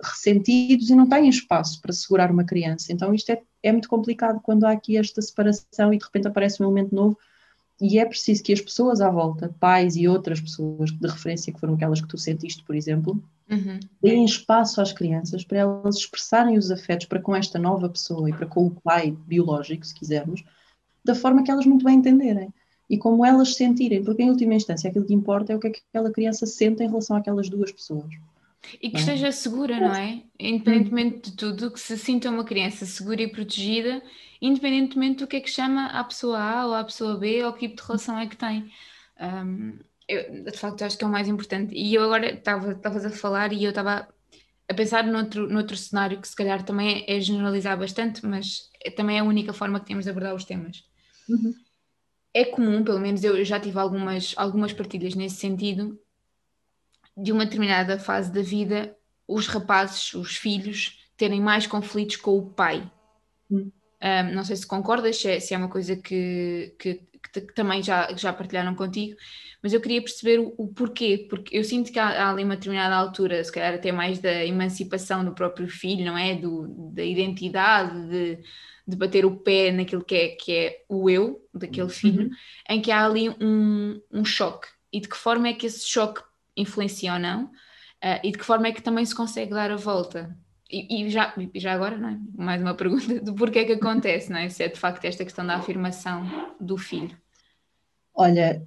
ressentidos 0.04 0.90
e 0.90 0.96
não 0.96 1.08
têm 1.08 1.30
espaço 1.30 1.82
para 1.82 1.94
segurar 1.94 2.32
uma 2.32 2.44
criança. 2.44 2.92
Então 2.94 3.14
isto 3.14 3.32
é, 3.32 3.42
é 3.64 3.72
muito 3.72 3.90
complicado 3.90 4.40
quando 4.42 4.66
há 4.66 4.72
aqui 4.72 4.98
esta 4.98 5.22
separação 5.22 5.94
e 5.94 5.98
de 5.98 6.06
repente 6.06 6.28
aparece 6.28 6.62
um 6.62 6.66
elemento 6.66 6.94
novo 6.94 7.18
e 7.82 7.98
é 7.98 8.06
preciso 8.06 8.44
que 8.44 8.52
as 8.52 8.60
pessoas 8.60 9.00
à 9.00 9.10
volta, 9.10 9.56
pais 9.60 9.96
e 9.96 10.08
outras 10.08 10.42
pessoas 10.42 10.92
de 10.92 11.08
referência 11.08 11.54
que 11.54 11.60
foram 11.60 11.76
aquelas 11.76 12.02
que 12.02 12.08
tu 12.08 12.18
sentiste, 12.18 12.62
por 12.64 12.76
exemplo, 12.76 13.24
uhum. 13.50 13.80
deem 14.02 14.26
espaço 14.26 14.82
às 14.82 14.92
crianças 14.92 15.46
para 15.46 15.60
elas 15.60 15.96
expressarem 15.96 16.58
os 16.58 16.72
afetos 16.72 17.06
para 17.06 17.22
com 17.22 17.34
esta 17.34 17.58
nova 17.58 17.88
pessoa 17.88 18.30
e 18.30 18.34
para 18.34 18.46
com 18.46 18.66
o 18.66 18.72
pai 18.72 19.16
biológico, 19.26 19.86
se 19.86 19.96
quisermos, 19.96 20.44
da 21.06 21.16
forma 21.16 21.42
que 21.42 21.50
elas 21.50 21.66
muito 21.66 21.86
bem 21.86 21.96
entenderem 21.96 22.54
e 22.90 22.98
como 22.98 23.26
elas 23.26 23.56
sentirem, 23.56 24.04
porque 24.04 24.24
em 24.24 24.30
última 24.30 24.56
instância 24.56 24.90
aquilo 24.90 25.06
que 25.06 25.14
importa 25.14 25.54
é 25.54 25.56
o 25.56 25.60
que, 25.60 25.68
é 25.68 25.70
que 25.70 25.82
aquela 25.90 26.12
criança 26.12 26.46
sente 26.46 26.84
em 26.84 26.88
relação 26.88 27.16
àquelas 27.16 27.48
duas 27.48 27.72
pessoas. 27.72 28.10
E 28.82 28.90
que 28.90 28.98
é? 28.98 29.00
esteja 29.00 29.32
segura, 29.32 29.80
não 29.80 29.94
é? 29.94 30.24
Independentemente 30.40 31.32
de 31.32 31.38
tudo, 31.38 31.72
que 31.72 31.80
se 31.80 31.98
sinta 31.98 32.30
uma 32.30 32.44
criança 32.44 32.86
segura 32.86 33.22
e 33.22 33.28
protegida, 33.28 34.02
independentemente 34.42 35.20
do 35.20 35.28
que 35.28 35.38
é 35.38 35.42
que 35.42 35.50
chama 35.50 35.88
a 35.88 36.04
pessoa 36.04 36.40
A 36.40 36.66
ou 36.68 36.74
a 36.74 36.84
pessoa 36.84 37.18
B 37.18 37.44
ou 37.44 37.54
que 37.54 37.68
tipo 37.68 37.82
de 37.82 37.88
relação 37.88 38.20
é 38.20 38.28
que 38.28 38.38
tem. 38.38 38.72
Um, 39.20 39.80
eu, 40.08 40.44
de 40.44 40.58
facto, 40.58 40.82
acho 40.82 40.98
que 40.98 41.04
é 41.04 41.08
o 41.08 41.12
mais 41.12 41.28
importante. 41.28 41.74
E 41.76 41.94
eu 41.94 42.04
agora 42.04 42.34
estavas 42.34 43.06
a 43.06 43.10
falar 43.10 43.54
e 43.54 43.64
eu 43.64 43.70
estava 43.70 44.08
a 44.68 44.74
pensar 44.74 45.04
noutro, 45.06 45.48
noutro 45.50 45.76
cenário 45.76 46.20
que 46.20 46.28
se 46.28 46.36
calhar 46.36 46.64
também 46.64 47.04
é 47.08 47.20
generalizar 47.20 47.78
bastante, 47.78 48.26
mas 48.26 48.70
é, 48.84 48.92
também 48.92 49.18
é 49.18 49.20
a 49.20 49.24
única 49.24 49.54
forma 49.54 49.80
que 49.80 49.88
temos 49.88 50.06
de 50.06 50.12
abordar 50.12 50.36
os 50.36 50.46
temas. 50.46 50.84
Uhum. 51.28 51.54
É 52.34 52.46
comum, 52.46 52.84
pelo 52.84 53.00
menos 53.00 53.24
eu 53.24 53.44
já 53.44 53.60
tive 53.60 53.80
algumas, 53.80 54.34
algumas 54.38 54.72
partilhas 54.72 55.16
nesse 55.16 55.38
sentido, 55.38 56.00
de 57.22 57.32
uma 57.32 57.46
determinada 57.46 58.00
fase 58.00 58.32
da 58.32 58.42
vida, 58.42 58.96
os 59.28 59.48
rapazes, 59.48 60.14
os 60.14 60.38
filhos, 60.38 61.00
terem 61.18 61.42
mais 61.42 61.68
conflitos 61.68 62.16
com 62.16 62.38
o 62.38 62.50
pai. 62.50 62.90
Uhum. 63.50 63.72
Um, 64.02 64.34
não 64.34 64.46
sei 64.46 64.56
se 64.56 64.66
concordas, 64.66 65.18
se 65.18 65.30
é, 65.30 65.40
se 65.40 65.54
é 65.54 65.58
uma 65.58 65.68
coisa 65.68 65.96
que, 65.96 66.74
que, 66.80 67.02
que, 67.34 67.42
que, 67.42 67.54
também 67.54 67.84
já, 67.84 68.16
já 68.16 68.32
partilharam 68.32 68.74
contigo, 68.74 69.18
mas 69.62 69.74
eu 69.74 69.82
queria 69.82 70.02
perceber 70.02 70.40
o, 70.40 70.54
o 70.58 70.68
porquê, 70.70 71.28
porque 71.30 71.58
eu 71.58 71.64
sinto 71.66 71.92
que 71.92 72.00
há, 72.00 72.08
há, 72.08 72.30
ali 72.30 72.46
uma 72.46 72.56
determinada 72.56 72.96
altura, 72.96 73.44
se 73.44 73.52
calhar 73.52 73.74
até 73.74 73.92
mais 73.92 74.20
da 74.20 74.46
emancipação 74.46 75.26
do 75.26 75.34
próprio 75.34 75.68
filho, 75.68 76.06
não 76.06 76.18
é? 76.18 76.36
Do, 76.36 76.92
da 76.94 77.04
identidade, 77.04 78.08
de, 78.08 78.40
de 78.88 78.96
bater 78.96 79.26
o 79.26 79.36
pé 79.36 79.72
naquilo 79.72 80.04
que 80.04 80.16
é, 80.16 80.28
que 80.30 80.56
é 80.56 80.86
o 80.88 81.10
eu 81.10 81.46
daquele 81.54 81.84
uhum. 81.84 81.90
filho, 81.90 82.24
uhum. 82.24 82.36
em 82.70 82.82
que 82.82 82.92
há 82.92 83.06
ali 83.06 83.30
um, 83.30 84.02
um 84.10 84.24
choque. 84.24 84.70
E 84.94 85.02
de 85.02 85.10
que 85.10 85.18
forma 85.18 85.50
é 85.50 85.54
que 85.54 85.66
esse 85.66 85.88
choque 85.88 86.22
influencia 86.56 87.14
ou 87.14 87.20
não? 87.20 87.46
Uh, 87.46 88.20
e 88.24 88.32
de 88.32 88.38
que 88.38 88.46
forma 88.46 88.68
é 88.68 88.72
que 88.72 88.82
também 88.82 89.06
se 89.06 89.16
consegue 89.16 89.52
dar 89.52 89.72
a 89.72 89.76
volta? 89.76 90.36
E, 90.72 91.04
e, 91.04 91.10
já, 91.10 91.34
e 91.54 91.60
já 91.60 91.74
agora, 91.74 91.98
não 91.98 92.10
é? 92.10 92.20
mais 92.38 92.62
uma 92.62 92.76
pergunta 92.76 93.20
do 93.22 93.34
porquê 93.34 93.60
é 93.60 93.66
que 93.66 93.74
acontece, 93.74 94.32
não 94.32 94.38
é? 94.38 94.50
Se 94.50 94.64
é 94.64 94.68
de 94.68 94.80
facto 94.80 95.04
esta 95.06 95.24
questão 95.24 95.46
da 95.46 95.56
afirmação 95.56 96.24
do 96.60 96.78
filho. 96.78 97.18
Olha, 98.14 98.62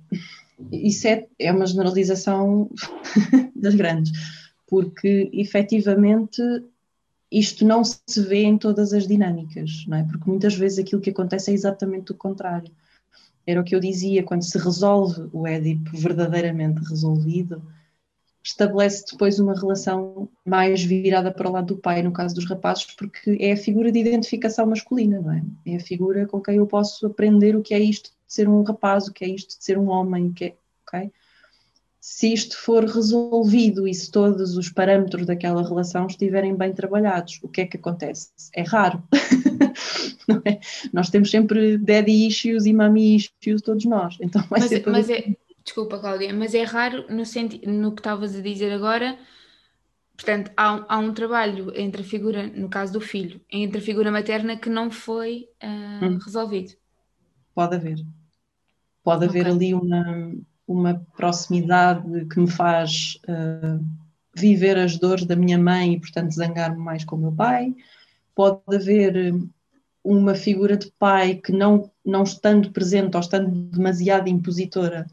isso 0.71 1.07
é, 1.07 1.27
é 1.38 1.53
uma 1.53 1.66
generalização 1.66 2.71
das 3.55 3.75
grandes, 3.75 4.12
porque 4.66 5.31
efetivamente 5.33 6.42
isto 7.31 7.64
não 7.64 7.83
se 7.85 8.21
vê 8.23 8.42
em 8.42 8.59
todas 8.59 8.92
as 8.92 9.07
dinâmicas, 9.07 9.85
não 9.87 9.97
é? 9.97 10.05
Porque 10.05 10.29
muitas 10.29 10.55
vezes 10.55 10.79
aquilo 10.79 11.01
que 11.01 11.11
acontece 11.11 11.51
é 11.51 11.55
exatamente 11.55 12.12
o 12.12 12.14
contrário. 12.14 12.71
Era 13.46 13.61
o 13.61 13.64
que 13.64 13.74
eu 13.74 13.81
dizia, 13.81 14.22
quando 14.22 14.42
se 14.42 14.59
resolve 14.59 15.28
o 15.33 15.46
Édipo 15.46 15.96
verdadeiramente 15.96 16.81
resolvido, 16.88 17.62
estabelece 18.42 19.05
depois 19.11 19.38
uma 19.38 19.55
relação 19.55 20.28
mais 20.44 20.83
virada 20.83 21.33
para 21.33 21.48
o 21.48 21.52
lado 21.52 21.74
do 21.74 21.81
pai, 21.81 22.02
no 22.02 22.12
caso 22.12 22.35
dos 22.35 22.48
rapazes, 22.48 22.87
porque 22.96 23.37
é 23.40 23.52
a 23.52 23.57
figura 23.57 23.92
de 23.92 24.00
identificação 24.00 24.66
masculina, 24.66 25.20
não 25.20 25.33
é? 25.33 25.42
É 25.66 25.76
a 25.76 25.81
figura 25.81 26.26
com 26.26 26.40
quem 26.40 26.57
eu 26.57 26.66
posso 26.66 27.07
aprender 27.07 27.55
o 27.55 27.62
que 27.62 27.74
é 27.74 27.78
isto 27.78 28.11
de 28.11 28.35
ser 28.35 28.48
um 28.48 28.62
rapaz, 28.62 29.07
o 29.07 29.12
que 29.12 29.24
é 29.24 29.28
isto 29.28 29.57
de 29.57 29.64
ser 29.64 29.78
um 29.78 29.88
homem, 29.88 30.26
o 30.26 30.33
que 30.33 30.44
é, 30.46 30.57
ok? 30.87 31.12
Se 32.05 32.33
isto 32.33 32.59
for 32.59 32.85
resolvido 32.85 33.87
e 33.87 33.95
se 33.95 34.11
todos 34.11 34.57
os 34.57 34.69
parâmetros 34.69 35.25
daquela 35.25 35.62
relação 35.62 36.09
estiverem 36.09 36.57
bem 36.57 36.73
trabalhados, 36.73 37.38
o 37.45 37.49
que 37.49 37.61
é 37.61 37.67
que 37.67 37.77
acontece? 37.77 38.33
É 38.57 38.62
raro. 38.62 39.01
é? 40.45 40.59
Nós 40.93 41.11
temos 41.11 41.31
sempre 41.31 41.79
daddy 41.79 42.27
issues 42.27 42.67
e 42.67 42.73
mommy 42.73 43.15
issues, 43.15 43.62
todos 43.62 43.85
nós. 43.85 44.19
Então 44.21 44.43
mas, 44.51 44.69
mas 44.85 45.11
é, 45.11 45.37
desculpa, 45.62 45.97
Cláudia, 46.01 46.35
mas 46.35 46.55
é 46.55 46.65
raro 46.65 47.07
no, 47.09 47.25
senti 47.25 47.65
no 47.69 47.93
que 47.93 48.01
estavas 48.01 48.35
a 48.35 48.41
dizer 48.41 48.73
agora 48.73 49.17
Portanto, 50.17 50.53
há 50.57 50.75
um, 50.75 50.85
há 50.88 50.99
um, 50.99 51.15
trabalho 51.15 51.73
entre 51.75 52.03
a 52.03 52.05
figura, 52.05 52.47
no 52.47 52.69
caso 52.69 52.93
do 52.93 53.01
filho, 53.01 53.41
entre 53.51 53.79
a 53.79 53.83
figura 53.83 54.11
materna 54.11 54.57
que 54.57 54.69
não 54.69 54.91
foi 54.91 55.49
uh, 55.62 56.05
hum. 56.05 56.19
resolvido. 56.19 56.75
Pode 57.55 57.77
haver. 57.77 57.99
Pode 59.03 59.25
haver 59.25 59.43
okay. 59.43 59.53
ali 59.53 59.75
uma, 59.75 60.33
uma 60.66 61.05
proximidade 61.16 62.27
que 62.27 62.40
me 62.40 62.51
faz 62.51 63.18
uh, 63.29 63.85
viver 64.35 64.79
as 64.79 64.96
dores 64.96 65.25
da 65.25 65.37
minha 65.37 65.59
mãe 65.59 65.94
e, 65.94 66.01
portanto, 66.01 66.33
zangar-me 66.33 66.79
mais 66.79 67.05
com 67.05 67.16
o 67.16 67.20
meu 67.20 67.33
pai. 67.33 67.75
Pode 68.35 68.61
haver 68.68 69.35
uma 70.03 70.35
figura 70.35 70.77
de 70.77 70.90
pai 70.98 71.37
que, 71.37 71.53
não, 71.53 71.90
não 72.05 72.22
estando 72.22 72.70
presente 72.70 73.14
ou 73.16 73.20
estando 73.20 73.51
demasiado 73.51 74.29
impositora, 74.29 75.07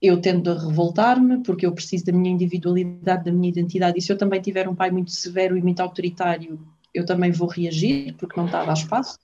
eu 0.00 0.20
tendo 0.20 0.50
a 0.50 0.58
revoltar-me 0.58 1.42
porque 1.42 1.66
eu 1.66 1.72
preciso 1.72 2.06
da 2.06 2.12
minha 2.12 2.32
individualidade, 2.32 3.24
da 3.24 3.32
minha 3.32 3.48
identidade. 3.48 3.98
E 3.98 4.02
se 4.02 4.12
eu 4.12 4.18
também 4.18 4.40
tiver 4.40 4.68
um 4.68 4.74
pai 4.74 4.90
muito 4.90 5.10
severo 5.10 5.56
e 5.56 5.62
muito 5.62 5.80
autoritário, 5.80 6.58
eu 6.92 7.04
também 7.04 7.30
vou 7.30 7.48
reagir 7.48 8.14
porque 8.16 8.38
não 8.38 8.46
está 8.46 8.68
a 8.68 8.72
espaço, 8.72 9.18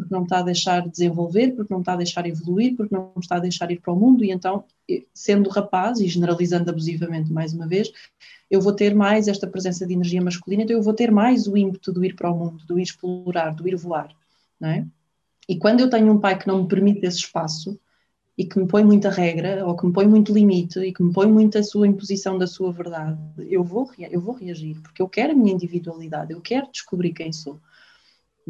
porque 0.00 0.14
não 0.14 0.22
está 0.22 0.38
a 0.38 0.42
deixar 0.42 0.88
desenvolver, 0.88 1.52
porque 1.52 1.72
não 1.72 1.80
está 1.80 1.92
a 1.92 1.96
deixar 1.96 2.26
evoluir, 2.26 2.76
porque 2.76 2.94
não 2.94 3.12
está 3.20 3.36
a 3.36 3.40
deixar 3.40 3.70
ir 3.70 3.80
para 3.80 3.92
o 3.92 3.96
mundo. 3.96 4.24
E 4.24 4.30
então, 4.30 4.64
sendo 5.14 5.50
rapaz 5.50 6.00
e 6.00 6.08
generalizando 6.08 6.70
abusivamente 6.70 7.32
mais 7.32 7.52
uma 7.52 7.66
vez, 7.66 7.92
eu 8.50 8.60
vou 8.60 8.72
ter 8.72 8.94
mais 8.94 9.28
esta 9.28 9.46
presença 9.46 9.86
de 9.86 9.94
energia 9.94 10.20
masculina, 10.20 10.62
então 10.62 10.76
eu 10.76 10.82
vou 10.82 10.94
ter 10.94 11.10
mais 11.10 11.46
o 11.46 11.56
ímpeto 11.56 11.92
do 11.92 12.04
ir 12.04 12.16
para 12.16 12.30
o 12.30 12.36
mundo, 12.36 12.64
do 12.66 12.78
ir 12.78 12.82
explorar, 12.82 13.54
do 13.54 13.68
ir 13.68 13.76
voar, 13.76 14.10
não 14.58 14.68
é? 14.68 14.86
E 15.48 15.56
quando 15.56 15.80
eu 15.80 15.90
tenho 15.90 16.12
um 16.12 16.18
pai 16.18 16.38
que 16.38 16.48
não 16.48 16.62
me 16.62 16.68
permite 16.68 17.04
esse 17.06 17.18
espaço, 17.18 17.78
e 18.40 18.44
que 18.46 18.58
me 18.58 18.66
põe 18.66 18.82
muita 18.82 19.10
regra 19.10 19.66
ou 19.66 19.76
que 19.76 19.84
me 19.84 19.92
põe 19.92 20.06
muito 20.08 20.32
limite 20.32 20.78
e 20.78 20.94
que 20.94 21.02
me 21.02 21.12
põe 21.12 21.30
muito 21.30 21.58
a 21.58 21.62
sua 21.62 21.86
imposição 21.86 22.38
da 22.38 22.46
sua 22.46 22.72
verdade, 22.72 23.18
eu 23.36 23.62
vou, 23.62 23.90
eu 23.98 24.18
vou 24.18 24.34
reagir, 24.34 24.80
porque 24.80 25.02
eu 25.02 25.08
quero 25.10 25.32
a 25.32 25.36
minha 25.36 25.52
individualidade, 25.52 26.32
eu 26.32 26.40
quero 26.40 26.66
descobrir 26.72 27.12
quem 27.12 27.30
sou. 27.34 27.60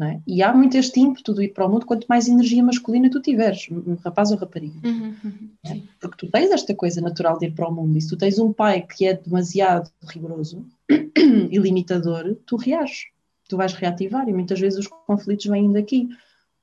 É? 0.03 0.19
E 0.25 0.41
há 0.41 0.51
muito 0.51 0.75
este 0.77 0.99
ímpeto 0.99 1.33
de 1.33 1.43
ir 1.43 1.49
para 1.49 1.65
o 1.65 1.69
mundo, 1.69 1.85
quanto 1.85 2.07
mais 2.07 2.27
energia 2.27 2.63
masculina 2.63 3.09
tu 3.09 3.21
tiveres, 3.21 3.69
rapaz 4.03 4.31
ou 4.31 4.37
rapariga. 4.37 4.79
Uhum, 4.83 5.15
uhum, 5.23 5.49
é? 5.63 5.79
Porque 5.99 6.25
tu 6.25 6.31
tens 6.31 6.49
esta 6.49 6.73
coisa 6.73 6.99
natural 7.01 7.37
de 7.37 7.45
ir 7.45 7.51
para 7.51 7.67
o 7.67 7.71
mundo, 7.71 7.95
e 7.95 8.01
se 8.01 8.09
tu 8.09 8.17
tens 8.17 8.39
um 8.39 8.51
pai 8.51 8.81
que 8.81 9.05
é 9.05 9.13
demasiado 9.13 9.91
rigoroso 10.07 10.65
e 10.89 11.57
limitador, 11.59 12.35
tu 12.45 12.55
reages, 12.55 13.09
tu 13.47 13.57
vais 13.57 13.73
reativar, 13.73 14.27
e 14.27 14.33
muitas 14.33 14.59
vezes 14.59 14.79
os 14.79 14.87
conflitos 14.87 15.45
vêm 15.45 15.71
daqui. 15.71 16.09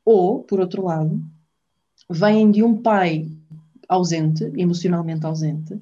Ou, 0.05 0.43
por 0.43 0.59
outro 0.59 0.85
lado, 0.85 1.23
vêm 2.11 2.51
de 2.51 2.63
um 2.63 2.83
pai 2.83 3.29
ausente, 3.89 4.51
emocionalmente 4.57 5.25
ausente, 5.25 5.81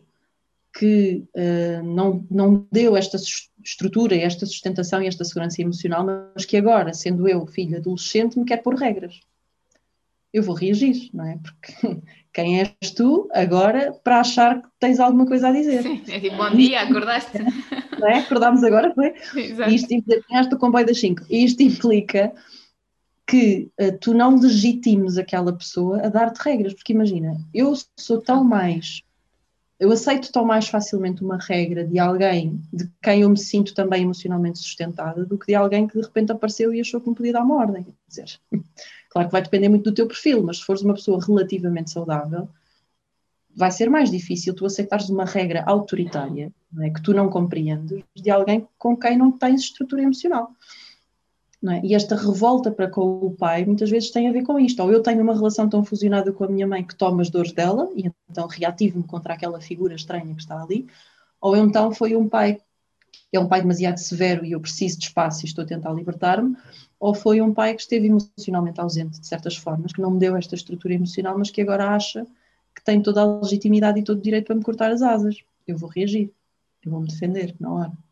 que 0.78 1.24
uh, 1.34 1.82
não, 1.82 2.26
não 2.30 2.66
deu 2.70 2.96
esta 2.96 3.16
estrutura, 3.64 4.14
esta 4.14 4.44
sustentação 4.44 5.02
e 5.02 5.06
esta 5.06 5.24
segurança 5.24 5.62
emocional, 5.62 6.04
mas 6.34 6.44
que 6.44 6.56
agora, 6.56 6.92
sendo 6.92 7.26
eu 7.26 7.46
filho 7.46 7.78
adolescente, 7.78 8.38
me 8.38 8.44
quer 8.44 8.58
pôr 8.58 8.74
regras. 8.74 9.20
Eu 10.32 10.42
vou 10.42 10.54
reagir, 10.54 11.08
não 11.14 11.24
é? 11.24 11.38
Porque 11.38 12.02
quem 12.32 12.60
és 12.60 12.90
tu 12.94 13.26
agora 13.32 13.92
para 14.04 14.20
achar 14.20 14.60
que 14.60 14.68
tens 14.78 15.00
alguma 15.00 15.26
coisa 15.26 15.48
a 15.48 15.52
dizer? 15.52 15.82
Sim, 15.82 16.02
é 16.08 16.20
tipo, 16.20 16.36
bom 16.36 16.50
dia, 16.50 16.82
acordaste? 16.82 17.38
Não 17.98 18.08
é? 18.08 18.18
Acordámos 18.18 18.62
agora, 18.62 18.92
foi? 18.94 19.14
Exato. 19.34 19.70
Isto 19.70 19.94
implica, 19.94 20.54
o 20.54 20.58
comboio 20.58 20.84
das 20.84 21.00
5. 21.00 21.24
Isto 21.30 21.62
implica 21.62 22.30
que 23.26 23.70
uh, 23.80 23.96
tu 23.98 24.12
não 24.12 24.38
legitimes 24.38 25.16
aquela 25.16 25.50
pessoa 25.56 26.04
a 26.04 26.10
dar-te 26.10 26.38
regras, 26.42 26.74
porque 26.74 26.92
imagina, 26.92 27.38
eu 27.54 27.72
sou 27.98 28.20
tão 28.20 28.44
mais, 28.44 29.02
eu 29.78 29.92
aceito 29.92 30.32
tão 30.32 30.44
mais 30.44 30.68
facilmente 30.68 31.22
uma 31.22 31.38
regra 31.38 31.86
de 31.86 31.98
alguém 31.98 32.60
de 32.72 32.90
quem 33.02 33.20
eu 33.20 33.30
me 33.30 33.38
sinto 33.38 33.74
também 33.74 34.02
emocionalmente 34.02 34.58
sustentada 34.58 35.24
do 35.24 35.38
que 35.38 35.46
de 35.46 35.54
alguém 35.54 35.86
que 35.86 35.98
de 35.98 36.04
repente 36.04 36.32
apareceu 36.32 36.72
e 36.72 36.80
achou 36.80 37.00
que 37.00 37.08
me 37.08 37.14
podia 37.14 37.34
dar 37.34 37.42
uma 37.42 37.56
ordem. 37.56 37.84
Quer 37.84 37.92
dizer, 38.08 38.40
claro 39.10 39.28
que 39.28 39.32
vai 39.32 39.42
depender 39.42 39.68
muito 39.68 39.84
do 39.84 39.94
teu 39.94 40.06
perfil, 40.06 40.42
mas 40.42 40.58
se 40.58 40.64
fores 40.64 40.82
uma 40.82 40.94
pessoa 40.94 41.22
relativamente 41.22 41.90
saudável, 41.90 42.48
vai 43.54 43.70
ser 43.70 43.90
mais 43.90 44.10
difícil 44.10 44.54
tu 44.54 44.64
aceitares 44.66 45.08
uma 45.08 45.24
regra 45.24 45.62
autoritária 45.66 46.52
é, 46.80 46.90
que 46.90 47.02
tu 47.02 47.14
não 47.14 47.30
compreendes 47.30 48.02
de 48.14 48.30
alguém 48.30 48.66
com 48.78 48.96
quem 48.96 49.16
não 49.16 49.32
tens 49.32 49.62
estrutura 49.62 50.02
emocional. 50.02 50.52
É? 51.68 51.80
E 51.84 51.94
esta 51.94 52.14
revolta 52.14 52.70
para 52.70 52.88
com 52.88 53.18
o 53.26 53.30
pai 53.30 53.64
muitas 53.64 53.90
vezes 53.90 54.10
tem 54.10 54.28
a 54.28 54.32
ver 54.32 54.42
com 54.42 54.58
isto. 54.58 54.80
Ou 54.82 54.92
eu 54.92 55.02
tenho 55.02 55.22
uma 55.22 55.34
relação 55.34 55.68
tão 55.68 55.84
fusionada 55.84 56.32
com 56.32 56.44
a 56.44 56.48
minha 56.48 56.66
mãe 56.66 56.84
que 56.84 56.94
toma 56.94 57.22
as 57.22 57.30
dores 57.30 57.52
dela 57.52 57.90
e 57.96 58.10
então 58.30 58.46
reativo-me 58.46 59.04
contra 59.04 59.34
aquela 59.34 59.60
figura 59.60 59.94
estranha 59.94 60.34
que 60.34 60.42
está 60.42 60.62
ali, 60.62 60.86
ou 61.40 61.56
então 61.56 61.92
foi 61.92 62.14
um 62.14 62.28
pai 62.28 62.60
que 63.30 63.36
é 63.36 63.40
um 63.40 63.48
pai 63.48 63.60
demasiado 63.60 63.96
severo 63.98 64.44
e 64.44 64.52
eu 64.52 64.60
preciso 64.60 64.98
de 64.98 65.06
espaço 65.06 65.44
e 65.44 65.48
estou 65.48 65.64
a 65.64 65.66
tentar 65.66 65.92
libertar-me, 65.92 66.56
ou 67.00 67.14
foi 67.14 67.40
um 67.40 67.52
pai 67.52 67.74
que 67.74 67.80
esteve 67.80 68.06
emocionalmente 68.06 68.80
ausente 68.80 69.18
de 69.20 69.26
certas 69.26 69.56
formas, 69.56 69.92
que 69.92 70.00
não 70.00 70.12
me 70.12 70.18
deu 70.18 70.36
esta 70.36 70.54
estrutura 70.54 70.94
emocional, 70.94 71.36
mas 71.36 71.50
que 71.50 71.60
agora 71.60 71.88
acha 71.88 72.24
que 72.74 72.84
tem 72.84 73.02
toda 73.02 73.22
a 73.22 73.40
legitimidade 73.40 73.98
e 73.98 74.04
todo 74.04 74.18
o 74.18 74.22
direito 74.22 74.46
para 74.46 74.56
me 74.56 74.62
cortar 74.62 74.92
as 74.92 75.02
asas. 75.02 75.42
Eu 75.66 75.76
vou 75.76 75.88
reagir, 75.88 76.30
eu 76.84 76.90
vou 76.90 77.00
me 77.00 77.08
defender 77.08 77.54
na 77.58 77.72
hora. 77.72 78.05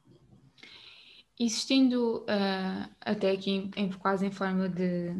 Existindo 1.38 2.18
uh, 2.22 2.88
até 3.00 3.32
aqui 3.32 3.70
em, 3.76 3.90
quase 3.92 4.26
em 4.26 4.30
forma 4.30 4.68
de, 4.68 5.14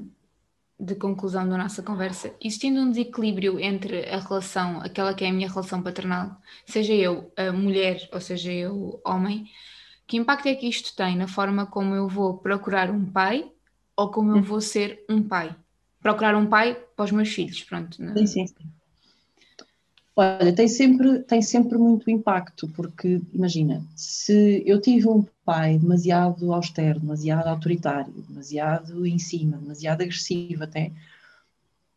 de 0.78 0.94
conclusão 0.94 1.48
da 1.48 1.58
nossa 1.58 1.82
conversa, 1.82 2.34
existindo 2.40 2.80
um 2.80 2.90
desequilíbrio 2.90 3.58
entre 3.58 4.08
a 4.08 4.18
relação, 4.18 4.80
aquela 4.80 5.14
que 5.14 5.24
é 5.24 5.28
a 5.28 5.32
minha 5.32 5.48
relação 5.48 5.82
paternal, 5.82 6.36
seja 6.66 6.94
eu 6.94 7.32
mulher 7.52 8.08
ou 8.12 8.20
seja 8.20 8.52
eu 8.52 9.00
homem, 9.04 9.50
que 10.06 10.16
impacto 10.16 10.46
é 10.46 10.54
que 10.54 10.68
isto 10.68 10.94
tem 10.94 11.16
na 11.16 11.26
forma 11.26 11.66
como 11.66 11.94
eu 11.94 12.08
vou 12.08 12.38
procurar 12.38 12.90
um 12.90 13.04
pai 13.04 13.50
ou 13.96 14.10
como 14.10 14.36
eu 14.36 14.42
vou 14.42 14.60
ser 14.60 15.04
um 15.08 15.22
pai? 15.22 15.54
Procurar 16.00 16.36
um 16.36 16.46
pai 16.46 16.74
para 16.94 17.06
os 17.06 17.10
meus 17.10 17.30
filhos, 17.30 17.62
pronto. 17.64 18.02
Né? 18.02 18.14
Sim, 18.18 18.26
sim, 18.26 18.46
sim. 18.46 18.70
Olha, 20.16 20.54
tem 20.54 20.68
sempre, 20.68 21.20
tem 21.20 21.42
sempre 21.42 21.76
muito 21.76 22.08
impacto, 22.08 22.68
porque 22.68 23.20
imagina, 23.32 23.84
se 23.96 24.62
eu 24.64 24.80
tive 24.80 25.08
um 25.08 25.24
pai 25.44 25.76
demasiado 25.76 26.52
austero, 26.52 27.00
demasiado 27.00 27.48
autoritário, 27.48 28.12
demasiado 28.28 29.04
em 29.04 29.18
cima, 29.18 29.56
demasiado 29.56 30.02
agressivo 30.02 30.62
até, 30.62 30.92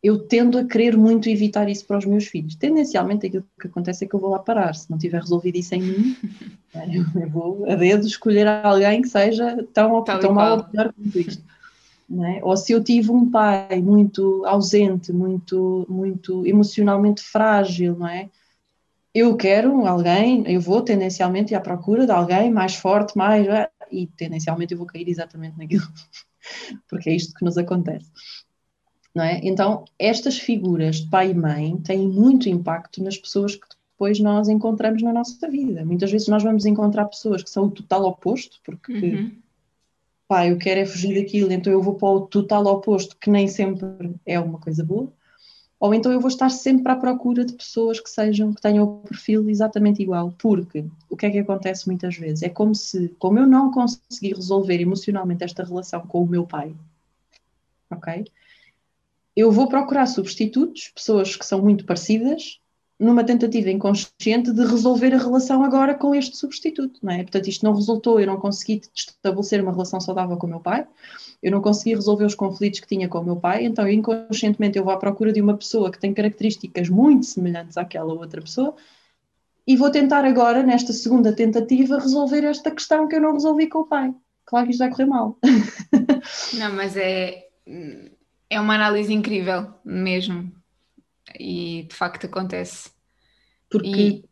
eu 0.02 0.18
tendo 0.18 0.58
a 0.58 0.64
querer 0.64 0.96
muito 0.96 1.28
evitar 1.28 1.68
isso 1.68 1.86
para 1.86 1.98
os 1.98 2.04
meus 2.04 2.26
filhos. 2.26 2.56
Tendencialmente 2.56 3.26
aquilo 3.26 3.44
que 3.60 3.68
acontece 3.68 4.04
é 4.04 4.08
que 4.08 4.14
eu 4.14 4.20
vou 4.20 4.30
lá 4.30 4.40
parar, 4.40 4.74
se 4.74 4.90
não 4.90 4.98
tiver 4.98 5.20
resolvido 5.20 5.56
isso 5.56 5.76
em 5.76 5.82
mim, 5.82 6.16
eu 7.14 7.30
vou 7.30 7.70
a 7.70 7.76
dedo 7.76 8.04
escolher 8.04 8.48
alguém 8.48 9.00
que 9.02 9.08
seja 9.08 9.64
tão, 9.72 10.02
tão 10.02 10.32
mal 10.32 10.58
ou 10.58 10.64
pior 10.64 10.92
quanto 10.92 11.20
isto. 11.20 11.42
É? 12.10 12.42
Ou 12.42 12.56
se 12.56 12.72
eu 12.72 12.82
tive 12.82 13.10
um 13.10 13.30
pai 13.30 13.82
muito 13.82 14.42
ausente, 14.46 15.12
muito, 15.12 15.86
muito 15.90 16.46
emocionalmente 16.46 17.20
frágil, 17.22 17.98
não 17.98 18.08
é? 18.08 18.30
Eu 19.14 19.36
quero 19.36 19.86
alguém, 19.86 20.42
eu 20.50 20.60
vou 20.60 20.80
tendencialmente 20.80 21.54
à 21.54 21.60
procura 21.60 22.06
de 22.06 22.12
alguém 22.12 22.50
mais 22.50 22.74
forte, 22.76 23.16
mais. 23.16 23.46
É? 23.46 23.70
E 23.90 24.06
tendencialmente 24.06 24.72
eu 24.72 24.78
vou 24.78 24.86
cair 24.86 25.06
exatamente 25.06 25.58
naquilo, 25.58 25.86
porque 26.88 27.10
é 27.10 27.14
isto 27.14 27.34
que 27.34 27.44
nos 27.44 27.58
acontece. 27.58 28.10
Não 29.14 29.24
é? 29.24 29.40
Então, 29.42 29.84
estas 29.98 30.38
figuras 30.38 30.96
de 30.96 31.10
pai 31.10 31.30
e 31.30 31.34
mãe 31.34 31.76
têm 31.78 32.08
muito 32.08 32.48
impacto 32.48 33.02
nas 33.02 33.18
pessoas 33.18 33.54
que 33.54 33.66
depois 33.92 34.18
nós 34.18 34.48
encontramos 34.48 35.02
na 35.02 35.12
nossa 35.12 35.46
vida. 35.48 35.84
Muitas 35.84 36.10
vezes 36.10 36.28
nós 36.28 36.42
vamos 36.42 36.64
encontrar 36.64 37.04
pessoas 37.06 37.42
que 37.42 37.50
são 37.50 37.64
o 37.64 37.70
total 37.70 38.04
oposto, 38.04 38.60
porque. 38.64 38.92
Uhum 38.92 39.47
pá, 40.28 40.46
eu 40.46 40.58
quero 40.58 40.80
é 40.80 40.86
fugir 40.86 41.18
daquilo, 41.18 41.50
então 41.50 41.72
eu 41.72 41.82
vou 41.82 41.94
para 41.94 42.08
o 42.08 42.20
total 42.26 42.66
oposto, 42.66 43.16
que 43.16 43.30
nem 43.30 43.48
sempre 43.48 43.86
é 44.26 44.38
uma 44.38 44.60
coisa 44.60 44.84
boa, 44.84 45.10
ou 45.80 45.94
então 45.94 46.12
eu 46.12 46.20
vou 46.20 46.28
estar 46.28 46.50
sempre 46.50 46.92
à 46.92 46.96
procura 46.96 47.44
de 47.44 47.54
pessoas 47.54 47.98
que 47.98 48.10
sejam, 48.10 48.52
que 48.52 48.60
tenham 48.60 48.84
o 48.84 48.98
perfil 48.98 49.48
exatamente 49.48 50.02
igual, 50.02 50.34
porque 50.38 50.84
o 51.08 51.16
que 51.16 51.24
é 51.24 51.30
que 51.30 51.38
acontece 51.38 51.86
muitas 51.86 52.16
vezes? 52.16 52.42
É 52.42 52.48
como 52.50 52.74
se, 52.74 53.08
como 53.18 53.38
eu 53.38 53.46
não 53.46 53.70
consegui 53.70 54.34
resolver 54.34 54.80
emocionalmente 54.80 55.44
esta 55.44 55.64
relação 55.64 56.00
com 56.02 56.22
o 56.22 56.28
meu 56.28 56.46
pai, 56.46 56.74
ok? 57.90 58.26
Eu 59.34 59.50
vou 59.50 59.68
procurar 59.68 60.06
substitutos, 60.06 60.90
pessoas 60.94 61.36
que 61.36 61.46
são 61.46 61.62
muito 61.62 61.86
parecidas, 61.86 62.60
numa 62.98 63.22
tentativa 63.22 63.70
inconsciente 63.70 64.52
de 64.52 64.66
resolver 64.66 65.14
a 65.14 65.18
relação 65.18 65.62
agora 65.62 65.94
com 65.94 66.14
este 66.14 66.36
substituto, 66.36 66.98
não 67.00 67.12
é? 67.12 67.18
Portanto, 67.18 67.48
isto 67.48 67.64
não 67.64 67.72
resultou, 67.72 68.18
eu 68.18 68.26
não 68.26 68.38
consegui 68.38 68.82
estabelecer 68.92 69.62
uma 69.62 69.70
relação 69.70 70.00
saudável 70.00 70.36
com 70.36 70.46
o 70.46 70.50
meu 70.50 70.60
pai, 70.60 70.86
eu 71.40 71.52
não 71.52 71.60
consegui 71.60 71.94
resolver 71.94 72.24
os 72.24 72.34
conflitos 72.34 72.80
que 72.80 72.88
tinha 72.88 73.08
com 73.08 73.18
o 73.18 73.24
meu 73.24 73.36
pai, 73.36 73.64
então 73.64 73.88
inconscientemente 73.88 74.76
eu 74.76 74.84
vou 74.84 74.92
à 74.92 74.96
procura 74.96 75.32
de 75.32 75.40
uma 75.40 75.56
pessoa 75.56 75.92
que 75.92 76.00
tem 76.00 76.12
características 76.12 76.88
muito 76.88 77.26
semelhantes 77.26 77.76
àquela 77.76 78.12
outra 78.12 78.42
pessoa 78.42 78.74
e 79.64 79.76
vou 79.76 79.90
tentar 79.90 80.24
agora, 80.24 80.62
nesta 80.62 80.92
segunda 80.92 81.32
tentativa, 81.32 81.98
resolver 81.98 82.42
esta 82.42 82.70
questão 82.70 83.06
que 83.06 83.14
eu 83.14 83.20
não 83.20 83.34
resolvi 83.34 83.68
com 83.68 83.80
o 83.80 83.86
pai. 83.86 84.12
Claro 84.44 84.64
que 84.64 84.72
isto 84.72 84.80
vai 84.80 84.90
correr 84.90 85.04
mal. 85.04 85.38
Não, 86.54 86.72
mas 86.72 86.96
é, 86.96 87.48
é 88.48 88.58
uma 88.58 88.76
análise 88.76 89.12
incrível 89.12 89.68
mesmo 89.84 90.57
e 91.38 91.84
de 91.88 91.94
facto 91.94 92.26
acontece. 92.26 92.90
Porque 93.70 93.88
e... 93.88 94.24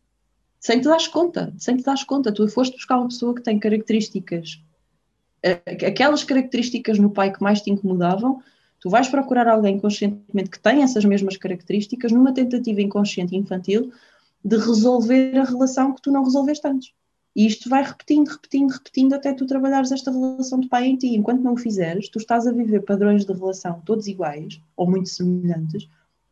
sem 0.59 0.79
te 0.79 0.85
das 0.85 1.07
conta, 1.07 1.53
sem 1.57 1.77
te 1.77 1.83
das 1.83 2.03
conta, 2.03 2.31
tu 2.31 2.47
foste 2.47 2.75
buscar 2.75 2.97
uma 2.97 3.07
pessoa 3.07 3.35
que 3.35 3.43
tem 3.43 3.59
características, 3.59 4.61
aquelas 5.85 6.23
características 6.23 6.97
no 6.97 7.11
pai 7.11 7.31
que 7.31 7.41
mais 7.41 7.61
te 7.61 7.69
incomodavam, 7.69 8.41
tu 8.79 8.89
vais 8.89 9.07
procurar 9.07 9.47
alguém 9.47 9.79
conscientemente 9.79 10.49
que 10.49 10.59
tem 10.59 10.83
essas 10.83 11.05
mesmas 11.05 11.37
características 11.37 12.11
numa 12.11 12.33
tentativa 12.33 12.81
inconsciente 12.81 13.35
infantil 13.35 13.91
de 14.43 14.57
resolver 14.57 15.37
a 15.37 15.43
relação 15.43 15.93
que 15.93 16.01
tu 16.01 16.11
não 16.11 16.23
resolveste 16.23 16.67
antes. 16.67 16.93
E 17.35 17.45
isto 17.45 17.69
vai 17.69 17.83
repetindo, 17.83 18.29
repetindo, 18.29 18.71
repetindo 18.71 19.13
até 19.13 19.31
tu 19.31 19.45
trabalhares 19.45 19.91
esta 19.91 20.09
relação 20.09 20.59
de 20.59 20.67
pai 20.67 20.87
em 20.87 20.97
ti. 20.97 21.15
Enquanto 21.15 21.43
não 21.43 21.53
o 21.53 21.57
fizeres, 21.57 22.09
tu 22.09 22.17
estás 22.17 22.47
a 22.47 22.51
viver 22.51 22.81
padrões 22.81 23.25
de 23.25 23.33
relação 23.33 23.79
todos 23.85 24.07
iguais 24.07 24.59
ou 24.75 24.89
muito 24.89 25.09
semelhantes, 25.09 25.87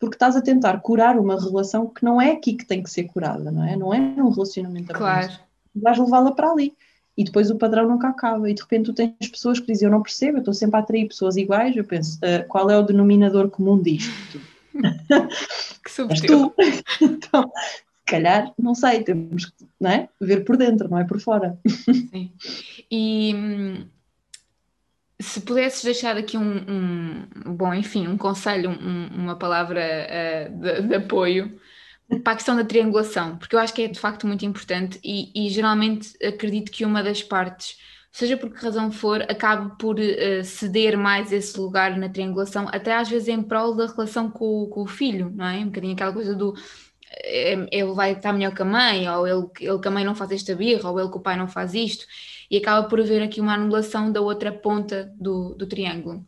porque 0.05 0.17
estás 0.17 0.35
a 0.35 0.41
tentar 0.41 0.79
curar 0.81 1.17
uma 1.17 1.39
relação 1.39 1.87
que 1.87 2.05
não 2.05 2.21
é 2.21 2.31
aqui 2.31 2.53
que 2.53 2.63
tem 2.63 2.83
que 2.83 2.91
ser 2.91 3.05
curada, 3.05 3.51
não 3.51 3.63
é? 3.63 3.75
Não 3.75 3.91
é 3.91 3.99
um 3.99 4.29
relacionamento 4.29 4.93
Claro. 4.93 5.31
Vais 5.75 5.97
levá-la 5.97 6.31
para 6.31 6.51
ali. 6.51 6.73
E 7.17 7.23
depois 7.23 7.49
o 7.49 7.55
padrão 7.55 7.89
nunca 7.89 8.09
acaba. 8.09 8.47
E 8.47 8.53
de 8.53 8.61
repente 8.61 8.85
tu 8.85 8.93
tens 8.93 9.27
pessoas 9.31 9.59
que 9.59 9.65
dizem: 9.65 9.87
Eu 9.87 9.91
não 9.91 10.03
percebo, 10.03 10.37
eu 10.37 10.41
estou 10.41 10.53
sempre 10.53 10.75
a 10.75 10.79
atrair 10.79 11.07
pessoas 11.07 11.37
iguais. 11.37 11.75
Eu 11.75 11.83
penso: 11.83 12.19
uh, 12.19 12.47
Qual 12.47 12.69
é 12.69 12.77
o 12.77 12.83
denominador 12.83 13.49
comum 13.49 13.81
disto? 13.81 14.39
que 15.83 15.91
subtil. 15.91 16.53
então, 17.01 17.51
se 17.55 18.05
calhar, 18.05 18.53
não 18.59 18.75
sei, 18.75 19.03
temos 19.03 19.45
que 19.45 19.65
não 19.81 19.89
é? 19.89 20.07
ver 20.21 20.45
por 20.45 20.55
dentro, 20.55 20.87
não 20.87 20.99
é 20.99 21.03
por 21.03 21.19
fora. 21.19 21.57
Sim. 21.67 22.31
E 22.91 23.33
hum, 23.33 23.85
se 25.19 25.41
pudesses 25.41 25.83
deixar 25.83 26.17
aqui 26.17 26.37
um, 26.37 26.57
um, 26.67 27.55
bom, 27.55 27.73
enfim, 27.73 28.07
um 28.07 28.17
conselho, 28.17 28.69
um, 28.69 29.07
uma 29.15 29.35
palavra 29.37 29.81
uh, 29.81 30.59
de, 30.59 30.81
de, 30.87 30.95
apoio 30.95 31.59
para 32.23 32.33
a 32.33 32.35
questão 32.35 32.55
da 32.55 32.65
triangulação, 32.65 33.37
porque 33.37 33.55
eu 33.55 33.59
acho 33.59 33.73
que 33.73 33.83
é 33.83 33.87
de 33.87 33.99
facto 33.99 34.27
muito 34.27 34.45
importante 34.45 34.99
e, 35.03 35.31
e 35.33 35.49
geralmente 35.49 36.15
acredito 36.23 36.71
que 36.71 36.85
uma 36.85 37.01
das 37.01 37.23
partes, 37.23 37.79
seja 38.11 38.37
por 38.37 38.51
que 38.51 38.63
razão 38.63 38.91
for, 38.91 39.21
acabe 39.23 39.77
por 39.79 39.97
uh, 39.97 40.43
ceder 40.43 40.97
mais 40.97 41.31
esse 41.31 41.57
lugar 41.59 41.97
na 41.97 42.09
triangulação, 42.09 42.67
até 42.71 42.95
às 42.95 43.09
vezes 43.09 43.29
em 43.29 43.41
prol 43.41 43.73
da 43.73 43.87
relação 43.87 44.29
com, 44.29 44.67
com 44.67 44.81
o 44.81 44.87
filho, 44.87 45.31
não 45.33 45.45
é? 45.45 45.59
Um 45.59 45.67
bocadinho 45.67 45.93
aquela 45.93 46.13
coisa 46.13 46.35
do 46.35 46.53
eh, 47.23 47.67
ele 47.71 47.93
vai 47.93 48.13
estar 48.13 48.33
melhor 48.33 48.53
que 48.53 48.61
a 48.61 48.65
mãe, 48.65 49.09
ou 49.09 49.27
ele, 49.27 49.47
ele 49.61 49.79
que 49.79 49.87
a 49.87 49.91
mãe 49.91 50.03
não 50.03 50.15
faz 50.15 50.31
esta 50.31 50.53
birra, 50.55 50.89
ou 50.89 50.99
ele 50.99 51.09
que 51.09 51.17
o 51.17 51.21
pai 51.21 51.37
não 51.37 51.47
faz 51.47 51.73
isto 51.73 52.05
e 52.49 52.57
acaba 52.57 52.87
por 52.87 52.99
haver 52.99 53.21
aqui 53.21 53.41
uma 53.41 53.53
anulação 53.53 54.11
da 54.11 54.21
outra 54.21 54.51
ponta 54.51 55.13
do, 55.19 55.55
do 55.55 55.67
triângulo. 55.67 56.25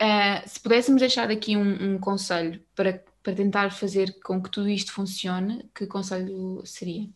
Uh, 0.00 0.48
se 0.48 0.60
pudéssemos 0.60 1.00
deixar 1.00 1.30
aqui 1.30 1.56
um, 1.56 1.94
um, 1.94 1.98
conselho 1.98 2.60
para, 2.74 3.02
para 3.22 3.34
tentar 3.34 3.70
fazer 3.70 4.18
com 4.20 4.42
que 4.42 4.50
tudo 4.50 4.68
isto 4.68 4.92
funcione, 4.92 5.68
que 5.74 5.86
conselho 5.86 6.62
seria? 6.64 7.08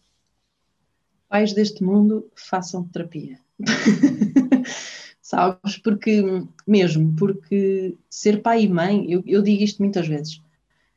Pais 1.28 1.52
deste 1.52 1.82
mundo 1.82 2.30
façam 2.34 2.84
terapia. 2.84 3.38
Sabes? 5.20 5.76
Porque, 5.78 6.22
mesmo, 6.66 7.14
porque 7.16 7.96
ser 8.08 8.40
pai 8.40 8.62
e 8.62 8.68
mãe, 8.68 9.10
eu, 9.10 9.22
eu 9.26 9.42
digo 9.42 9.62
isto 9.62 9.82
muitas 9.82 10.08
vezes, 10.08 10.40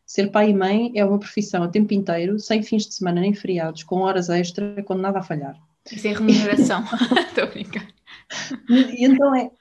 ser 0.06 0.32
pai 0.32 0.52
e 0.52 0.54
mãe 0.54 0.92
é 0.96 1.04
uma 1.04 1.20
profissão 1.20 1.64
a 1.64 1.68
tempo 1.68 1.94
inteiro, 1.94 2.40
sem 2.40 2.62
fins 2.62 2.86
de 2.86 2.94
semana 2.94 3.20
nem 3.20 3.34
feriados, 3.34 3.84
com 3.84 4.02
horas 4.02 4.30
extra, 4.30 4.82
quando 4.84 5.02
nada 5.02 5.20
a 5.20 5.24
falhar. 5.24 5.58
Sem 5.86 6.14
remuneração. 6.14 6.84
Estou 7.28 7.44
a 7.44 7.48
brincar. 7.48 7.88
E 8.70 9.06
então 9.06 9.36
é. 9.36 9.52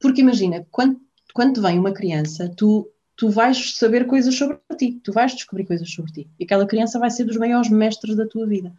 Porque 0.00 0.20
imagina, 0.20 0.66
quando, 0.70 1.00
quando 1.32 1.62
vem 1.62 1.78
uma 1.78 1.92
criança, 1.92 2.52
tu, 2.56 2.90
tu 3.16 3.30
vais 3.30 3.76
saber 3.76 4.06
coisas 4.06 4.34
sobre 4.34 4.58
ti, 4.76 5.00
tu 5.02 5.12
vais 5.12 5.32
descobrir 5.32 5.64
coisas 5.64 5.88
sobre 5.90 6.12
ti. 6.12 6.30
E 6.38 6.44
aquela 6.44 6.66
criança 6.66 6.98
vai 6.98 7.10
ser 7.10 7.24
dos 7.24 7.36
maiores 7.36 7.70
mestres 7.70 8.16
da 8.16 8.26
tua 8.26 8.46
vida. 8.46 8.74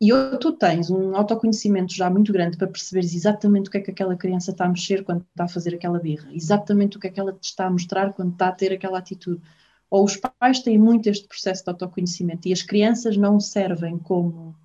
E 0.00 0.12
ou 0.14 0.38
tu 0.38 0.52
tens 0.52 0.90
um 0.90 1.14
autoconhecimento 1.14 1.94
já 1.94 2.08
muito 2.08 2.32
grande 2.32 2.56
para 2.56 2.66
perceberes 2.66 3.14
exatamente 3.14 3.68
o 3.68 3.70
que 3.70 3.78
é 3.78 3.80
que 3.82 3.90
aquela 3.90 4.16
criança 4.16 4.50
está 4.50 4.64
a 4.64 4.68
mexer 4.68 5.04
quando 5.04 5.26
está 5.28 5.44
a 5.44 5.48
fazer 5.48 5.74
aquela 5.74 5.98
birra, 5.98 6.30
exatamente 6.32 6.96
o 6.96 7.00
que 7.00 7.06
é 7.06 7.10
que 7.10 7.20
ela 7.20 7.34
te 7.34 7.44
está 7.44 7.66
a 7.66 7.70
mostrar 7.70 8.14
quando 8.14 8.32
está 8.32 8.48
a 8.48 8.52
ter 8.52 8.72
aquela 8.72 8.98
atitude. 8.98 9.42
Ou 9.90 10.04
os 10.04 10.16
pais 10.16 10.60
têm 10.60 10.78
muito 10.78 11.08
este 11.08 11.28
processo 11.28 11.64
de 11.64 11.70
autoconhecimento 11.70 12.48
e 12.48 12.52
as 12.52 12.62
crianças 12.62 13.16
não 13.18 13.38
servem 13.38 13.98
como 13.98 14.56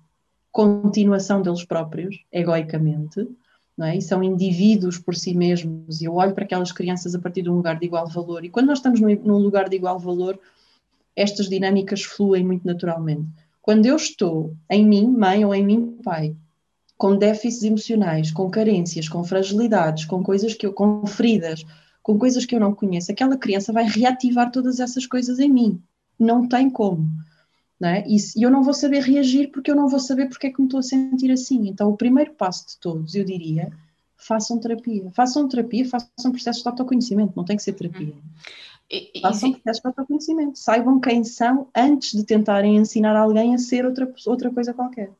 continuação 0.56 1.42
deles 1.42 1.64
próprios, 1.66 2.24
egoicamente, 2.32 3.28
não 3.76 3.86
é? 3.86 3.98
e 3.98 4.00
são 4.00 4.22
indivíduos 4.22 4.96
por 4.96 5.14
si 5.14 5.34
mesmos, 5.34 6.00
e 6.00 6.06
eu 6.06 6.14
olho 6.14 6.32
para 6.34 6.44
aquelas 6.44 6.72
crianças 6.72 7.14
a 7.14 7.18
partir 7.18 7.42
de 7.42 7.50
um 7.50 7.56
lugar 7.56 7.78
de 7.78 7.84
igual 7.84 8.08
valor, 8.08 8.42
e 8.42 8.48
quando 8.48 8.68
nós 8.68 8.78
estamos 8.78 8.98
num 8.98 9.36
lugar 9.36 9.68
de 9.68 9.76
igual 9.76 9.98
valor, 9.98 10.40
estas 11.14 11.50
dinâmicas 11.50 12.04
fluem 12.04 12.42
muito 12.42 12.66
naturalmente. 12.66 13.28
Quando 13.60 13.84
eu 13.84 13.96
estou 13.96 14.54
em 14.70 14.82
mim, 14.86 15.06
mãe, 15.06 15.44
ou 15.44 15.54
em 15.54 15.62
mim, 15.62 15.98
pai, 16.02 16.34
com 16.96 17.18
déficits 17.18 17.64
emocionais, 17.64 18.30
com 18.30 18.48
carências, 18.48 19.10
com 19.10 19.22
fragilidades, 19.22 20.06
com 20.06 20.22
coisas 20.22 20.54
que 20.54 20.64
eu, 20.64 20.72
com 20.72 21.06
feridas, 21.06 21.66
com 22.02 22.18
coisas 22.18 22.46
que 22.46 22.54
eu 22.54 22.60
não 22.60 22.74
conheço, 22.74 23.12
aquela 23.12 23.36
criança 23.36 23.74
vai 23.74 23.84
reativar 23.84 24.50
todas 24.50 24.80
essas 24.80 25.06
coisas 25.06 25.38
em 25.38 25.52
mim. 25.52 25.82
Não 26.18 26.48
tem 26.48 26.70
como. 26.70 27.10
É? 27.82 28.04
E 28.08 28.42
eu 28.42 28.50
não 28.50 28.62
vou 28.62 28.72
saber 28.72 29.02
reagir 29.02 29.50
porque 29.50 29.70
eu 29.70 29.76
não 29.76 29.86
vou 29.86 30.00
saber 30.00 30.28
porque 30.28 30.46
é 30.46 30.50
que 30.50 30.58
me 30.60 30.66
estou 30.66 30.80
a 30.80 30.82
sentir 30.82 31.30
assim. 31.30 31.68
Então, 31.68 31.90
o 31.90 31.96
primeiro 31.96 32.32
passo 32.32 32.66
de 32.68 32.78
todos, 32.78 33.14
eu 33.14 33.22
diria, 33.22 33.70
façam 34.16 34.58
terapia. 34.58 35.10
Façam 35.14 35.46
terapia, 35.46 35.86
façam 35.86 36.32
processos 36.32 36.62
de 36.62 36.68
autoconhecimento, 36.68 37.34
não 37.36 37.44
tem 37.44 37.56
que 37.56 37.62
ser 37.62 37.74
terapia. 37.74 38.14
E, 38.90 39.20
façam 39.20 39.52
processos 39.52 39.82
de 39.82 39.88
autoconhecimento. 39.88 40.58
Saibam 40.58 40.98
quem 40.98 41.22
são 41.22 41.68
antes 41.76 42.12
de 42.12 42.24
tentarem 42.24 42.76
ensinar 42.76 43.14
alguém 43.14 43.54
a 43.54 43.58
ser 43.58 43.84
outra, 43.84 44.10
outra 44.26 44.50
coisa 44.50 44.72
qualquer. 44.72 45.10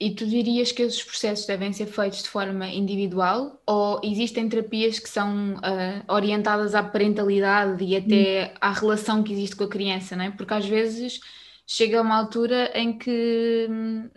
E 0.00 0.10
tu 0.10 0.26
dirias 0.26 0.72
que 0.72 0.82
esses 0.82 1.02
processos 1.02 1.46
devem 1.46 1.72
ser 1.72 1.86
feitos 1.86 2.22
de 2.22 2.28
forma 2.28 2.66
individual 2.66 3.60
ou 3.66 4.00
existem 4.02 4.48
terapias 4.48 4.98
que 4.98 5.08
são 5.08 5.54
uh, 5.54 6.12
orientadas 6.12 6.74
à 6.74 6.82
parentalidade 6.82 7.84
e 7.84 7.96
até 7.96 8.52
hum. 8.52 8.58
à 8.60 8.72
relação 8.72 9.22
que 9.22 9.32
existe 9.32 9.54
com 9.54 9.64
a 9.64 9.68
criança, 9.68 10.16
não 10.16 10.24
é? 10.24 10.30
Porque 10.30 10.54
às 10.54 10.66
vezes 10.66 11.20
chega 11.66 11.98
a 11.98 12.02
uma 12.02 12.16
altura 12.16 12.70
em 12.78 12.96
que 12.96 13.66
hum, 13.68 14.08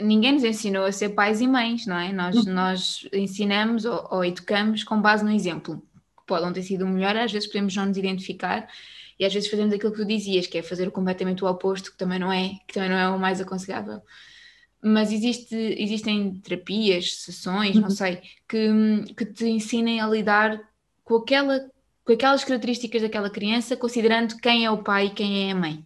ninguém 0.00 0.32
nos 0.32 0.44
ensinou 0.44 0.84
a 0.84 0.92
ser 0.92 1.10
pais 1.10 1.40
e 1.40 1.48
mães, 1.48 1.86
não 1.86 1.98
é? 1.98 2.12
Nós, 2.12 2.36
uhum. 2.36 2.52
nós 2.52 3.08
ensinamos 3.12 3.84
ou, 3.84 4.08
ou, 4.10 4.24
educamos 4.24 4.84
com 4.84 5.00
base 5.00 5.24
no 5.24 5.30
exemplo. 5.30 5.82
Pode 6.26 6.44
não 6.44 6.52
ter 6.52 6.62
sido 6.62 6.84
o 6.84 6.88
melhor, 6.88 7.16
às 7.16 7.32
vezes 7.32 7.48
podemos 7.48 7.74
não 7.74 7.86
nos 7.86 7.96
identificar 7.96 8.68
e 9.18 9.24
às 9.24 9.34
vezes 9.34 9.50
fazemos 9.50 9.74
aquilo 9.74 9.92
que 9.92 9.98
tu 9.98 10.06
dizias, 10.06 10.46
que 10.46 10.58
é 10.58 10.62
fazer 10.62 10.90
completamente 10.90 11.44
o 11.44 11.48
oposto, 11.48 11.90
que 11.90 11.98
também 11.98 12.18
não 12.18 12.32
é, 12.32 12.58
que 12.66 12.74
também 12.74 12.90
não 12.90 12.96
é 12.96 13.08
o 13.08 13.18
mais 13.18 13.40
aconselhável. 13.40 14.00
Mas 14.80 15.12
existe, 15.12 15.54
existem 15.54 16.34
terapias, 16.40 17.16
sessões, 17.16 17.76
uhum. 17.76 17.82
não 17.82 17.90
sei, 17.90 18.20
que, 18.48 18.68
hum, 18.68 19.04
que 19.16 19.26
te 19.26 19.46
ensinem 19.46 20.00
a 20.00 20.06
lidar 20.06 20.60
com, 21.04 21.16
aquela, 21.16 21.70
com 22.04 22.12
aquelas 22.12 22.42
características 22.42 23.02
daquela 23.02 23.30
criança, 23.30 23.76
considerando 23.76 24.36
quem 24.38 24.64
é 24.64 24.70
o 24.70 24.82
pai 24.82 25.06
e 25.06 25.10
quem 25.10 25.48
é 25.48 25.52
a 25.52 25.54
mãe. 25.54 25.84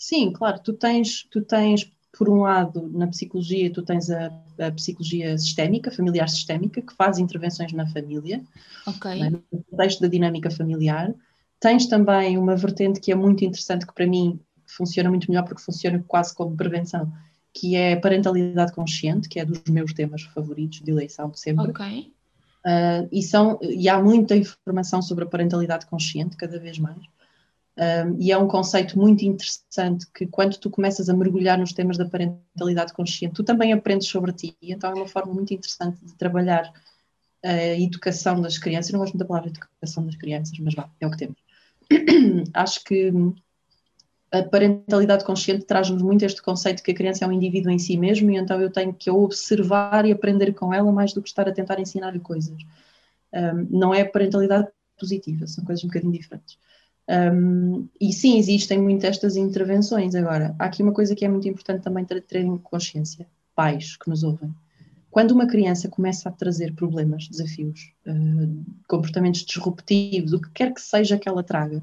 Sim, 0.00 0.32
claro, 0.32 0.58
tu 0.64 0.72
tens, 0.72 1.24
tu 1.30 1.42
tens, 1.42 1.92
por 2.16 2.30
um 2.30 2.40
lado, 2.40 2.88
na 2.90 3.06
psicologia, 3.06 3.70
tu 3.70 3.82
tens 3.82 4.10
a, 4.10 4.32
a 4.58 4.72
psicologia 4.72 5.36
sistémica, 5.36 5.90
familiar 5.90 6.26
sistémica, 6.26 6.80
que 6.80 6.94
faz 6.94 7.18
intervenções 7.18 7.70
na 7.74 7.86
família, 7.86 8.42
okay. 8.86 9.28
no 9.28 9.44
contexto 9.70 10.00
da 10.00 10.08
dinâmica 10.08 10.50
familiar. 10.50 11.14
Tens 11.60 11.86
também 11.86 12.38
uma 12.38 12.56
vertente 12.56 12.98
que 12.98 13.12
é 13.12 13.14
muito 13.14 13.44
interessante, 13.44 13.86
que 13.86 13.92
para 13.92 14.06
mim 14.06 14.40
funciona 14.66 15.10
muito 15.10 15.30
melhor 15.30 15.44
porque 15.44 15.60
funciona 15.60 16.02
quase 16.08 16.34
como 16.34 16.56
prevenção, 16.56 17.12
que 17.52 17.76
é 17.76 17.92
a 17.92 18.00
parentalidade 18.00 18.72
consciente, 18.72 19.28
que 19.28 19.38
é 19.38 19.44
dos 19.44 19.62
meus 19.68 19.92
temas 19.92 20.22
favoritos 20.22 20.80
de 20.80 20.90
eleição 20.90 21.28
de 21.28 21.38
sempre. 21.38 21.72
Ok. 21.72 22.10
Uh, 22.64 23.06
e, 23.12 23.22
são, 23.22 23.58
e 23.60 23.86
há 23.86 24.00
muita 24.02 24.34
informação 24.34 25.02
sobre 25.02 25.24
a 25.24 25.26
parentalidade 25.26 25.84
consciente, 25.84 26.38
cada 26.38 26.58
vez 26.58 26.78
mais. 26.78 27.02
Um, 27.80 28.20
e 28.20 28.30
é 28.30 28.36
um 28.36 28.46
conceito 28.46 28.98
muito 28.98 29.24
interessante 29.24 30.06
que 30.12 30.26
quando 30.26 30.58
tu 30.58 30.68
começas 30.68 31.08
a 31.08 31.14
mergulhar 31.14 31.58
nos 31.58 31.72
temas 31.72 31.96
da 31.96 32.04
parentalidade 32.04 32.92
consciente, 32.92 33.34
tu 33.34 33.42
também 33.42 33.72
aprendes 33.72 34.06
sobre 34.06 34.32
ti, 34.34 34.54
então 34.60 34.90
é 34.90 34.94
uma 34.94 35.08
forma 35.08 35.32
muito 35.32 35.54
interessante 35.54 36.04
de 36.04 36.14
trabalhar 36.14 36.70
a 37.42 37.78
educação 37.78 38.38
das 38.38 38.58
crianças. 38.58 38.90
Eu 38.90 38.98
não 38.98 39.00
gosto 39.00 39.14
muito 39.14 39.24
da 39.24 39.28
palavra 39.28 39.48
educação 39.48 40.04
das 40.04 40.14
crianças, 40.16 40.58
mas 40.58 40.74
vá, 40.74 40.90
é 41.00 41.06
o 41.06 41.10
que 41.10 41.16
temos. 41.16 41.38
Acho 42.52 42.84
que 42.84 43.10
a 44.30 44.42
parentalidade 44.42 45.24
consciente 45.24 45.64
traz-nos 45.64 46.02
muito 46.02 46.22
este 46.22 46.42
conceito 46.42 46.82
que 46.82 46.90
a 46.90 46.94
criança 46.94 47.24
é 47.24 47.28
um 47.28 47.32
indivíduo 47.32 47.72
em 47.72 47.78
si 47.78 47.96
mesmo 47.96 48.30
e 48.30 48.36
então 48.36 48.60
eu 48.60 48.70
tenho 48.70 48.92
que 48.92 49.10
observar 49.10 50.04
e 50.04 50.12
aprender 50.12 50.52
com 50.52 50.74
ela 50.74 50.92
mais 50.92 51.14
do 51.14 51.22
que 51.22 51.28
estar 51.28 51.48
a 51.48 51.52
tentar 51.52 51.80
ensinar-lhe 51.80 52.20
coisas. 52.20 52.56
Um, 53.32 53.66
não 53.70 53.94
é 53.94 54.04
parentalidade 54.04 54.68
positiva, 54.98 55.46
são 55.46 55.64
coisas 55.64 55.82
um 55.82 55.88
bocadinho 55.88 56.12
diferentes. 56.12 56.58
Um, 57.08 57.88
e 58.00 58.12
sim, 58.12 58.38
existem 58.38 58.80
muitas 58.80 59.10
estas 59.10 59.36
intervenções. 59.36 60.14
Agora, 60.14 60.54
há 60.58 60.66
aqui 60.66 60.82
uma 60.82 60.92
coisa 60.92 61.14
que 61.14 61.24
é 61.24 61.28
muito 61.28 61.48
importante 61.48 61.82
também 61.82 62.04
ter, 62.04 62.20
terem 62.22 62.56
consciência, 62.58 63.26
pais 63.54 63.96
que 63.96 64.08
nos 64.08 64.22
ouvem. 64.22 64.54
Quando 65.10 65.32
uma 65.32 65.46
criança 65.46 65.88
começa 65.88 66.28
a 66.28 66.32
trazer 66.32 66.72
problemas, 66.74 67.28
desafios, 67.28 67.92
uh, 68.06 68.64
comportamentos 68.88 69.44
disruptivos, 69.44 70.32
o 70.32 70.40
que 70.40 70.50
quer 70.50 70.72
que 70.72 70.80
seja 70.80 71.18
que 71.18 71.28
ela 71.28 71.42
traga, 71.42 71.82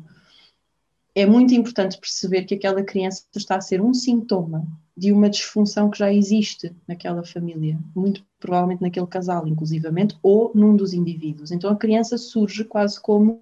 é 1.14 1.26
muito 1.26 1.54
importante 1.54 2.00
perceber 2.00 2.44
que 2.44 2.54
aquela 2.54 2.84
criança 2.84 3.24
está 3.36 3.56
a 3.56 3.62
ser 3.62 3.82
um 3.82 3.94
sintoma 3.94 4.66
de 4.96 5.12
uma 5.12 5.30
disfunção 5.30 5.90
que 5.90 5.98
já 5.98 6.14
existe 6.14 6.76
naquela 6.88 7.24
família, 7.24 7.78
muito 7.96 8.24
provavelmente 8.40 8.82
naquele 8.82 9.08
casal, 9.08 9.48
inclusivamente, 9.48 10.16
ou 10.22 10.52
num 10.54 10.76
dos 10.76 10.94
indivíduos. 10.94 11.52
Então 11.52 11.72
a 11.72 11.76
criança 11.76 12.18
surge 12.18 12.64
quase 12.64 13.02
como 13.02 13.42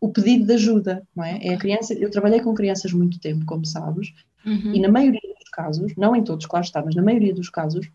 o 0.00 0.08
pedido 0.10 0.46
de 0.46 0.52
ajuda, 0.54 1.02
não 1.14 1.24
é? 1.24 1.38
É 1.42 1.54
a 1.54 1.58
criança. 1.58 1.94
Eu 1.94 2.10
trabalhei 2.10 2.40
com 2.40 2.54
crianças 2.54 2.92
muito 2.92 3.18
tempo, 3.18 3.44
como 3.46 3.64
sabes, 3.64 4.12
uhum. 4.44 4.74
e 4.74 4.80
na 4.80 4.88
maioria 4.88 5.20
dos 5.38 5.50
casos, 5.50 5.92
não 5.96 6.14
em 6.14 6.22
todos, 6.22 6.46
claro 6.46 6.64
está, 6.64 6.82
mas 6.84 6.94
na 6.94 7.02
maioria 7.02 7.34
dos 7.34 7.48
casos, 7.48 7.88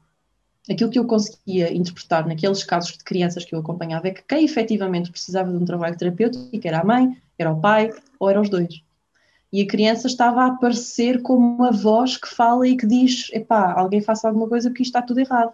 aquilo 0.69 0.89
que 0.89 0.99
eu 0.99 1.05
conseguia 1.05 1.73
interpretar 1.73 2.27
naqueles 2.27 2.63
casos 2.63 2.97
de 2.97 3.03
crianças 3.03 3.45
que 3.45 3.53
eu 3.53 3.59
acompanhava 3.59 4.07
é 4.07 4.11
que 4.11 4.23
quem 4.23 4.45
efetivamente 4.45 5.11
precisava 5.11 5.51
de 5.51 5.57
um 5.57 5.65
trabalho 5.65 5.97
terapêutico 5.97 6.67
era 6.67 6.79
a 6.81 6.83
mãe, 6.83 7.15
era 7.37 7.51
o 7.51 7.59
pai 7.59 7.91
ou 8.19 8.29
eram 8.29 8.41
os 8.41 8.49
dois 8.49 8.81
e 9.51 9.61
a 9.61 9.67
criança 9.67 10.07
estava 10.07 10.43
a 10.43 10.47
aparecer 10.47 11.21
como 11.21 11.45
uma 11.45 11.71
voz 11.71 12.15
que 12.15 12.27
fala 12.27 12.67
e 12.67 12.77
que 12.77 12.87
diz: 12.87 13.29
epá, 13.33 13.73
alguém 13.73 14.01
faça 14.01 14.27
alguma 14.27 14.47
coisa 14.47 14.69
porque 14.69 14.83
isto 14.83 14.95
está 14.95 15.01
tudo 15.01 15.19
errado. 15.19 15.53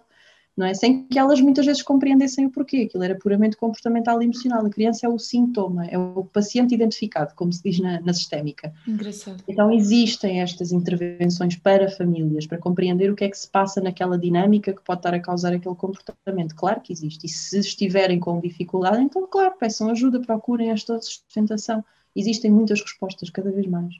Não 0.58 0.66
é? 0.66 0.74
Sem 0.74 1.04
que 1.04 1.18
elas 1.18 1.40
muitas 1.40 1.64
vezes 1.64 1.82
compreendessem 1.82 2.46
o 2.46 2.50
porquê, 2.50 2.88
aquilo 2.88 3.04
era 3.04 3.14
puramente 3.14 3.56
comportamental 3.56 4.20
e 4.20 4.24
emocional. 4.24 4.66
A 4.66 4.68
criança 4.68 5.06
é 5.06 5.08
o 5.08 5.16
sintoma, 5.16 5.86
é 5.86 5.96
o 5.96 6.24
paciente 6.24 6.74
identificado, 6.74 7.32
como 7.36 7.52
se 7.52 7.62
diz 7.62 7.78
na, 7.78 8.00
na 8.00 8.12
sistémica. 8.12 8.74
Engraçado. 8.86 9.40
Então 9.46 9.70
existem 9.70 10.40
estas 10.40 10.72
intervenções 10.72 11.54
para 11.54 11.88
famílias, 11.88 12.44
para 12.44 12.58
compreender 12.58 13.08
o 13.08 13.14
que 13.14 13.22
é 13.22 13.28
que 13.28 13.38
se 13.38 13.48
passa 13.48 13.80
naquela 13.80 14.18
dinâmica 14.18 14.72
que 14.72 14.82
pode 14.82 14.98
estar 14.98 15.14
a 15.14 15.20
causar 15.20 15.52
aquele 15.52 15.76
comportamento. 15.76 16.56
Claro 16.56 16.80
que 16.80 16.92
existe. 16.92 17.26
E 17.26 17.28
se 17.28 17.60
estiverem 17.60 18.18
com 18.18 18.40
dificuldade, 18.40 19.00
então, 19.00 19.24
claro, 19.28 19.54
peçam 19.60 19.88
ajuda, 19.90 20.20
procurem 20.20 20.70
esta 20.70 21.00
sustentação 21.00 21.84
existem 22.16 22.50
muitas 22.50 22.80
respostas 22.80 23.30
cada 23.30 23.50
vez 23.50 23.66
mais. 23.66 23.94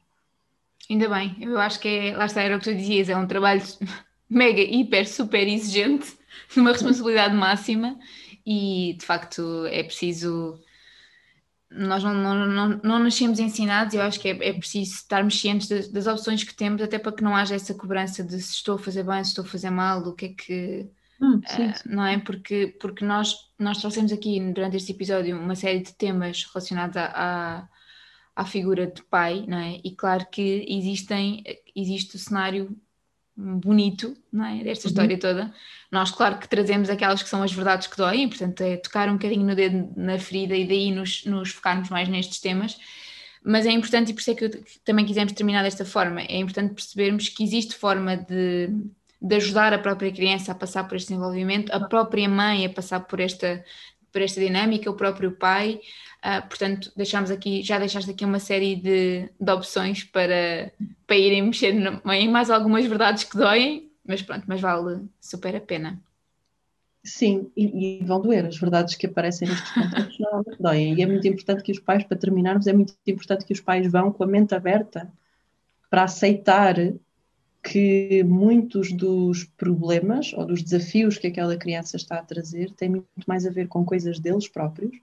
Ainda 0.91 1.09
bem, 1.09 1.37
eu 1.41 1.59
acho 1.59 1.79
que 1.79 1.89
é, 1.89 2.17
lá 2.17 2.27
está, 2.27 2.43
era 2.43 2.57
o 2.57 2.59
que 2.59 2.65
tu 2.65 2.75
dizias, 2.75 3.09
é 3.09 3.17
um 3.17 3.27
trabalho 3.27 3.63
mega, 4.29 4.61
hiper, 4.61 5.09
super 5.09 5.47
exigente, 5.47 6.18
uma 6.57 6.73
responsabilidade 6.73 7.35
máxima 7.35 7.99
e 8.47 8.97
de 8.99 9.05
facto 9.05 9.67
é 9.67 9.83
preciso. 9.83 10.61
Nós 11.71 12.03
não, 12.03 12.15
não, 12.15 12.47
não, 12.47 12.81
não 12.83 12.99
nascemos 12.99 13.39
ensinados, 13.39 13.93
eu 13.93 14.01
acho 14.01 14.19
que 14.19 14.29
é, 14.29 14.49
é 14.49 14.53
preciso 14.55 14.95
estarmos 14.95 15.39
cientes 15.39 15.69
das, 15.69 15.89
das, 15.89 16.07
opções 16.07 16.43
que 16.43 16.55
temos, 16.55 16.81
até 16.81 16.99
para 16.99 17.13
que 17.13 17.23
não 17.23 17.37
haja 17.37 17.55
essa 17.55 17.75
cobrança 17.75 18.25
de 18.25 18.41
se 18.41 18.55
estou 18.55 18.77
a 18.77 18.79
fazer 18.79 19.03
bem, 19.05 19.23
se 19.23 19.31
estou 19.31 19.45
a 19.45 19.49
fazer 19.49 19.69
mal, 19.69 20.01
o 20.01 20.15
que 20.15 20.27
é 20.27 20.29
que. 20.31 20.91
Hum, 21.21 21.43
sim, 21.47 21.67
uh, 21.67 21.75
não 21.85 22.07
é? 22.07 22.19
Porque, 22.19 22.75
porque 22.81 23.05
nós, 23.05 23.35
nós 23.59 23.79
trouxemos 23.79 24.13
aqui 24.13 24.41
durante 24.53 24.77
este 24.77 24.93
episódio 24.93 25.39
uma 25.39 25.55
série 25.55 25.81
de 25.81 25.93
temas 25.93 26.45
relacionados 26.45 26.97
a, 26.97 27.13
a 27.15 27.69
à 28.39 28.45
figura 28.45 28.87
de 28.87 29.03
pai, 29.03 29.45
não 29.49 29.59
é? 29.59 29.81
E 29.83 29.97
claro 29.97 30.25
que 30.31 30.65
existem, 30.69 31.43
existe 31.75 32.15
o 32.15 32.19
cenário 32.21 32.81
bonito, 33.39 34.17
não 34.33 34.45
é? 34.45 34.65
Desta 34.65 34.87
uhum. 34.87 34.91
história 34.91 35.19
toda. 35.19 35.55
Nós, 35.93 36.11
claro 36.11 36.39
que 36.39 36.49
trazemos 36.49 36.91
aquelas 36.91 37.23
que 37.23 37.29
são 37.29 37.43
as 37.43 37.53
verdades 37.53 37.87
que 37.87 37.97
doem, 37.97 38.29
portanto, 38.29 38.61
é 38.63 38.77
tocar 38.77 39.09
um 39.09 39.13
bocadinho 39.13 39.47
no 39.47 39.55
dedo 39.55 39.93
na 39.97 40.19
ferida 40.19 40.57
e 40.57 40.67
daí 40.67 40.91
nos, 40.91 41.25
nos 41.25 41.51
focarmos 41.51 41.89
mais 41.89 42.09
nestes 42.09 42.41
temas. 42.41 42.77
Mas 43.45 43.65
é 43.65 43.71
importante, 43.71 44.11
e 44.11 44.15
por 44.15 44.21
isso 44.21 44.31
é 44.33 44.35
que 44.35 44.49
também 44.85 45.07
quisemos 45.07 45.33
terminar 45.33 45.63
desta 45.63 45.85
forma, 45.85 46.21
é 46.23 46.37
importante 46.39 46.75
percebermos 46.75 47.29
que 47.29 47.45
existe 47.45 47.77
forma 47.77 48.17
de, 48.17 48.69
de 49.23 49.37
ajudar 49.37 49.73
a 49.73 49.79
própria 49.79 50.11
criança 50.13 50.51
a 50.51 50.55
passar 50.57 50.85
por 50.89 50.97
este 50.97 51.11
desenvolvimento, 51.11 51.71
a 51.73 51.87
própria 51.87 52.29
mãe 52.29 52.67
a 52.67 52.69
passar 52.69 53.01
por 53.01 53.21
esta, 53.21 53.65
por 54.13 54.21
esta 54.21 54.41
dinâmica, 54.41 54.91
o 54.91 54.95
próprio 54.95 55.31
pai, 55.31 55.81
Uh, 56.19 56.47
portanto, 56.49 56.93
deixamos 56.97 57.31
aqui, 57.31 57.63
já 57.63 57.79
deixaste 57.79 58.11
aqui 58.11 58.25
uma 58.25 58.41
série 58.41 58.75
de, 58.75 59.31
de 59.41 59.53
opções 59.53 60.03
para, 60.03 60.73
para 61.07 61.17
irem 61.17 61.43
mexer 61.43 61.73
em 61.73 62.29
mais 62.29 62.51
algumas 62.51 62.85
verdades 62.87 63.25
que 63.25 63.37
doem, 63.37 63.91
mas 64.05 64.21
pronto, 64.23 64.45
mas 64.49 64.61
vale 64.61 65.07
super 65.21 65.55
a 65.55 65.61
pena. 65.61 66.01
Sim, 67.05 67.51
e, 67.57 68.01
e 68.01 68.05
vão 68.05 68.21
doer, 68.21 68.47
as 68.47 68.59
verdades 68.59 68.97
que 68.97 69.07
aparecem 69.07 69.49
nestes 69.49 69.71
conteúdos 69.71 70.19
não 70.21 70.45
doem. 70.59 70.95
E 70.95 71.03
é 71.03 71.07
muito 71.07 71.27
importante 71.29 71.63
que 71.63 71.71
os 71.71 71.79
pais, 71.79 72.03
para 72.03 72.17
terminarmos, 72.17 72.67
é 72.67 72.73
muito 72.73 72.95
importante 73.07 73.45
que 73.45 73.53
os 73.53 73.61
pais 73.61 73.91
vão 73.91 74.13
com 74.13 74.25
a 74.25 74.27
mente 74.27 74.55
aberta 74.55 75.11
para 75.89 76.03
aceitar 76.03 76.75
que 77.63 78.25
muitos 78.25 78.93
dos 78.93 79.45
problemas 79.45 80.33
ou 80.33 80.45
dos 80.45 80.63
desafios 80.63 81.17
que 81.17 81.29
aquela 81.29 81.57
criança 81.57 81.97
está 81.97 82.19
a 82.19 82.25
trazer 82.25 82.73
têm 82.73 82.89
muito 82.89 83.07
mais 83.27 83.47
a 83.47 83.51
ver 83.51 83.69
com 83.69 83.85
coisas 83.85 84.19
deles 84.19 84.49
próprios 84.49 84.97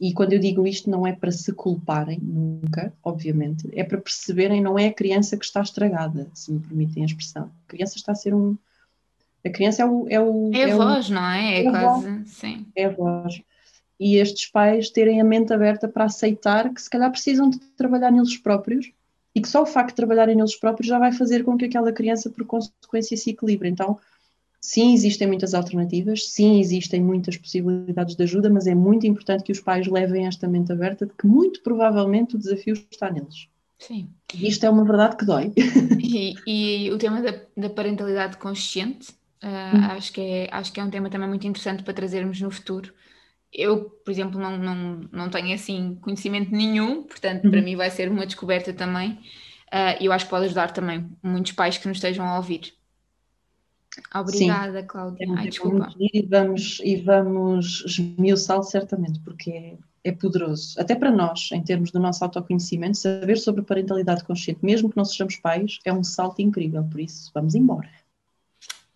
e 0.00 0.14
quando 0.14 0.32
eu 0.32 0.38
digo 0.38 0.66
isto, 0.66 0.88
não 0.88 1.06
é 1.06 1.12
para 1.12 1.30
se 1.30 1.52
culparem, 1.52 2.18
nunca, 2.22 2.90
obviamente, 3.04 3.68
é 3.74 3.84
para 3.84 4.00
perceberem, 4.00 4.62
não 4.62 4.78
é 4.78 4.86
a 4.86 4.94
criança 4.94 5.36
que 5.36 5.44
está 5.44 5.60
estragada, 5.60 6.26
se 6.32 6.50
me 6.50 6.58
permitem 6.58 7.02
a 7.02 7.06
expressão. 7.06 7.50
A 7.66 7.68
criança 7.68 7.96
está 7.98 8.12
a 8.12 8.14
ser 8.14 8.34
um. 8.34 8.56
A 9.44 9.50
criança 9.50 9.82
é 9.82 9.86
o. 9.86 10.06
É, 10.08 10.18
o, 10.18 10.50
é 10.54 10.64
a 10.64 10.68
é 10.70 10.74
voz, 10.74 11.10
o, 11.10 11.12
não 11.12 11.26
é? 11.26 11.54
É, 11.54 11.66
é 11.66 11.70
quase. 11.70 12.10
Voz, 12.10 12.30
sim. 12.30 12.66
É 12.74 12.84
a 12.86 12.88
voz. 12.88 13.42
E 13.98 14.16
estes 14.16 14.46
pais 14.50 14.88
terem 14.88 15.20
a 15.20 15.24
mente 15.24 15.52
aberta 15.52 15.86
para 15.86 16.04
aceitar 16.04 16.72
que 16.72 16.80
se 16.80 16.88
calhar 16.88 17.10
precisam 17.10 17.50
de 17.50 17.58
trabalhar 17.76 18.10
neles 18.10 18.38
próprios 18.38 18.90
e 19.34 19.42
que 19.42 19.48
só 19.48 19.62
o 19.62 19.66
facto 19.66 19.90
de 19.90 19.96
trabalharem 19.96 20.34
neles 20.34 20.56
próprios 20.56 20.88
já 20.88 20.98
vai 20.98 21.12
fazer 21.12 21.44
com 21.44 21.58
que 21.58 21.66
aquela 21.66 21.92
criança, 21.92 22.30
por 22.30 22.46
consequência, 22.46 23.14
se 23.18 23.30
equilibre. 23.30 23.68
Então, 23.68 23.98
Sim, 24.60 24.92
existem 24.92 25.26
muitas 25.26 25.54
alternativas, 25.54 26.28
sim, 26.28 26.60
existem 26.60 27.00
muitas 27.00 27.36
possibilidades 27.38 28.14
de 28.14 28.22
ajuda, 28.22 28.50
mas 28.50 28.66
é 28.66 28.74
muito 28.74 29.06
importante 29.06 29.42
que 29.42 29.52
os 29.52 29.60
pais 29.60 29.86
levem 29.86 30.26
esta 30.26 30.46
mente 30.46 30.70
aberta 30.70 31.06
de 31.06 31.14
que 31.14 31.26
muito 31.26 31.62
provavelmente 31.62 32.36
o 32.36 32.38
desafio 32.38 32.74
está 32.90 33.10
neles. 33.10 33.48
Sim. 33.78 34.10
E 34.34 34.46
isto 34.46 34.64
é 34.66 34.70
uma 34.70 34.84
verdade 34.84 35.16
que 35.16 35.24
dói. 35.24 35.52
E, 36.12 36.34
e 36.44 36.90
o 36.90 36.98
tema 36.98 37.22
da, 37.22 37.40
da 37.56 37.70
parentalidade 37.70 38.36
consciente, 38.36 39.12
uh, 39.42 39.76
hum. 39.76 39.84
acho, 39.92 40.12
que 40.12 40.20
é, 40.20 40.48
acho 40.50 40.72
que 40.72 40.80
é 40.80 40.84
um 40.84 40.90
tema 40.90 41.08
também 41.08 41.28
muito 41.28 41.46
interessante 41.46 41.84
para 41.84 41.94
trazermos 41.94 42.40
no 42.40 42.50
futuro. 42.50 42.92
Eu, 43.52 43.84
por 44.04 44.10
exemplo, 44.10 44.40
não, 44.40 44.58
não, 44.58 45.08
não 45.12 45.30
tenho 45.30 45.54
assim 45.54 45.96
conhecimento 46.00 46.50
nenhum, 46.50 47.04
portanto, 47.04 47.48
para 47.48 47.58
uhum. 47.58 47.64
mim 47.64 47.76
vai 47.76 47.90
ser 47.90 48.10
uma 48.10 48.26
descoberta 48.26 48.72
também. 48.72 49.12
Uh, 49.72 49.96
e 50.00 50.06
eu 50.06 50.12
acho 50.12 50.24
que 50.24 50.30
pode 50.30 50.46
ajudar 50.46 50.72
também 50.72 51.08
muitos 51.22 51.52
pais 51.52 51.78
que 51.78 51.86
nos 51.86 51.96
estejam 51.96 52.26
a 52.26 52.36
ouvir. 52.36 52.74
Obrigada, 54.14 54.80
Sim. 54.80 54.86
Cláudia. 54.86 55.26
Ai, 55.36 55.48
desculpa. 55.48 55.92
E 55.98 56.22
vamos, 56.22 56.80
e 56.84 56.96
vamos 56.96 57.84
esmiuçá-lo 57.86 58.62
certamente, 58.62 59.18
porque 59.20 59.50
é, 59.50 59.78
é 60.04 60.12
poderoso. 60.12 60.80
Até 60.80 60.94
para 60.94 61.10
nós, 61.10 61.50
em 61.52 61.62
termos 61.62 61.90
do 61.90 61.98
nosso 61.98 62.22
autoconhecimento, 62.24 62.96
saber 62.96 63.36
sobre 63.36 63.62
parentalidade 63.62 64.24
consciente, 64.24 64.64
mesmo 64.64 64.90
que 64.90 64.96
não 64.96 65.04
sejamos 65.04 65.36
pais, 65.36 65.78
é 65.84 65.92
um 65.92 66.04
salto 66.04 66.40
incrível. 66.40 66.84
Por 66.84 67.00
isso, 67.00 67.30
vamos 67.34 67.54
embora. 67.54 67.90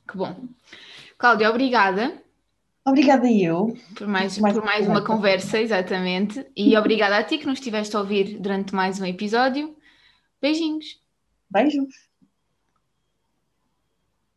Que 0.08 0.16
bom. 0.16 0.36
Cláudia, 1.18 1.50
obrigada. 1.50 2.22
Obrigada 2.84 3.30
eu. 3.32 3.76
Por 3.96 4.06
mais, 4.06 4.38
mais, 4.38 4.54
por 4.54 4.64
mais 4.64 4.86
uma 4.86 5.02
conversa, 5.02 5.58
exatamente. 5.58 6.46
E 6.54 6.76
obrigada 6.76 7.16
a 7.16 7.24
ti 7.24 7.38
que 7.38 7.46
nos 7.46 7.58
estiveste 7.58 7.96
a 7.96 8.00
ouvir 8.00 8.38
durante 8.38 8.74
mais 8.74 9.00
um 9.00 9.06
episódio. 9.06 9.74
Beijinhos. 10.40 11.00
Beijos. 11.50 12.13